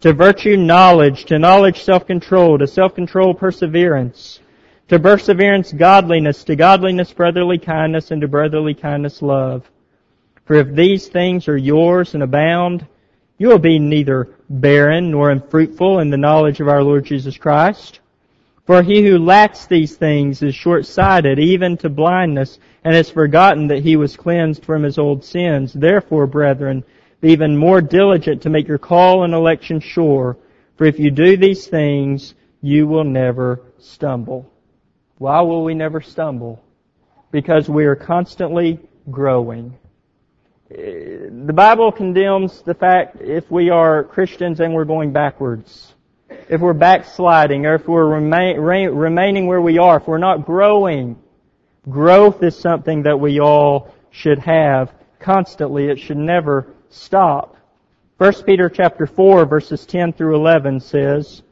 To 0.00 0.12
virtue 0.12 0.56
knowledge, 0.56 1.24
to 1.26 1.38
knowledge 1.38 1.82
self-control, 1.82 2.58
to 2.58 2.66
self-control 2.66 3.34
perseverance, 3.34 4.40
to 4.88 4.98
perseverance 4.98 5.72
godliness, 5.72 6.44
to 6.44 6.56
godliness 6.56 7.12
brotherly 7.12 7.58
kindness, 7.58 8.10
and 8.10 8.20
to 8.20 8.28
brotherly 8.28 8.74
kindness 8.74 9.22
love. 9.22 9.70
For 10.44 10.56
if 10.56 10.74
these 10.74 11.08
things 11.08 11.48
are 11.48 11.56
yours 11.56 12.14
and 12.14 12.22
abound, 12.22 12.86
you 13.38 13.48
will 13.48 13.58
be 13.58 13.78
neither 13.78 14.28
barren 14.48 15.10
nor 15.10 15.30
unfruitful 15.30 15.98
in 15.98 16.10
the 16.10 16.16
knowledge 16.16 16.60
of 16.60 16.68
our 16.68 16.82
Lord 16.82 17.04
Jesus 17.04 17.36
Christ. 17.36 18.00
For 18.66 18.82
he 18.82 19.02
who 19.02 19.18
lacks 19.18 19.66
these 19.66 19.96
things 19.96 20.42
is 20.42 20.54
short-sighted, 20.54 21.38
even 21.38 21.76
to 21.78 21.88
blindness, 21.90 22.58
and 22.82 22.94
has 22.94 23.10
forgotten 23.10 23.66
that 23.66 23.82
he 23.82 23.96
was 23.96 24.16
cleansed 24.16 24.64
from 24.64 24.82
his 24.82 24.98
old 24.98 25.24
sins. 25.24 25.72
Therefore, 25.72 26.26
brethren, 26.26 26.84
be 27.20 27.32
even 27.32 27.56
more 27.56 27.80
diligent 27.80 28.42
to 28.42 28.50
make 28.50 28.68
your 28.68 28.78
call 28.78 29.24
and 29.24 29.34
election 29.34 29.80
sure. 29.80 30.36
For 30.76 30.84
if 30.84 30.98
you 30.98 31.10
do 31.10 31.36
these 31.36 31.66
things, 31.66 32.34
you 32.62 32.86
will 32.86 33.04
never 33.04 33.60
stumble. 33.78 34.50
Why 35.18 35.40
will 35.42 35.62
we 35.62 35.74
never 35.74 36.00
stumble? 36.00 36.64
Because 37.30 37.68
we 37.68 37.84
are 37.84 37.96
constantly 37.96 38.78
growing 39.10 39.76
the 40.68 41.52
Bible 41.54 41.92
condemns 41.92 42.62
the 42.62 42.74
fact 42.74 43.20
if 43.20 43.50
we 43.50 43.70
are 43.70 44.04
Christians 44.04 44.60
and 44.60 44.72
we're 44.72 44.84
going 44.84 45.12
backwards, 45.12 45.94
if 46.48 46.60
we're 46.60 46.72
backsliding, 46.72 47.66
or 47.66 47.74
if 47.74 47.86
we're 47.86 48.06
remain, 48.06 48.58
remaining 48.58 49.46
where 49.46 49.60
we 49.60 49.78
are, 49.78 49.98
if 49.98 50.06
we're 50.06 50.18
not 50.18 50.46
growing. 50.46 51.18
Growth 51.88 52.42
is 52.42 52.58
something 52.58 53.02
that 53.02 53.20
we 53.20 53.40
all 53.40 53.94
should 54.10 54.38
have 54.38 54.94
constantly. 55.18 55.88
It 55.88 55.98
should 55.98 56.16
never 56.16 56.66
stop. 56.88 57.56
1 58.16 58.32
Peter 58.46 58.70
chapter 58.70 59.06
4 59.06 59.44
verses 59.44 59.84
10 59.84 60.14
through 60.14 60.34
11 60.36 60.80
says, 60.80 61.42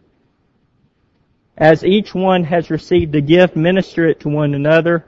As 1.56 1.84
each 1.84 2.14
one 2.14 2.44
has 2.44 2.70
received 2.70 3.14
a 3.14 3.20
gift, 3.20 3.56
minister 3.56 4.06
it 4.06 4.20
to 4.20 4.30
one 4.30 4.54
another 4.54 5.04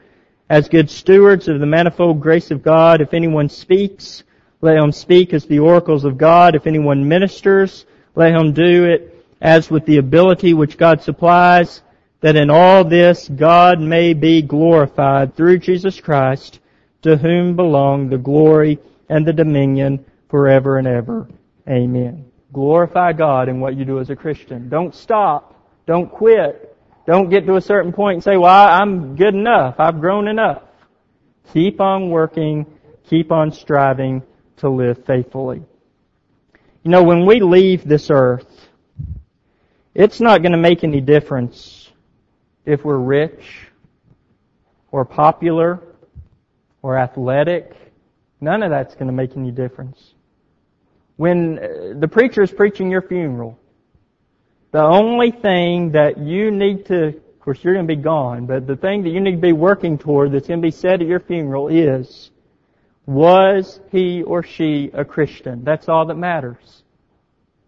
as 0.49 0.68
good 0.68 0.90
stewards 0.90 1.49
of 1.49 1.61
the 1.61 1.66
manifold 1.66 2.20
grace 2.20 2.51
of 2.51 2.62
God. 2.62 3.01
If 3.01 3.14
anyone 3.14 3.49
speaks, 3.49 4.22
let 4.61 4.76
him 4.76 4.92
speak 4.92 5.32
as 5.32 5.45
the 5.47 5.59
oracles 5.59 6.05
of 6.05 6.18
God. 6.18 6.55
If 6.55 6.66
anyone 6.66 7.09
ministers, 7.09 7.86
let 8.14 8.34
him 8.34 8.53
do 8.53 8.84
it 8.84 9.26
as 9.40 9.70
with 9.70 9.84
the 9.84 9.99
ability 9.99 10.55
which 10.55 10.78
God 10.78 11.03
supplies, 11.03 11.82
that 12.20 12.36
in 12.36 12.49
all 12.49 12.84
this 12.84 13.28
God 13.28 13.80
may 13.80 14.14
be 14.14 14.40
glorified 14.40 15.36
through 15.36 15.59
Jesus 15.59 16.01
Christ, 16.01 16.61
to 17.03 17.16
whom 17.16 17.55
belong 17.55 18.09
the 18.09 18.16
glory 18.16 18.78
and 19.11 19.26
the 19.26 19.32
dominion 19.32 20.05
forever 20.30 20.78
and 20.78 20.86
ever. 20.86 21.28
Amen. 21.68 22.24
Glorify 22.53 23.12
God 23.12 23.49
in 23.49 23.61
what 23.61 23.76
you 23.76 23.84
do 23.84 24.01
as 24.01 24.11
a 24.11 24.16
Christian. 24.16 24.68
Don't 24.68 24.95
stop. 24.95 25.55
Don't 25.86 26.11
quit. 26.11 26.63
Don't 27.07 27.28
get 27.28 27.46
to 27.46 27.57
a 27.57 27.61
certain 27.61 27.92
point 27.92 28.14
and 28.14 28.24
say, 28.24 28.36
well, 28.36 28.68
I'm 28.68 29.16
good 29.16 29.34
enough. 29.34 29.76
I've 29.78 30.00
grown 30.00 30.26
enough. 30.26 30.62
Keep 31.52 31.80
on 31.80 32.11
working. 32.11 32.66
Keep 33.11 33.30
on 33.30 33.52
striving 33.52 34.22
to 34.59 34.70
live 34.70 35.05
faithfully. 35.05 35.62
You 36.82 36.90
know, 36.90 37.02
when 37.02 37.26
we 37.26 37.40
leave 37.40 37.84
this 37.84 38.11
earth, 38.11 38.46
it's 39.94 40.20
not 40.20 40.42
going 40.42 40.52
to 40.52 40.59
make 40.59 40.82
any 40.82 41.00
difference 41.00 41.90
if 42.64 42.84
we're 42.84 42.98
rich 42.98 43.68
or 44.90 45.05
popular 45.05 45.80
or 46.82 46.98
athletic. 46.98 47.72
None 48.40 48.62
of 48.62 48.70
that's 48.70 48.94
going 48.94 49.07
to 49.07 49.12
make 49.12 49.36
any 49.36 49.50
difference. 49.50 50.14
When 51.16 51.59
uh, 51.59 51.98
the 51.98 52.09
preacher 52.09 52.42
is 52.42 52.50
preaching 52.50 52.90
your 52.90 53.02
funeral, 53.02 53.59
the 54.74 54.82
only 54.82 55.30
thing 55.30 55.92
that 55.92 56.18
you 56.18 56.50
need 56.50 56.86
to, 56.86 57.06
of 57.06 57.38
course 57.38 57.62
you're 57.62 57.74
going 57.74 57.86
to 57.86 57.96
be 57.96 58.02
gone, 58.02 58.44
but 58.44 58.66
the 58.66 58.74
thing 58.74 59.04
that 59.04 59.10
you 59.10 59.20
need 59.20 59.36
to 59.36 59.40
be 59.40 59.52
working 59.52 59.96
toward 59.96 60.32
that's 60.32 60.48
going 60.48 60.60
to 60.60 60.66
be 60.66 60.72
said 60.72 61.00
at 61.00 61.06
your 61.06 61.20
funeral 61.20 61.68
is, 61.68 62.32
was 63.06 63.78
he 63.92 64.24
or 64.24 64.42
she 64.42 64.90
a 64.92 65.04
Christian? 65.04 65.62
That's 65.62 65.88
all 65.88 66.06
that 66.06 66.16
matters. 66.16 66.82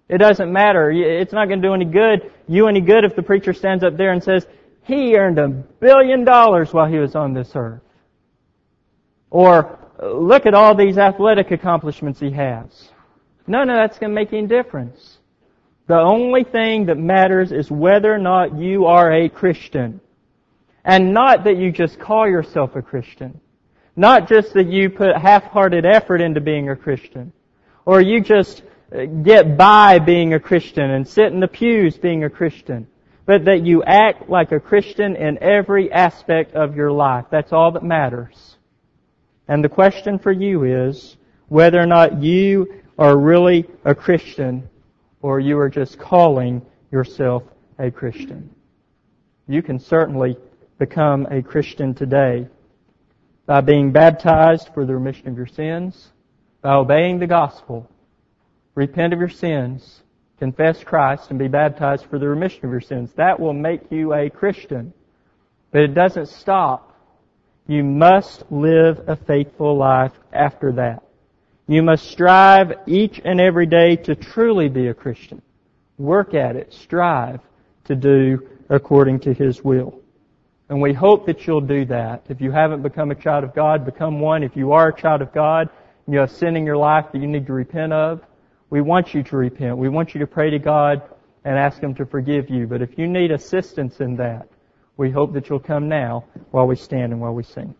It 0.08 0.18
doesn't 0.18 0.52
matter. 0.52 0.90
It's 0.90 1.32
not 1.32 1.46
going 1.46 1.62
to 1.62 1.68
do 1.68 1.74
any 1.74 1.84
good, 1.84 2.32
you 2.48 2.66
any 2.66 2.80
good 2.80 3.04
if 3.04 3.14
the 3.14 3.22
preacher 3.22 3.52
stands 3.52 3.84
up 3.84 3.96
there 3.96 4.10
and 4.10 4.20
says, 4.20 4.44
he 4.82 5.16
earned 5.16 5.38
a 5.38 5.46
billion 5.46 6.24
dollars 6.24 6.72
while 6.72 6.86
he 6.86 6.98
was 6.98 7.14
on 7.14 7.34
this 7.34 7.52
earth. 7.54 7.82
Or, 9.30 9.78
look 10.02 10.44
at 10.44 10.54
all 10.54 10.74
these 10.74 10.98
athletic 10.98 11.52
accomplishments 11.52 12.18
he 12.18 12.32
has. 12.32 12.88
None 13.46 13.70
of 13.70 13.76
that's 13.76 13.96
going 13.96 14.10
to 14.10 14.14
make 14.16 14.32
any 14.32 14.48
difference. 14.48 15.15
The 15.86 15.98
only 15.98 16.42
thing 16.42 16.86
that 16.86 16.98
matters 16.98 17.52
is 17.52 17.70
whether 17.70 18.12
or 18.12 18.18
not 18.18 18.56
you 18.56 18.86
are 18.86 19.12
a 19.12 19.28
Christian. 19.28 20.00
And 20.84 21.14
not 21.14 21.44
that 21.44 21.56
you 21.56 21.70
just 21.70 21.98
call 21.98 22.28
yourself 22.28 22.74
a 22.74 22.82
Christian. 22.82 23.40
Not 23.94 24.28
just 24.28 24.52
that 24.54 24.66
you 24.66 24.90
put 24.90 25.16
half-hearted 25.16 25.86
effort 25.86 26.20
into 26.20 26.40
being 26.40 26.70
a 26.70 26.76
Christian. 26.76 27.32
Or 27.84 28.00
you 28.00 28.20
just 28.20 28.62
uh, 28.92 29.04
get 29.04 29.56
by 29.56 30.00
being 30.00 30.34
a 30.34 30.40
Christian 30.40 30.90
and 30.90 31.06
sit 31.06 31.32
in 31.32 31.40
the 31.40 31.48
pews 31.48 31.96
being 31.96 32.24
a 32.24 32.30
Christian. 32.30 32.88
But 33.24 33.44
that 33.44 33.64
you 33.64 33.82
act 33.84 34.28
like 34.28 34.52
a 34.52 34.60
Christian 34.60 35.16
in 35.16 35.42
every 35.42 35.90
aspect 35.90 36.54
of 36.54 36.76
your 36.76 36.92
life. 36.92 37.26
That's 37.30 37.52
all 37.52 37.72
that 37.72 37.82
matters. 37.82 38.56
And 39.48 39.62
the 39.62 39.68
question 39.68 40.18
for 40.18 40.32
you 40.32 40.64
is 40.64 41.16
whether 41.48 41.80
or 41.80 41.86
not 41.86 42.22
you 42.22 42.82
are 42.98 43.16
really 43.16 43.66
a 43.84 43.94
Christian 43.94 44.68
or 45.26 45.40
you 45.40 45.58
are 45.58 45.68
just 45.68 45.98
calling 45.98 46.62
yourself 46.92 47.42
a 47.80 47.90
Christian. 47.90 48.48
You 49.48 49.60
can 49.60 49.80
certainly 49.80 50.36
become 50.78 51.26
a 51.32 51.42
Christian 51.42 51.94
today 51.94 52.46
by 53.44 53.60
being 53.60 53.90
baptized 53.90 54.68
for 54.72 54.86
the 54.86 54.94
remission 54.94 55.26
of 55.26 55.36
your 55.36 55.48
sins, 55.48 56.12
by 56.62 56.74
obeying 56.74 57.18
the 57.18 57.26
gospel, 57.26 57.90
repent 58.76 59.12
of 59.12 59.18
your 59.18 59.28
sins, 59.28 60.04
confess 60.38 60.84
Christ, 60.84 61.30
and 61.30 61.40
be 61.40 61.48
baptized 61.48 62.06
for 62.06 62.20
the 62.20 62.28
remission 62.28 62.64
of 62.64 62.70
your 62.70 62.80
sins. 62.80 63.10
That 63.16 63.40
will 63.40 63.52
make 63.52 63.90
you 63.90 64.14
a 64.14 64.30
Christian. 64.30 64.92
But 65.72 65.80
it 65.80 65.94
doesn't 65.94 66.28
stop. 66.28 66.94
You 67.66 67.82
must 67.82 68.44
live 68.52 69.00
a 69.08 69.16
faithful 69.16 69.76
life 69.76 70.12
after 70.32 70.70
that. 70.74 71.02
You 71.68 71.82
must 71.82 72.08
strive 72.10 72.72
each 72.86 73.20
and 73.24 73.40
every 73.40 73.66
day 73.66 73.96
to 73.96 74.14
truly 74.14 74.68
be 74.68 74.86
a 74.88 74.94
Christian. 74.94 75.42
Work 75.98 76.34
at 76.34 76.54
it. 76.54 76.72
Strive 76.72 77.40
to 77.84 77.96
do 77.96 78.46
according 78.68 79.20
to 79.20 79.34
His 79.34 79.64
will. 79.64 79.98
And 80.68 80.80
we 80.80 80.92
hope 80.92 81.26
that 81.26 81.46
you'll 81.46 81.60
do 81.60 81.84
that. 81.86 82.24
If 82.28 82.40
you 82.40 82.50
haven't 82.50 82.82
become 82.82 83.10
a 83.10 83.14
child 83.14 83.44
of 83.44 83.54
God, 83.54 83.84
become 83.84 84.20
one. 84.20 84.42
If 84.42 84.56
you 84.56 84.72
are 84.72 84.88
a 84.88 85.00
child 85.00 85.22
of 85.22 85.32
God, 85.32 85.68
and 86.06 86.14
you 86.14 86.20
have 86.20 86.30
sin 86.30 86.56
in 86.56 86.64
your 86.64 86.76
life 86.76 87.06
that 87.12 87.20
you 87.20 87.26
need 87.26 87.46
to 87.46 87.52
repent 87.52 87.92
of, 87.92 88.20
we 88.70 88.80
want 88.80 89.14
you 89.14 89.22
to 89.24 89.36
repent. 89.36 89.76
We 89.76 89.88
want 89.88 90.14
you 90.14 90.20
to 90.20 90.26
pray 90.26 90.50
to 90.50 90.58
God 90.58 91.02
and 91.44 91.56
ask 91.56 91.80
Him 91.80 91.94
to 91.94 92.06
forgive 92.06 92.50
you. 92.50 92.66
But 92.66 92.82
if 92.82 92.98
you 92.98 93.06
need 93.06 93.30
assistance 93.30 94.00
in 94.00 94.16
that, 94.16 94.48
we 94.96 95.10
hope 95.10 95.32
that 95.34 95.48
you'll 95.48 95.60
come 95.60 95.88
now 95.88 96.24
while 96.50 96.66
we 96.66 96.76
stand 96.76 97.12
and 97.12 97.20
while 97.20 97.34
we 97.34 97.42
sing. 97.42 97.74